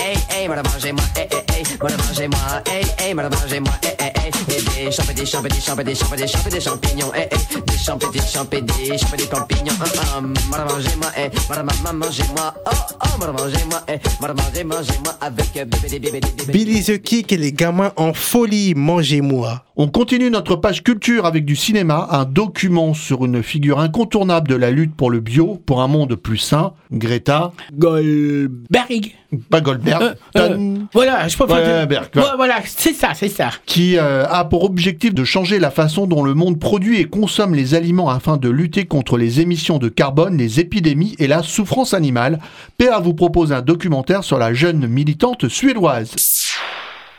Hey, 0.08 0.16
hey, 0.30 0.48
madame, 0.48 0.64
mangez-moi, 0.72 1.04
hey, 1.16 1.28
hey, 1.30 1.44
hey, 1.48 1.64
madame, 1.80 2.00
mangez-moi, 2.00 2.62
hey, 2.66 2.84
hey, 2.98 3.14
madame, 3.14 3.32
mangez-moi, 3.32 3.74
hey, 3.82 3.94
hey, 3.98 4.12
hey, 4.16 4.30
et 4.48 4.84
des 4.84 4.90
champs, 4.90 5.02
et 5.10 5.14
des 5.14 5.26
champs, 5.26 5.44
et 5.44 5.48
des 5.48 5.60
champs, 5.60 5.76
et 5.78 5.84
des 5.84 5.94
champs, 5.94 6.14
et 6.14 6.16
des 6.16 6.26
champs, 6.26 6.46
et 6.46 6.50
des 6.50 6.60
champignons, 6.60 7.14
hey, 7.14 7.28
hey, 7.30 7.62
des 7.66 7.76
champs, 7.76 7.98
et 7.98 8.12
des 8.12 8.20
champs, 8.20 8.48
et 8.50 8.60
des 8.62 8.98
champs, 8.98 9.12
et 9.12 9.16
des 9.16 9.26
champignons, 9.26 9.72
hum, 9.80 10.24
hum, 10.24 10.34
madame, 10.50 10.68
mangez-moi, 10.68 11.10
hey, 11.16 11.30
madame, 11.48 11.66
maman, 11.66 12.06
mangez-moi, 12.06 12.54
oh, 12.66 12.70
oh, 13.04 13.18
madame, 13.20 13.36
mangez-moi, 13.36 13.82
hey, 13.88 14.00
madame, 14.20 14.36
mangez, 14.36 14.64
mangez-moi, 14.64 15.14
avec 15.20 15.56
euh, 15.56 15.64
bébé, 15.64 15.98
bébé, 15.98 16.10
bébé, 16.10 16.28
bébé. 16.38 16.52
Billy 16.52 16.82
the 16.82 17.02
Kick 17.02 17.32
et 17.32 17.36
les 17.36 17.52
gamins 17.52 17.92
en 17.96 18.14
folie, 18.14 18.74
mangez-moi. 18.74 19.64
On 19.76 19.88
continue 19.88 20.30
notre 20.30 20.56
page 20.56 20.82
culture 20.82 21.24
avec 21.24 21.44
du 21.44 21.54
cinéma, 21.54 22.08
un 22.10 22.24
document 22.24 22.94
sur 22.94 23.24
une 23.24 23.42
figure 23.42 23.78
incontournable 23.78 24.48
de 24.48 24.56
la 24.56 24.70
lutte 24.70 24.96
pour 24.96 25.10
le 25.10 25.20
bio, 25.20 25.62
pour 25.66 25.82
un 25.82 25.86
monde 25.86 26.16
plus 26.16 26.38
sain, 26.38 26.72
Greta. 26.90 27.52
Goldberg. 27.72 29.14
Pas 29.50 29.60
Goldberg. 29.60 30.02
Euh, 30.02 30.14
euh, 30.38 30.76
voilà, 30.94 31.28
je 31.28 31.36
peux 31.36 31.46
pas. 31.46 31.60
Ouais, 31.60 31.86
Berg, 31.86 32.08
Ouais, 32.14 32.22
voilà, 32.36 32.60
c'est 32.64 32.94
ça, 32.94 33.10
c'est 33.12 33.28
ça. 33.28 33.50
qui 33.66 33.98
euh, 33.98 34.26
a 34.26 34.46
pour 34.46 34.64
objectif 34.64 35.12
de 35.12 35.22
changer 35.22 35.58
la 35.58 35.70
façon 35.70 36.06
dont 36.06 36.22
le 36.22 36.32
monde 36.32 36.58
produit 36.58 36.98
et 36.98 37.04
consomme 37.04 37.54
les 37.54 37.74
aliments 37.74 38.08
afin 38.08 38.38
de 38.38 38.48
lutter 38.48 38.86
contre 38.86 39.18
les 39.18 39.40
émissions 39.40 39.76
de 39.78 39.90
carbone, 39.90 40.38
les 40.38 40.60
épidémies 40.60 41.14
et 41.18 41.26
la 41.26 41.42
souffrance 41.42 41.92
animale. 41.92 42.38
PA 42.78 43.00
vous 43.00 43.12
propose 43.12 43.52
un 43.52 43.60
documentaire 43.60 44.24
sur 44.24 44.38
la 44.38 44.54
jeune 44.54 44.86
militante 44.86 45.46
suédoise. 45.48 46.12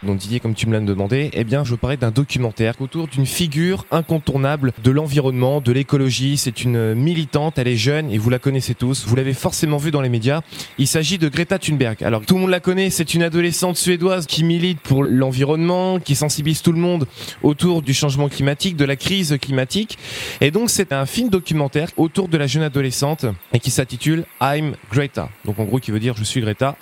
Donc 0.01 0.17
Didier, 0.17 0.39
comme 0.39 0.53
tu 0.53 0.65
me 0.65 0.71
l'as 0.71 0.79
demandé, 0.79 1.29
eh 1.33 1.43
bien, 1.43 1.65
je 1.65 1.75
parlais 1.75 1.97
d'un 1.97 2.11
documentaire 2.11 2.73
autour 2.79 3.09
d'une 3.09 3.25
figure 3.25 3.85
incontournable 3.91 4.71
de 4.81 4.91
l'environnement, 4.91 5.59
de 5.59 5.73
l'écologie. 5.73 6.37
C'est 6.37 6.63
une 6.63 6.93
militante, 6.93 7.57
elle 7.57 7.67
est 7.67 7.75
jeune 7.75 8.09
et 8.09 8.17
vous 8.17 8.29
la 8.29 8.39
connaissez 8.39 8.75
tous. 8.75 9.05
Vous 9.05 9.15
l'avez 9.17 9.33
forcément 9.33 9.75
vue 9.75 9.91
dans 9.91 9.99
les 9.99 10.07
médias. 10.07 10.39
Il 10.77 10.87
s'agit 10.87 11.17
de 11.17 11.27
Greta 11.27 11.59
Thunberg. 11.59 12.01
Alors 12.01 12.21
tout 12.25 12.35
le 12.35 12.41
monde 12.41 12.49
la 12.49 12.61
connaît. 12.61 12.89
C'est 12.91 13.13
une 13.13 13.23
adolescente 13.23 13.75
suédoise 13.75 14.25
qui 14.25 14.45
milite 14.45 14.79
pour 14.79 15.03
l'environnement, 15.03 15.99
qui 15.99 16.15
sensibilise 16.15 16.61
tout 16.61 16.71
le 16.71 16.79
monde 16.79 17.05
autour 17.43 17.81
du 17.81 17.93
changement 17.93 18.29
climatique, 18.29 18.77
de 18.77 18.85
la 18.85 18.95
crise 18.95 19.37
climatique. 19.41 19.97
Et 20.39 20.49
donc 20.49 20.69
c'est 20.69 20.93
un 20.93 21.05
film 21.05 21.27
documentaire 21.27 21.89
autour 21.97 22.29
de 22.29 22.37
la 22.37 22.47
jeune 22.47 22.63
adolescente 22.63 23.25
et 23.51 23.59
qui 23.59 23.69
s'intitule 23.69 24.23
I'm 24.41 24.75
Greta. 24.93 25.27
Donc 25.43 25.59
en 25.59 25.65
gros 25.65 25.79
qui 25.79 25.91
veut 25.91 25.99
dire 25.99 26.15
je 26.15 26.23
suis 26.23 26.39
Greta. 26.39 26.77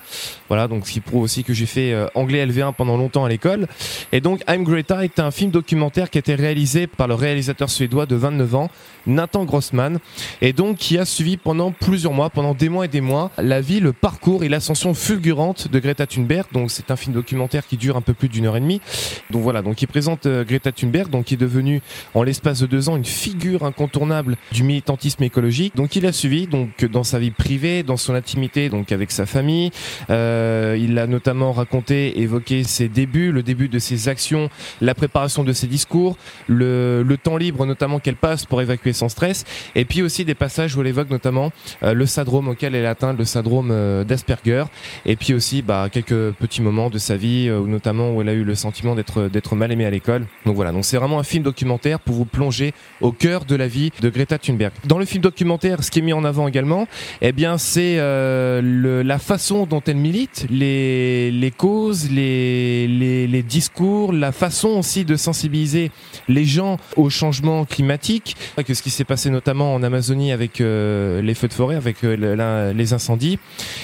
Voilà, 0.50 0.68
donc 0.68 0.86
ce 0.86 0.92
qui 0.92 1.00
prouve 1.00 1.24
aussi 1.24 1.44
que 1.44 1.54
j'ai 1.54 1.66
fait 1.66 1.94
euh, 1.94 2.08
anglais 2.14 2.46
LV1 2.46 2.74
pendant 2.74 2.96
longtemps 2.96 3.07
à 3.16 3.30
l'école. 3.30 3.68
Et 4.12 4.22
donc 4.22 4.42
I'm 4.48 4.64
Greta 4.64 5.04
est 5.04 5.20
un 5.20 5.32
film 5.32 5.52
documentaire 5.52 6.10
qui 6.10 6.18
a 6.18 6.20
été 6.20 6.36
réalisé 6.36 6.88
par 6.88 7.08
le 7.08 7.14
réalisateur 7.14 7.70
suédois 7.70 8.06
de 8.06 8.16
29 8.16 8.56
ans, 8.56 8.70
Nathan 9.06 9.46
Grossman, 9.46 10.00
et 10.42 10.54
donc 10.54 10.78
qui 10.78 10.98
a 10.98 11.06
suivi 11.06 11.38
pendant 11.38 11.72
plusieurs 11.72 12.14
mois, 12.14 12.30
pendant 12.30 12.54
des 12.54 12.70
mois 12.70 12.86
et 12.86 12.90
des 12.90 13.02
mois, 13.02 13.32
la 13.38 13.62
vie, 13.62 13.80
le 13.80 13.94
parcours 13.94 14.44
et 14.44 14.50
l'ascension 14.50 14.94
fulgurante 14.94 15.70
de 15.70 15.80
Greta 15.80 16.06
Thunberg. 16.06 16.48
Donc 16.52 16.72
c'est 16.72 16.92
un 16.92 16.96
film 16.96 17.14
documentaire 17.14 17.66
qui 17.66 17.78
dure 17.78 17.98
un 17.98 18.02
peu 18.02 18.14
plus 18.14 18.30
d'une 18.30 18.46
heure 18.46 18.58
et 18.58 18.62
demie. 18.62 18.82
Donc 19.30 19.42
voilà, 19.42 19.62
donc 19.62 19.82
il 19.82 19.88
présente 19.88 20.26
euh, 20.26 20.44
Greta 20.44 20.72
Thunberg, 20.72 21.10
donc 21.10 21.26
qui 21.26 21.36
est 21.36 21.38
devenue 21.38 21.82
en 22.14 22.24
l'espace 22.24 22.60
de 22.60 22.68
deux 22.68 22.90
ans 22.90 22.98
une 22.98 23.06
figure 23.06 23.64
incontournable 23.64 24.38
du 24.52 24.64
militantisme 24.64 25.24
écologique. 25.24 25.76
Donc 25.76 25.96
il 25.96 26.06
a 26.06 26.12
suivi 26.12 26.48
donc 26.48 26.86
dans 26.86 27.04
sa 27.04 27.20
vie 27.20 27.32
privée, 27.32 27.84
dans 27.84 27.98
son 27.98 28.14
intimité, 28.14 28.70
donc 28.70 28.92
avec 28.92 29.12
sa 29.12 29.26
famille. 29.26 29.72
Euh, 30.10 30.78
il 30.80 30.98
a 31.00 31.08
notamment 31.08 31.52
raconté, 31.52 32.22
évoqué 32.22 32.64
ses 32.64 32.90
débuts, 32.98 33.32
le 33.32 33.44
début 33.44 33.70
de 33.70 33.78
ses 33.78 34.10
actions, 34.10 34.50
la 34.82 34.96
préparation 34.96 35.44
de 35.44 35.54
ses 35.54 35.68
discours, 35.68 36.18
le, 36.48 37.06
temps 37.22 37.38
libre 37.38 37.66
notamment 37.66 38.00
qu'elle 38.00 38.16
passe 38.16 38.46
pour 38.46 38.60
évacuer 38.62 38.94
son 38.94 39.10
stress, 39.10 39.46
et 39.76 39.86
puis 39.86 40.02
aussi 40.02 40.26
des 40.26 40.36
passages 40.36 40.76
où 40.76 40.82
elle 40.82 40.88
évoque 40.88 41.12
notamment 41.12 41.52
euh, 41.84 41.94
le 41.94 42.06
syndrome 42.06 42.48
auquel 42.48 42.74
elle 42.74 42.86
atteint, 42.86 43.14
le 43.14 43.26
syndrome 43.26 43.70
euh, 43.72 44.04
d'Asperger, 44.04 44.66
et 45.06 45.16
puis 45.16 45.34
aussi 45.34 45.62
bah, 45.62 45.90
quelques 45.92 46.32
petits 46.34 46.62
moments 46.62 46.90
de 46.90 46.98
sa 46.98 47.18
vie, 47.18 47.48
euh, 47.50 47.66
notamment 47.66 48.12
où 48.14 48.22
elle 48.22 48.30
a 48.30 48.34
eu 48.34 48.44
le 48.44 48.56
sentiment 48.56 48.96
d'être 48.96 49.56
mal 49.56 49.72
aimée 49.72 49.86
à 49.86 49.92
l'école. 49.92 50.26
Donc 50.46 50.56
voilà, 50.56 50.72
donc 50.72 50.86
c'est 50.86 50.98
vraiment 50.98 51.20
un 51.20 51.24
film 51.24 51.44
documentaire 51.44 52.00
pour 52.00 52.16
vous 52.16 52.26
plonger 52.26 52.74
au 53.02 53.12
cœur 53.12 53.46
de 53.46 53.56
la 53.56 53.68
vie 53.68 53.92
de 54.02 54.10
Greta 54.10 54.40
Thunberg. 54.40 54.74
Dans 54.86 54.98
le 54.98 55.06
film 55.06 55.22
documentaire, 55.22 55.84
ce 55.84 55.92
qui 55.92 56.00
est 56.00 56.02
mis 56.02 56.14
en 56.14 56.24
avant 56.24 56.48
également, 56.48 56.88
eh 57.22 57.32
bien 57.32 57.58
c'est 57.58 57.98
euh, 58.00 59.04
la 59.04 59.20
façon 59.20 59.66
dont 59.66 59.82
elle 59.86 59.98
milite, 59.98 60.48
les 60.50 61.54
causes, 61.58 62.10
les, 62.10 62.87
les, 62.88 63.28
les 63.28 63.44
discours, 63.44 64.14
la 64.14 64.32
façon 64.32 64.70
aussi 64.70 65.06
de 65.06 65.16
sensibiliser 65.16 65.92
les 66.28 66.46
gens 66.46 66.78
au 66.96 67.10
changement 67.10 67.66
climatique, 67.66 68.36
que 68.66 68.74
ce 68.74 68.82
qui 68.82 68.90
s'est 68.90 69.04
passé 69.04 69.30
notamment 69.30 69.74
en 69.74 69.84
Amazonie 69.84 70.32
avec 70.32 70.62
euh, 70.62 71.22
les 71.22 71.34
feux 71.34 71.48
de 71.48 71.54
forêt, 71.54 71.76
avec 71.76 72.04
euh, 72.04 72.74
les 72.74 72.94
incendies. 72.94 73.40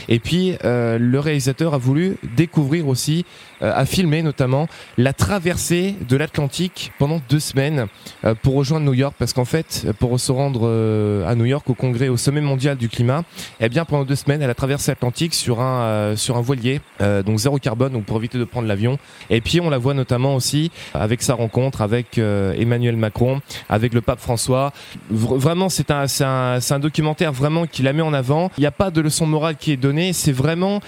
Et 0.10 0.20
puis 0.20 0.56
euh, 0.64 0.98
le 0.98 1.20
réalisateur 1.20 1.74
a 1.74 1.78
voulu 1.78 2.18
découvrir 2.36 2.88
aussi, 2.88 3.26
a 3.72 3.86
filmé 3.86 4.22
notamment 4.24 4.68
la 4.98 5.14
traversée 5.14 5.96
de 6.08 6.18
l'Atlantique 6.18 6.92
pendant 7.00 7.22
deux 7.30 7.40
semaines 7.40 7.88
euh, 8.26 8.36
pour 8.36 8.56
rejoindre 8.56 8.86
New 8.86 8.94
York, 8.94 9.16
parce 9.18 9.34
qu'en 9.34 9.46
fait, 9.46 9.88
pour 10.00 10.20
se 10.20 10.32
rendre 10.32 10.62
euh, 10.64 11.28
à 11.30 11.36
New 11.36 11.46
York 11.46 11.70
au 11.70 11.74
congrès, 11.74 12.10
au 12.10 12.18
sommet 12.18 12.42
mondial 12.42 12.78
du 12.78 12.90
climat, 12.90 13.24
eh 13.60 13.70
bien 13.70 13.86
pendant 13.86 14.04
deux 14.04 14.16
semaines, 14.16 14.42
elle 14.42 14.50
a 14.50 14.56
traversé 14.56 14.92
l'Atlantique 14.92 15.34
sur 15.34 15.62
un 15.62 15.82
euh, 15.84 16.16
sur 16.16 16.38
un 16.38 16.42
voilier, 16.42 16.82
euh, 17.02 17.24
donc 17.24 17.40
zéro 17.40 17.58
carbone, 17.58 17.94
donc 17.94 18.06
pour 18.06 18.18
éviter 18.18 18.38
de 18.38 18.44
prendre 18.44 18.68
l'avion. 18.68 18.98
Et 19.30 19.42
puis 19.42 19.62
on 19.62 19.70
la 19.70 19.78
voit 19.78 19.94
notamment 19.94 20.36
aussi 20.36 20.72
avec 20.94 21.22
sa 21.22 21.34
rencontre 21.34 21.82
avec 21.82 22.18
euh, 22.18 22.54
Emmanuel 22.58 22.98
Macron, 22.98 23.42
avec 23.70 23.94
le 23.94 24.02
pape 24.02 24.20
François. 24.20 24.74
Vr- 25.14 25.38
vraiment, 25.38 25.70
c'est 25.70 25.92
un, 25.92 26.06
un, 26.22 26.60
un 26.70 26.80
documentaire 26.80 27.32
vraiment 27.32 27.66
qui 27.68 27.84
la 27.84 27.94
met 27.94 28.02
en 28.02 28.14
avant. 28.14 28.52
Il 28.58 28.62
n'y 28.62 28.68
a 28.68 28.72
pas 28.72 28.92
de 28.92 29.02
leçon 29.02 29.26
morale 29.26 29.56
qui 29.56 29.72
est 29.72 29.78
donnée. 29.78 30.14
C'est 30.14 30.32
vraiment 30.32 30.82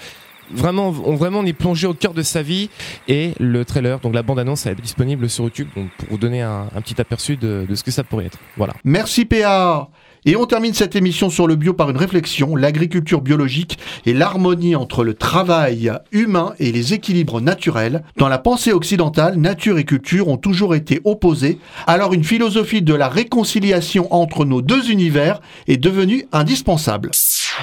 Vraiment, 0.52 0.88
on 0.88 1.14
vraiment 1.14 1.40
on 1.40 1.46
est 1.46 1.52
plongé 1.52 1.86
au 1.86 1.94
cœur 1.94 2.14
de 2.14 2.22
sa 2.22 2.42
vie 2.42 2.70
et 3.08 3.32
le 3.38 3.64
trailer, 3.64 4.00
donc 4.00 4.14
la 4.14 4.22
bande 4.22 4.38
annonce, 4.38 4.66
elle 4.66 4.72
est 4.78 4.82
disponible 4.82 5.28
sur 5.28 5.44
YouTube 5.44 5.68
pour 5.74 5.84
vous 6.10 6.18
donner 6.18 6.42
un, 6.42 6.68
un 6.74 6.80
petit 6.80 7.00
aperçu 7.00 7.36
de, 7.36 7.66
de 7.68 7.74
ce 7.74 7.82
que 7.82 7.90
ça 7.90 8.04
pourrait 8.04 8.26
être. 8.26 8.38
Voilà. 8.56 8.74
Merci 8.84 9.24
PA. 9.24 9.88
Et 10.28 10.34
on 10.34 10.44
termine 10.44 10.74
cette 10.74 10.96
émission 10.96 11.30
sur 11.30 11.46
le 11.46 11.54
bio 11.54 11.72
par 11.72 11.88
une 11.88 11.96
réflexion, 11.96 12.56
l'agriculture 12.56 13.20
biologique 13.20 13.78
et 14.06 14.12
l'harmonie 14.12 14.74
entre 14.74 15.04
le 15.04 15.14
travail 15.14 15.92
humain 16.10 16.52
et 16.58 16.72
les 16.72 16.94
équilibres 16.94 17.40
naturels. 17.40 18.02
Dans 18.16 18.26
la 18.26 18.38
pensée 18.38 18.72
occidentale, 18.72 19.36
nature 19.36 19.78
et 19.78 19.84
culture 19.84 20.26
ont 20.26 20.36
toujours 20.36 20.74
été 20.74 21.00
opposées, 21.04 21.60
alors 21.86 22.12
une 22.12 22.24
philosophie 22.24 22.82
de 22.82 22.92
la 22.92 23.08
réconciliation 23.08 24.12
entre 24.12 24.44
nos 24.44 24.62
deux 24.62 24.90
univers 24.90 25.40
est 25.68 25.76
devenue 25.76 26.26
indispensable. 26.32 27.12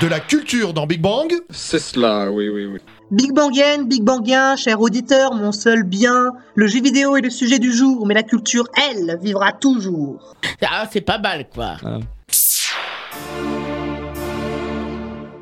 De 0.01 0.07
la 0.07 0.19
culture 0.19 0.73
dans 0.73 0.87
Big 0.87 0.99
Bang 0.99 1.31
C'est 1.51 1.79
cela, 1.79 2.31
oui, 2.31 2.49
oui, 2.49 2.65
oui. 2.65 2.79
Big 3.11 3.31
Bangien, 3.31 3.83
Big 3.83 4.01
Bangien, 4.03 4.55
cher 4.55 4.81
auditeur, 4.81 5.35
mon 5.35 5.51
seul 5.51 5.83
bien. 5.83 6.31
Le 6.55 6.65
jeu 6.65 6.81
vidéo 6.81 7.15
est 7.15 7.21
le 7.21 7.29
sujet 7.29 7.59
du 7.59 7.71
jour, 7.71 8.07
mais 8.07 8.15
la 8.15 8.23
culture, 8.23 8.65
elle, 8.89 9.19
vivra 9.21 9.51
toujours. 9.51 10.35
Ah, 10.63 10.87
c'est 10.91 11.01
pas 11.01 11.19
mal, 11.19 11.47
quoi. 11.47 11.75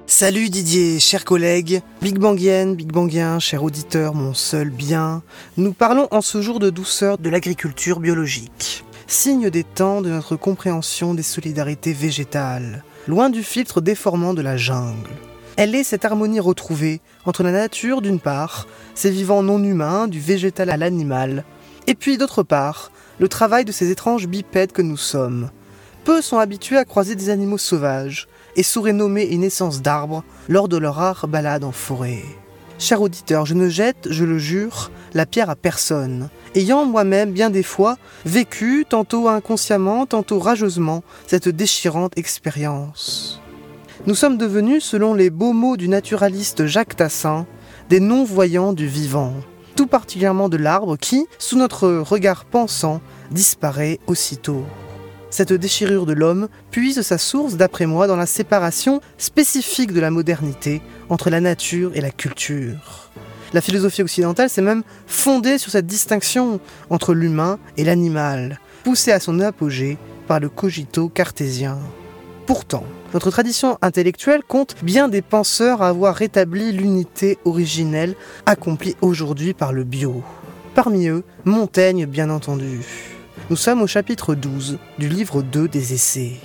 Salut 0.06 0.50
Didier, 0.50 1.00
chers 1.00 1.24
collègues, 1.24 1.82
Big 2.02 2.20
Bangienne, 2.20 2.76
Big 2.76 2.92
Bangien, 2.92 3.40
cher 3.40 3.64
auditeur, 3.64 4.14
mon 4.14 4.34
seul 4.34 4.70
bien. 4.70 5.24
Nous 5.56 5.72
parlons 5.72 6.10
en 6.12 6.20
ce 6.20 6.42
jour 6.42 6.60
de 6.60 6.70
douceur 6.70 7.18
de 7.18 7.30
l'agriculture 7.30 8.02
biologique. 8.02 8.84
Signe 9.08 9.50
des 9.50 9.64
temps 9.64 10.02
de 10.02 10.10
notre 10.10 10.36
compréhension 10.36 11.14
des 11.14 11.24
solidarités 11.24 11.94
végétales, 11.94 12.84
loin 13.08 13.30
du 13.30 13.44
filtre 13.44 13.82
déformant 13.82 14.34
de 14.34 14.42
la 14.42 14.58
jungle. 14.58 15.10
Elle 15.58 15.76
est 15.76 15.84
cette 15.84 16.06
harmonie 16.06 16.40
retrouvée 16.40 17.02
entre 17.26 17.44
la 17.44 17.52
nature 17.52 18.02
d'une 18.02 18.20
part, 18.20 18.68
ces 18.96 19.12
vivants 19.12 19.44
non 19.44 19.64
humains, 19.64 20.08
du 20.08 20.20
végétal 20.20 20.70
à 20.70 20.78
l'animal, 20.78 21.44
et 21.88 21.96
puis 21.96 22.18
d'autre 22.18 22.44
part, 22.44 22.92
le 23.20 23.28
travail 23.28 23.66
de 23.66 23.72
ces 23.72 23.92
étranges 23.92 24.28
bipèdes 24.28 24.72
que 24.72 24.82
nous 24.82 24.98
sommes. 24.98 25.50
Peu 26.04 26.22
sont 26.22 26.40
habitués 26.40 26.78
à 26.78 26.86
croiser 26.86 27.16
des 27.16 27.30
animaux 27.30 27.58
sauvages 27.58 28.28
et 28.56 28.64
sauraient 28.64 28.94
nommer 28.94 29.26
une 29.26 29.44
essence 29.44 29.82
d'arbre 29.82 30.24
lors 30.50 30.68
de 30.68 30.78
leur 30.78 30.96
rare 30.96 31.28
balade 31.28 31.64
en 31.64 31.72
forêt. 31.72 32.24
Cher 32.82 33.00
auditeur, 33.00 33.46
je 33.46 33.54
ne 33.54 33.70
jette, 33.70 34.08
je 34.10 34.26
le 34.26 34.40
jure, 34.40 34.90
la 35.14 35.28
pierre 35.28 35.52
à 35.52 35.56
personne, 35.56 36.30
ayant 36.56 36.84
moi-même 36.84 37.32
bien 37.32 37.52
des 37.52 37.62
fois 37.62 38.00
vécu, 38.26 38.88
tantôt 38.90 39.30
inconsciemment, 39.30 40.08
tantôt 40.08 40.40
rageusement, 40.40 41.04
cette 41.28 41.48
déchirante 41.48 42.18
expérience. 42.18 43.40
Nous 44.08 44.16
sommes 44.16 44.40
devenus, 44.40 44.84
selon 44.84 45.14
les 45.14 45.30
beaux 45.30 45.54
mots 45.54 45.78
du 45.78 45.90
naturaliste 45.90 46.66
Jacques 46.66 46.96
Tassin, 46.96 47.46
des 47.90 48.00
non-voyants 48.00 48.74
du 48.74 48.88
vivant, 48.88 49.36
tout 49.76 49.86
particulièrement 49.86 50.50
de 50.50 50.58
l'arbre 50.58 50.98
qui, 50.98 51.28
sous 51.38 51.60
notre 51.60 51.88
regard 51.88 52.46
pensant, 52.46 53.00
disparaît 53.30 54.00
aussitôt. 54.08 54.66
Cette 55.32 55.54
déchirure 55.54 56.06
de 56.06 56.12
l'homme 56.12 56.50
puise 56.72 57.02
sa 57.04 57.18
source, 57.18 57.56
d'après 57.56 57.86
moi, 57.86 58.06
dans 58.06 58.18
la 58.18 58.26
séparation 58.26 59.00
spécifique 59.18 59.94
de 59.94 60.02
la 60.02 60.12
modernité 60.12 60.82
entre 61.12 61.30
la 61.30 61.42
nature 61.42 61.92
et 61.94 62.02
la 62.02 62.10
culture. 62.10 63.12
La 63.54 63.60
philosophie 63.60 64.02
occidentale 64.02 64.50
s'est 64.50 64.62
même 64.62 64.84
fondée 65.06 65.58
sur 65.58 65.72
cette 65.72 65.86
distinction 65.86 66.62
entre 66.90 67.14
l'humain 67.14 67.60
et 67.76 67.84
l'animal, 67.84 68.60
poussée 68.84 69.12
à 69.12 69.20
son 69.20 69.42
apogée 69.42 69.98
par 70.28 70.40
le 70.40 70.48
cogito 70.48 71.10
cartésien. 71.10 71.78
Pourtant, 72.46 72.86
notre 73.14 73.30
tradition 73.30 73.78
intellectuelle 73.82 74.42
compte 74.48 74.76
bien 74.82 75.10
des 75.10 75.22
penseurs 75.22 75.82
à 75.82 75.90
avoir 75.90 76.16
rétabli 76.16 76.72
l'unité 76.72 77.38
originelle 77.44 78.16
accomplie 78.46 78.96
aujourd'hui 79.02 79.54
par 79.54 79.74
le 79.74 79.84
bio. 79.84 80.24
Parmi 80.76 81.08
eux, 81.08 81.26
Montaigne 81.44 82.06
bien 82.06 82.30
entendu. 82.30 82.80
Nous 83.50 83.58
sommes 83.58 83.82
au 83.82 83.88
chapitre 83.88 84.34
12 84.34 84.80
du 84.98 85.10
livre 85.10 85.42
2 85.42 85.68
des 85.68 85.94
Essais. 85.94 86.40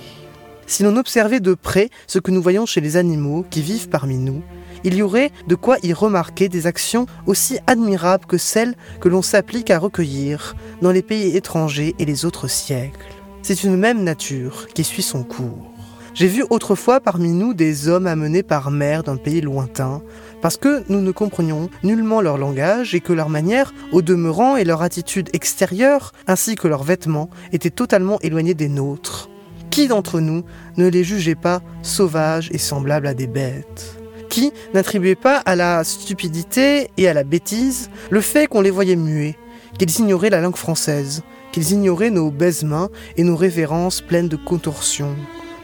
Si 0.67 0.83
l'on 0.83 0.97
observait 0.97 1.39
de 1.39 1.53
près 1.53 1.89
ce 2.07 2.19
que 2.19 2.29
nous 2.29 2.41
voyons 2.41 2.65
chez 2.65 2.81
les 2.81 2.97
animaux 2.97 3.45
qui 3.49 3.61
vivent 3.61 3.87
parmi 3.87 4.17
nous, 4.17 4.43
il 4.83 4.95
y 4.95 5.01
aurait 5.01 5.31
de 5.47 5.55
quoi 5.55 5.77
y 5.81 5.93
remarquer 5.93 6.49
des 6.49 6.67
actions 6.67 7.05
aussi 7.25 7.57
admirables 7.67 8.25
que 8.25 8.37
celles 8.37 8.75
que 8.99 9.07
l'on 9.07 9.21
s'applique 9.21 9.71
à 9.71 9.79
recueillir 9.79 10.55
dans 10.81 10.91
les 10.91 11.01
pays 11.01 11.37
étrangers 11.37 11.95
et 11.99 12.05
les 12.05 12.25
autres 12.25 12.49
siècles. 12.49 12.99
C'est 13.43 13.63
une 13.63 13.77
même 13.77 14.03
nature 14.03 14.67
qui 14.73 14.83
suit 14.83 15.03
son 15.03 15.23
cours. 15.23 15.71
J'ai 16.13 16.27
vu 16.27 16.43
autrefois 16.49 16.99
parmi 16.99 17.31
nous 17.31 17.53
des 17.53 17.87
hommes 17.87 18.07
amenés 18.07 18.43
par 18.43 18.69
mer 18.69 19.03
d'un 19.03 19.17
pays 19.17 19.39
lointain, 19.39 20.01
parce 20.41 20.57
que 20.57 20.83
nous 20.89 20.99
ne 20.99 21.11
comprenions 21.11 21.69
nullement 21.83 22.19
leur 22.21 22.37
langage 22.37 22.93
et 22.93 22.99
que 22.99 23.13
leur 23.13 23.29
manière, 23.29 23.73
au 23.93 24.01
demeurant, 24.01 24.57
et 24.57 24.65
leur 24.65 24.81
attitude 24.81 25.29
extérieure, 25.31 26.13
ainsi 26.25 26.55
que 26.55 26.67
leurs 26.67 26.83
vêtements, 26.83 27.29
étaient 27.53 27.69
totalement 27.69 28.19
éloignés 28.21 28.55
des 28.55 28.67
nôtres. 28.67 29.29
Qui 29.77 29.87
d'entre 29.87 30.19
nous 30.19 30.43
ne 30.77 30.87
les 30.87 31.03
jugeait 31.03 31.35
pas 31.35 31.61
sauvages 31.83 32.49
et 32.51 32.57
semblables 32.57 33.05
à 33.05 33.13
des 33.13 33.27
bêtes 33.27 33.95
Qui 34.27 34.51
n'attribuait 34.73 35.13
pas 35.13 35.37
à 35.37 35.55
la 35.55 35.83
stupidité 35.83 36.89
et 36.97 37.07
à 37.07 37.13
la 37.13 37.23
bêtise 37.23 37.91
le 38.09 38.21
fait 38.21 38.47
qu'on 38.47 38.61
les 38.61 38.71
voyait 38.71 38.95
muets, 38.95 39.37
qu'ils 39.77 39.99
ignoraient 39.99 40.31
la 40.31 40.41
langue 40.41 40.55
française, 40.55 41.21
qu'ils 41.51 41.73
ignoraient 41.73 42.09
nos 42.09 42.31
baisements 42.31 42.89
et 43.17 43.23
nos 43.23 43.35
révérences 43.35 44.01
pleines 44.01 44.29
de 44.29 44.35
contorsions 44.35 45.15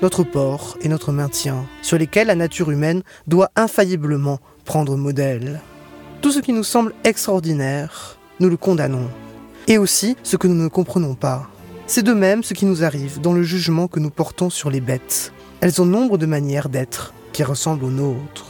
notre 0.03 0.21
port 0.23 0.77
et 0.81 0.89
notre 0.89 1.11
maintien, 1.11 1.65
sur 1.81 1.97
lesquels 1.97 2.27
la 2.27 2.35
nature 2.35 2.69
humaine 2.69 3.01
doit 3.25 3.49
infailliblement 3.55 4.37
prendre 4.63 4.95
modèle. 4.95 5.59
Tout 6.21 6.31
ce 6.31 6.39
qui 6.39 6.53
nous 6.53 6.63
semble 6.63 6.93
extraordinaire, 7.03 8.19
nous 8.39 8.49
le 8.49 8.57
condamnons. 8.57 9.09
Et 9.67 9.79
aussi 9.79 10.15
ce 10.21 10.37
que 10.37 10.47
nous 10.47 10.61
ne 10.61 10.67
comprenons 10.67 11.15
pas. 11.15 11.49
C'est 11.85 12.03
de 12.03 12.13
même 12.13 12.43
ce 12.43 12.53
qui 12.53 12.65
nous 12.65 12.83
arrive 12.83 13.19
dans 13.19 13.33
le 13.33 13.43
jugement 13.43 13.87
que 13.87 13.99
nous 13.99 14.09
portons 14.09 14.49
sur 14.49 14.69
les 14.69 14.79
bêtes. 14.79 15.33
Elles 15.59 15.81
ont 15.81 15.85
nombre 15.85 16.17
de 16.17 16.25
manières 16.25 16.69
d'être 16.69 17.13
qui 17.33 17.43
ressemblent 17.43 17.85
aux 17.85 17.91
nôtres. 17.91 18.45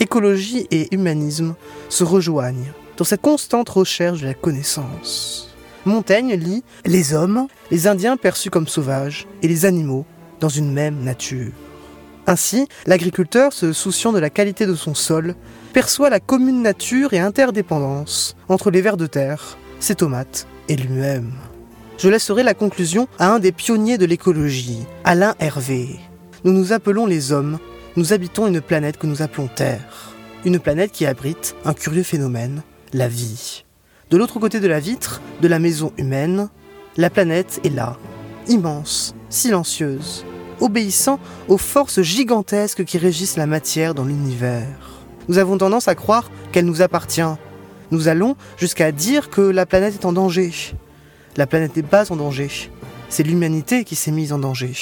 Écologie 0.00 0.66
et 0.70 0.92
humanisme 0.92 1.54
se 1.88 2.02
rejoignent 2.02 2.72
dans 2.96 3.04
cette 3.04 3.20
constante 3.20 3.68
recherche 3.68 4.20
de 4.20 4.26
la 4.26 4.34
connaissance. 4.34 5.54
Montaigne 5.84 6.34
lit 6.34 6.64
Les 6.84 7.14
hommes, 7.14 7.46
les 7.70 7.86
Indiens 7.86 8.16
perçus 8.16 8.50
comme 8.50 8.68
sauvages, 8.68 9.26
et 9.42 9.48
les 9.48 9.64
animaux 9.64 10.04
dans 10.40 10.48
une 10.48 10.72
même 10.72 11.02
nature. 11.02 11.52
Ainsi, 12.26 12.68
l'agriculteur, 12.86 13.52
se 13.52 13.72
souciant 13.72 14.12
de 14.12 14.18
la 14.18 14.30
qualité 14.30 14.66
de 14.66 14.74
son 14.74 14.94
sol, 14.94 15.34
perçoit 15.72 16.10
la 16.10 16.20
commune 16.20 16.62
nature 16.62 17.12
et 17.12 17.20
interdépendance 17.20 18.36
entre 18.48 18.70
les 18.70 18.80
vers 18.80 18.96
de 18.96 19.06
terre, 19.06 19.56
ses 19.80 19.94
tomates 19.94 20.46
et 20.68 20.76
lui-même. 20.76 21.32
Je 22.02 22.08
laisserai 22.08 22.42
la 22.42 22.54
conclusion 22.54 23.06
à 23.20 23.32
un 23.32 23.38
des 23.38 23.52
pionniers 23.52 23.96
de 23.96 24.06
l'écologie, 24.06 24.80
Alain 25.04 25.36
Hervé. 25.38 26.00
Nous 26.42 26.52
nous 26.52 26.72
appelons 26.72 27.06
les 27.06 27.30
hommes, 27.30 27.60
nous 27.94 28.12
habitons 28.12 28.48
une 28.48 28.60
planète 28.60 28.96
que 28.96 29.06
nous 29.06 29.22
appelons 29.22 29.46
Terre. 29.46 30.12
Une 30.44 30.58
planète 30.58 30.90
qui 30.90 31.06
abrite 31.06 31.54
un 31.64 31.74
curieux 31.74 32.02
phénomène, 32.02 32.64
la 32.92 33.06
vie. 33.06 33.62
De 34.10 34.16
l'autre 34.16 34.40
côté 34.40 34.58
de 34.58 34.66
la 34.66 34.80
vitre, 34.80 35.22
de 35.40 35.46
la 35.46 35.60
maison 35.60 35.92
humaine, 35.96 36.48
la 36.96 37.08
planète 37.08 37.60
est 37.62 37.72
là, 37.72 37.96
immense, 38.48 39.14
silencieuse, 39.28 40.24
obéissant 40.58 41.20
aux 41.46 41.56
forces 41.56 42.02
gigantesques 42.02 42.84
qui 42.84 42.98
régissent 42.98 43.36
la 43.36 43.46
matière 43.46 43.94
dans 43.94 44.06
l'univers. 44.06 44.66
Nous 45.28 45.38
avons 45.38 45.56
tendance 45.56 45.86
à 45.86 45.94
croire 45.94 46.32
qu'elle 46.50 46.66
nous 46.66 46.82
appartient. 46.82 47.22
Nous 47.92 48.08
allons 48.08 48.34
jusqu'à 48.58 48.90
dire 48.90 49.30
que 49.30 49.40
la 49.40 49.66
planète 49.66 49.94
est 49.94 50.04
en 50.04 50.12
danger. 50.12 50.50
La 51.36 51.46
planète 51.46 51.76
n'est 51.76 51.82
pas 51.82 52.12
en 52.12 52.16
danger. 52.16 52.50
C'est 53.08 53.22
l'humanité 53.22 53.84
qui 53.84 53.96
s'est 53.96 54.10
mise 54.10 54.34
en 54.34 54.38
danger. 54.38 54.74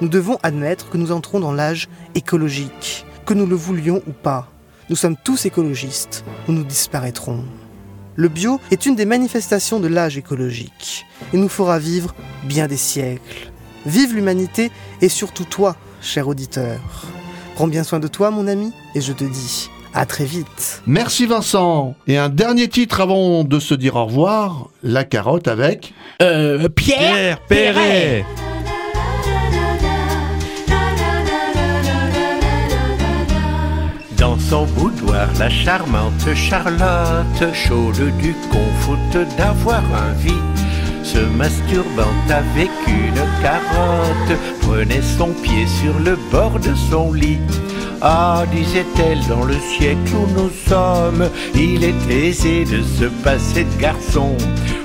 Nous 0.00 0.08
devons 0.08 0.38
admettre 0.42 0.88
que 0.88 0.96
nous 0.96 1.12
entrons 1.12 1.38
dans 1.38 1.52
l'âge 1.52 1.88
écologique, 2.14 3.04
que 3.26 3.34
nous 3.34 3.46
le 3.46 3.56
voulions 3.56 4.02
ou 4.06 4.12
pas. 4.12 4.50
Nous 4.88 4.96
sommes 4.96 5.16
tous 5.22 5.44
écologistes 5.44 6.24
ou 6.48 6.52
nous 6.52 6.64
disparaîtrons. 6.64 7.44
Le 8.16 8.28
bio 8.28 8.58
est 8.70 8.86
une 8.86 8.96
des 8.96 9.04
manifestations 9.04 9.80
de 9.80 9.88
l'âge 9.88 10.16
écologique 10.16 11.04
et 11.34 11.36
nous 11.36 11.48
fera 11.48 11.78
vivre 11.78 12.14
bien 12.44 12.68
des 12.68 12.76
siècles. 12.78 13.52
Vive 13.84 14.14
l'humanité 14.14 14.70
et 15.02 15.08
surtout 15.10 15.44
toi, 15.44 15.76
cher 16.00 16.26
auditeur. 16.26 16.80
Prends 17.54 17.68
bien 17.68 17.84
soin 17.84 18.00
de 18.00 18.08
toi, 18.08 18.30
mon 18.30 18.48
ami, 18.48 18.72
et 18.94 19.02
je 19.02 19.12
te 19.12 19.24
dis 19.24 19.70
à 19.94 20.06
très 20.06 20.24
vite. 20.24 20.82
Merci 20.86 21.26
Vincent. 21.26 21.94
Et 22.06 22.18
un 22.18 22.28
dernier 22.28 22.68
titre 22.68 23.00
avant 23.00 23.44
de 23.44 23.58
se 23.58 23.74
dire 23.74 23.96
au 23.96 24.06
revoir, 24.06 24.68
la 24.82 25.04
carotte 25.04 25.48
avec... 25.48 25.94
Euh, 26.20 26.68
Pierre, 26.68 27.40
Perret. 27.48 28.24
Dans 34.16 34.38
son 34.38 34.66
boudoir, 34.66 35.28
la 35.40 35.50
charmante 35.50 36.32
Charlotte, 36.34 37.54
chaude 37.54 38.16
du 38.18 38.34
confort 38.50 38.96
d'avoir 39.36 39.82
envie, 39.82 40.30
se 41.02 41.18
masturbant 41.18 42.14
avec 42.28 42.70
une 42.86 43.42
carotte, 43.42 44.38
prenait 44.60 45.02
son 45.02 45.32
pied 45.42 45.66
sur 45.66 45.98
le 45.98 46.16
bord 46.30 46.58
de 46.60 46.72
son 46.88 47.12
lit. 47.12 47.40
Ah, 48.04 48.42
disait-elle, 48.50 49.24
dans 49.28 49.44
le 49.44 49.54
siècle 49.54 50.12
où 50.16 50.26
nous 50.36 50.50
sommes, 50.66 51.30
il 51.54 51.84
est 51.84 52.10
aisé 52.10 52.64
de 52.64 52.82
se 52.82 53.04
passer 53.22 53.62
de 53.62 53.80
garçon. 53.80 54.36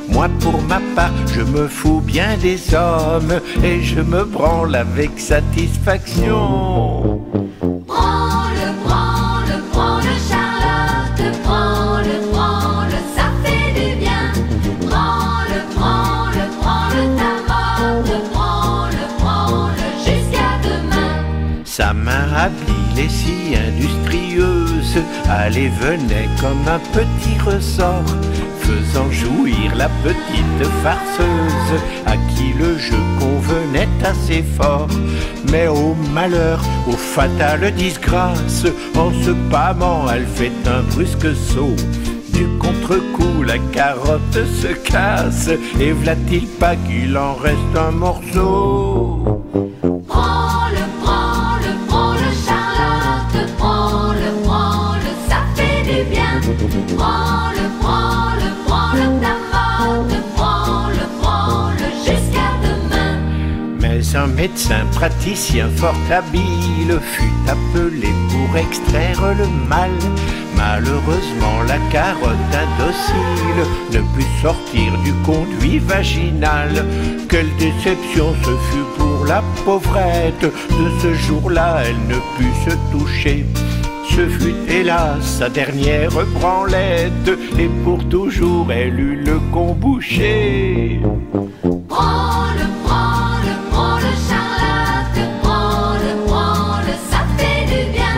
Moi, 0.07 0.29
pour 0.39 0.61
ma 0.61 0.79
part, 0.95 1.09
je 1.33 1.41
me 1.41 1.67
fous 1.67 1.99
bien 1.99 2.37
des 2.37 2.75
hommes 2.75 3.41
et 3.63 3.81
je 3.81 4.01
me 4.01 4.23
branle 4.23 4.75
avec 4.75 5.19
satisfaction. 5.19 7.23
Prends-le, 7.87 8.26
si 23.07 23.55
industrieuse, 23.55 25.03
allait 25.29 25.69
venait 25.69 26.29
comme 26.41 26.67
un 26.67 26.79
petit 26.91 27.37
ressort, 27.45 28.03
faisant 28.59 29.09
jouir 29.11 29.75
la 29.75 29.89
petite 30.03 30.67
farceuse, 30.83 31.81
à 32.05 32.17
qui 32.33 32.53
le 32.57 32.77
jeu 32.77 32.97
convenait 33.19 33.87
assez 34.03 34.43
fort. 34.57 34.87
Mais 35.51 35.67
au 35.67 35.95
malheur, 36.13 36.59
aux 36.87 36.97
fatales 36.97 37.71
disgrâces, 37.75 38.65
en 38.95 39.11
se 39.23 39.31
pâmant, 39.51 40.05
elle 40.11 40.25
fait 40.25 40.51
un 40.65 40.81
brusque 40.93 41.35
saut. 41.35 41.75
Du 42.33 42.47
contre-coup, 42.59 43.43
la 43.43 43.57
carotte 43.71 44.45
se 44.61 44.73
casse, 44.89 45.49
et 45.79 45.91
v'là-t-il 45.91 46.47
pas 46.47 46.75
qu'il 46.75 47.17
en 47.17 47.35
reste 47.35 47.75
un 47.77 47.91
morceau? 47.91 49.43
Prends-le, 56.57 57.69
prends-le, 57.81 58.49
prends-le, 58.65 59.21
ta 59.21 59.35
prends-le, 60.35 61.05
prends-le, 61.21 61.87
jusqu'à 62.03 62.49
demain. 62.63 63.19
Mais 63.79 64.15
un 64.15 64.27
médecin 64.27 64.85
praticien 64.93 65.69
fort 65.75 65.95
habile 66.11 66.99
fut 67.13 67.31
appelé 67.47 68.09
pour 68.31 68.57
extraire 68.57 69.35
le 69.37 69.47
mal. 69.69 69.91
Malheureusement, 70.55 71.61
la 71.67 71.77
carotte 71.91 72.31
indocile 72.51 73.63
ne 73.93 73.99
put 74.15 74.25
sortir 74.41 74.91
du 75.03 75.13
conduit 75.23 75.77
vaginal. 75.77 76.83
Quelle 77.29 77.55
déception 77.57 78.33
ce 78.43 78.49
fut 78.71 78.87
pour 78.97 79.25
la 79.25 79.43
pauvrette. 79.63 80.41
De 80.41 80.89
ce 81.01 81.13
jour-là, 81.13 81.83
elle 81.85 82.07
ne 82.07 82.19
put 82.37 82.53
se 82.65 82.75
toucher. 82.91 83.45
Ce 84.17 84.27
fut 84.27 84.55
hélas 84.67 85.23
sa 85.23 85.47
dernière 85.47 86.09
branlette, 86.33 87.29
et 87.59 87.69
pour 87.83 88.03
toujours 88.09 88.71
elle 88.71 88.99
eut 88.99 89.23
le 89.23 89.37
con 89.53 89.73
bouché. 89.73 90.99
Prends-le, 91.87 92.65
prends-le, 92.83 93.53
prends-le, 93.69 94.11
Charlotte, 94.27 95.21
prends-le, 95.43 96.11
prends-le, 96.25 96.93
ça 97.11 97.21
fait 97.37 97.65
du 97.67 97.91
bien. 97.91 98.15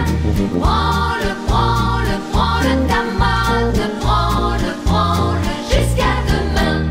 Prends-le, 0.61 1.31
prends-le, 1.49 2.15
prends-le, 2.31 2.73
ta 2.87 3.01
mode, 3.19 3.81
prends-le, 3.99 4.71
prends-le, 4.85 5.51
jusqu'à 5.69 6.15
demain. 6.31 6.85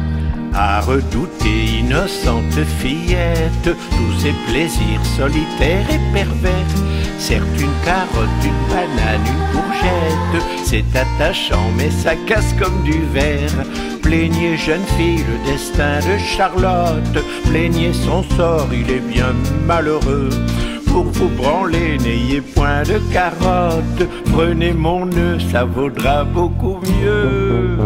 À 0.52 0.82
redouter, 0.82 1.78
innocente 1.80 2.62
fillette, 2.78 3.64
tous 3.64 4.20
ces 4.20 4.34
plaisirs 4.50 5.06
solitaires 5.16 5.88
et 5.90 6.12
pervers. 6.12 6.87
Certes, 7.18 7.42
une 7.58 7.84
carotte, 7.84 8.44
une 8.44 8.74
banane, 8.74 9.26
une 9.26 9.60
courgette, 9.60 10.44
c'est 10.64 10.84
attachant, 10.96 11.70
mais 11.76 11.90
ça 11.90 12.14
casse 12.26 12.54
comme 12.58 12.82
du 12.84 13.02
verre. 13.12 13.50
Plaignez, 14.02 14.56
jeune 14.56 14.84
fille, 14.96 15.18
le 15.18 15.50
destin 15.50 15.98
de 15.98 16.16
Charlotte, 16.18 17.24
plaignez 17.48 17.92
son 17.92 18.22
sort, 18.36 18.68
il 18.72 18.90
est 18.90 19.00
bien 19.00 19.34
malheureux. 19.66 20.30
Pour 20.86 21.04
vous 21.04 21.28
branler, 21.28 21.98
n'ayez 21.98 22.40
point 22.40 22.82
de 22.84 22.98
carotte, 23.12 24.08
prenez 24.32 24.72
mon 24.72 25.04
nœud, 25.04 25.38
ça 25.52 25.64
vaudra 25.64 26.24
beaucoup 26.24 26.78
mieux. 27.02 27.76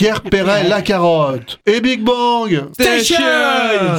Pierre 0.00 0.22
Perret, 0.22 0.66
la 0.66 0.80
carotte. 0.80 1.60
Et 1.66 1.82
Big 1.82 2.00
Bang 2.00 2.68
Station 2.72 3.18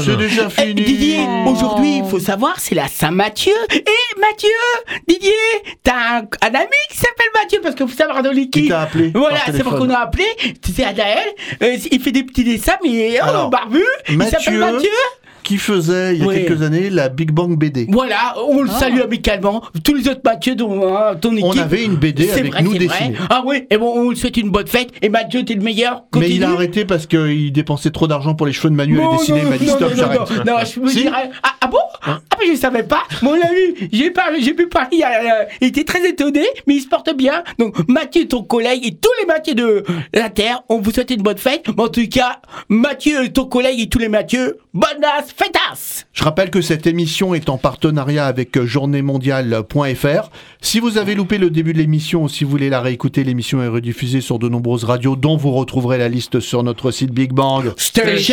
C'est 0.03 0.17
déjà 0.17 0.47
Eh, 0.57 0.61
fini 0.61 0.73
Didier, 0.81 1.19
aujourd'hui, 1.45 1.97
il 1.99 2.05
faut 2.09 2.17
savoir, 2.17 2.59
c'est 2.59 2.73
la 2.73 2.87
Saint-Mathieu. 2.87 3.53
Et 3.71 3.85
Mathieu, 4.19 4.49
Didier, 5.07 5.31
t'as 5.83 5.93
un, 5.93 6.21
un 6.21 6.55
ami 6.55 6.81
qui 6.89 6.97
s'appelle 6.97 7.27
Mathieu, 7.39 7.59
parce 7.61 7.75
que 7.75 7.85
faut 7.85 7.95
savoir 7.95 8.23
dans 8.23 8.31
l'équipe. 8.31 8.63
Qui 8.63 8.69
t'a 8.69 8.81
appelé 8.81 9.11
Voilà, 9.13 9.41
c'est 9.45 9.61
pour 9.61 9.75
qu'on 9.77 9.91
a 9.91 9.99
appelé. 9.99 10.25
C'est 10.75 10.83
Adaël. 10.83 11.27
Euh, 11.61 11.77
il 11.91 12.01
fait 12.01 12.11
des 12.11 12.23
petits 12.23 12.45
dessins, 12.45 12.77
mais 12.83 13.19
oh, 13.21 13.25
Alors, 13.27 13.49
barbu. 13.51 13.83
Il 14.09 14.23
s'appelle 14.23 14.57
Mathieu. 14.57 14.89
Qui 15.51 15.57
faisait, 15.57 16.15
il 16.15 16.21
y 16.21 16.23
a 16.23 16.27
Ouais. 16.27 16.45
quelques 16.45 16.61
années, 16.61 16.89
la 16.89 17.09
Big 17.09 17.31
Bang 17.31 17.57
BD. 17.57 17.85
Voilà, 17.89 18.35
on 18.47 18.61
le 18.61 18.69
salue 18.69 19.01
amicalement. 19.01 19.61
Tous 19.83 19.93
les 19.93 20.07
autres 20.07 20.21
Mathieu 20.23 20.55
dont 20.55 20.95
hein, 20.95 21.15
ton 21.19 21.33
équipe. 21.33 21.45
On 21.45 21.57
avait 21.57 21.83
une 21.83 21.95
BD 21.95 22.23
C'est 22.27 22.39
avec 22.39 22.53
vrai, 22.53 22.61
nous 22.63 22.69
vrai. 22.71 22.79
dessinée. 22.79 23.15
Ah 23.29 23.43
oui, 23.45 23.65
et 23.69 23.77
bon, 23.77 23.91
on 23.93 24.09
lui 24.11 24.17
souhaite 24.17 24.37
une 24.37 24.49
bonne 24.49 24.67
fête. 24.67 24.91
Et 25.01 25.09
Mathieu, 25.09 25.43
t'es 25.43 25.55
le 25.55 25.61
meilleur. 25.61 26.03
Mais 26.15 26.29
il 26.29 26.43
a 26.45 26.51
arrêté 26.51 26.85
parce 26.85 27.05
qu'il 27.05 27.51
dépensait 27.51 27.91
trop 27.91 28.07
d'argent 28.07 28.33
pour 28.33 28.47
les 28.47 28.53
cheveux 28.53 28.69
de 28.69 28.75
Manu 28.75 28.97
à 28.99 29.03
Non, 29.03 29.11
les 29.11 29.17
dessiner. 29.17 29.39
Il 29.39 29.43
non, 29.43 29.49
m'a 29.49 29.57
dit 29.57 29.65
non, 29.67 29.75
stop, 29.75 29.89
non, 29.91 29.95
j'arrête. 29.97 30.19
non, 30.45 30.53
non, 30.53 30.59
je 30.73 30.79
me 30.79 30.87
Si 30.87 31.01
dirais. 31.01 31.29
Ah, 31.43 31.51
ah 31.59 31.67
bon? 31.67 31.77
Ah, 32.03 32.19
mais 32.39 32.47
je 32.53 32.55
savais 32.57 32.83
pas. 32.83 33.03
Mon 33.21 33.33
ami, 33.33 33.89
j'ai 33.91 34.09
parlé, 34.11 34.41
j'ai 34.41 34.53
pu 34.53 34.67
parler. 34.67 35.01
a- 35.03 35.41
euh, 35.41 35.45
Il 35.59 35.67
était 35.67 35.83
très 35.83 36.07
étonné, 36.07 36.45
mais 36.65 36.75
il 36.75 36.81
se 36.81 36.87
porte 36.87 37.13
bien. 37.15 37.43
Donc, 37.59 37.75
Mathieu, 37.89 38.25
ton 38.27 38.43
collègue, 38.43 38.85
et 38.85 38.91
tous 38.95 39.11
les 39.19 39.25
Mathieu 39.27 39.53
de 39.53 39.83
la 40.13 40.29
Terre, 40.29 40.61
on 40.69 40.79
vous 40.79 40.91
souhaite 40.91 41.11
une 41.11 41.21
bonne 41.21 41.37
fête. 41.37 41.65
Mais 41.75 41.83
en 41.83 41.89
tout 41.89 42.07
cas, 42.07 42.39
Mathieu, 42.69 43.27
ton 43.33 43.45
collègue 43.45 43.79
et 43.81 43.89
tous 43.89 43.99
les 43.99 44.07
Mathieu, 44.09 44.57
bonne 44.73 45.03
as, 45.03 45.23
Je 46.13 46.23
rappelle 46.25 46.51
que 46.51 46.61
cette 46.61 46.85
émission 46.85 47.33
est 47.33 47.49
en 47.49 47.57
partenariat 47.57 48.27
avec 48.27 48.55
euh, 48.55 48.65
journéemondiale.fr. 48.67 50.29
Si 50.61 50.79
vous 50.79 50.99
avez 50.99 51.15
loupé 51.15 51.39
le 51.39 51.49
début 51.49 51.73
de 51.73 51.79
l'émission 51.79 52.25
ou 52.25 52.29
si 52.29 52.43
vous 52.43 52.51
voulez 52.51 52.69
la 52.69 52.79
réécouter, 52.79 53.23
l'émission 53.23 53.63
est 53.63 53.67
rediffusée 53.67 54.21
sur 54.21 54.37
de 54.37 54.47
nombreuses 54.47 54.83
radios 54.83 55.15
dont 55.15 55.37
vous 55.37 55.51
retrouverez 55.51 55.97
la 55.97 56.09
liste 56.09 56.39
sur 56.39 56.61
notre 56.61 56.91
site 56.91 57.11
Big 57.11 57.31
Bang 57.31 57.73
Station.fr. 57.75 58.23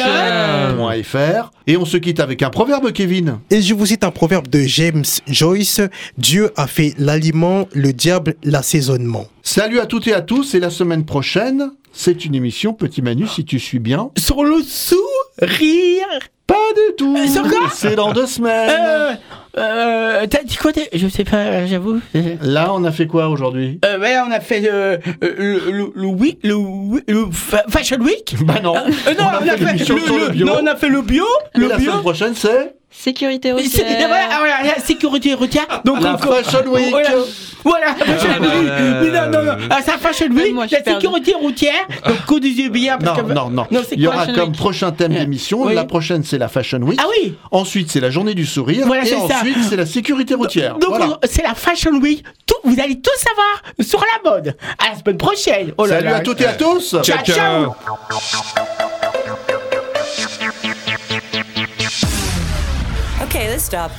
Et 1.67 1.79
on 1.79 1.87
se 1.87 1.97
quitte 1.97 2.21
avec 2.21 2.43
un 2.43 2.51
proverbe, 2.51 2.93
Kevin. 2.93 3.39
Et 3.51 3.63
je 3.63 3.73
vous 3.73 3.87
cite 3.87 4.05
un 4.05 4.11
proverbe 4.11 4.49
de 4.49 4.61
James 4.61 5.05
Joyce 5.27 5.81
Dieu 6.19 6.51
a 6.57 6.67
fait 6.67 6.93
l'aliment, 6.99 7.69
le 7.73 7.95
diable 7.95 8.35
l'assaisonnement. 8.43 9.29
Salut 9.43 9.81
à 9.81 9.87
toutes 9.87 10.09
et 10.09 10.13
à 10.13 10.21
tous 10.21 10.55
et 10.55 10.61
la 10.61 10.69
semaine 10.69 11.07
prochaine, 11.07 11.71
c'est 11.93 12.27
une 12.27 12.35
émission 12.35 12.75
Petit 12.75 13.01
Manu 13.01 13.27
si 13.27 13.47
tu 13.47 13.59
suis 13.59 13.79
bien. 13.79 14.11
Sur 14.19 14.45
le 14.45 14.61
sourire 14.63 14.99
Pas 16.49 16.55
du 16.75 16.97
tout. 16.97 17.17
c'est 17.29 17.41
quoi 17.43 17.69
C'est 17.73 17.95
dans 17.95 18.13
deux 18.13 18.27
semaines. 18.27 18.71
Euh, 18.71 19.13
euh, 19.59 20.27
t'as 20.31 20.43
dit 20.43 20.57
quoi 20.57 20.73
Je 20.93 21.07
sais 21.09 21.25
pas, 21.25 21.67
j'avoue. 21.67 22.01
Là, 22.43 22.73
on 22.73 22.83
a 22.85 22.91
fait 22.93 23.07
quoi 23.07 23.29
aujourd'hui? 23.29 23.79
Euh, 23.85 23.99
ouais, 24.01 24.17
on 24.27 24.31
a 24.33 24.41
fait 24.41 24.69
euh, 24.71 24.97
euh, 25.23 25.35
le, 25.39 25.71
le, 25.71 25.93
le 25.95 26.07
week, 26.07 26.39
le, 26.45 26.57
le 27.07 27.27
fa- 27.33 27.65
Fashion 27.69 27.99
Week? 27.99 28.35
Bah 28.45 28.55
non. 28.63 28.77
Euh, 28.77 28.81
non, 29.19 29.25
On 29.43 29.49
a 29.49 29.57
fait 29.57 29.79
le 29.89 30.31
bio. 30.33 30.47
Non, 30.47 30.59
on 30.63 30.67
a 30.67 30.77
fait 30.77 30.89
le 30.89 31.03
bio. 31.03 31.25
Et 31.55 31.59
Le 31.59 31.69
la 31.69 31.77
bio. 31.77 31.91
semaine 31.91 32.03
prochaine, 32.03 32.35
c'est 32.35 32.75
Sécurité 32.91 33.53
routière. 33.53 33.85
voilà, 34.09 34.25
ah, 34.31 34.37
voilà, 34.39 34.75
la 34.77 34.83
sécurité 34.83 35.35
routière. 35.35 35.67
Donc 35.85 36.03
La 36.03 36.15
on- 36.15 36.19
Fashion 36.19 36.67
Week. 36.73 36.91
Voilà, 36.91 37.11
voilà 37.65 37.87
Fashion 37.95 38.29
Ah, 38.35 38.41
non, 38.41 38.49
Week. 38.61 38.69
euh, 38.71 39.31
non, 39.31 39.39
non, 39.39 39.45
non. 39.45 39.67
Ah, 39.71 39.83
ça 39.83 39.99
Fashion 39.99 40.27
Week, 40.31 40.53
moi, 40.55 40.65
la 40.71 40.83
sécurité 40.83 41.35
routière. 41.35 41.87
Donc 42.07 42.25
conduisez 42.27 42.71
bien. 42.71 42.97
Parce 42.99 43.19
Non, 43.19 43.25
que... 43.29 43.33
non, 43.33 43.51
non. 43.51 43.67
c'est 43.87 43.95
Il 43.97 44.01
y 44.03 44.07
aura 44.09 44.27
comme 44.27 44.49
Week 44.51 44.57
prochain 44.57 44.91
thème 44.91 45.13
d'émission. 45.13 45.63
Oui. 45.65 45.75
La 45.75 45.85
prochaine, 45.85 46.25
c'est 46.25 46.39
la 46.39 46.49
Fashion 46.49 46.79
Week. 46.81 46.99
Ah 47.03 47.07
oui 47.23 47.35
Ensuite, 47.51 47.91
c'est 47.91 48.01
la 48.01 48.11
journée 48.11 48.35
du 48.35 48.47
sourire. 48.47 48.87
Voilà, 48.87 49.03
et 49.03 49.07
c'est 49.07 49.17
ça. 49.29 49.37
ensuite, 49.41 49.59
c'est 49.69 49.77
la 49.77 49.87
sécurité 49.87 50.35
routière. 50.35 50.79
Donc 50.79 50.91
Voilà. 50.91 51.19
c'est 51.25 51.43
la 51.43 51.55
Fashion 51.55 51.93
Week. 52.01 52.25
Tout, 52.47 52.57
vous 52.65 52.81
allez 52.81 52.99
tout 53.01 53.11
savoir 53.19 53.63
sur 53.81 54.01
la 54.01 54.31
mode. 54.31 54.57
À 54.79 54.91
la 54.93 54.99
semaine 54.99 55.19
prochaine. 55.19 55.73
Oh 55.77 55.85
là 55.85 55.97
Salut 55.97 56.09
là. 56.09 56.17
à 56.17 56.21
toutes 56.21 56.41
et 56.41 56.47
à 56.47 56.55
tous. 56.55 56.97
Ciao, 57.03 57.19
ciao. 57.23 57.75
Okay, 63.29 63.51
let's 63.51 63.65
stop. 63.65 63.93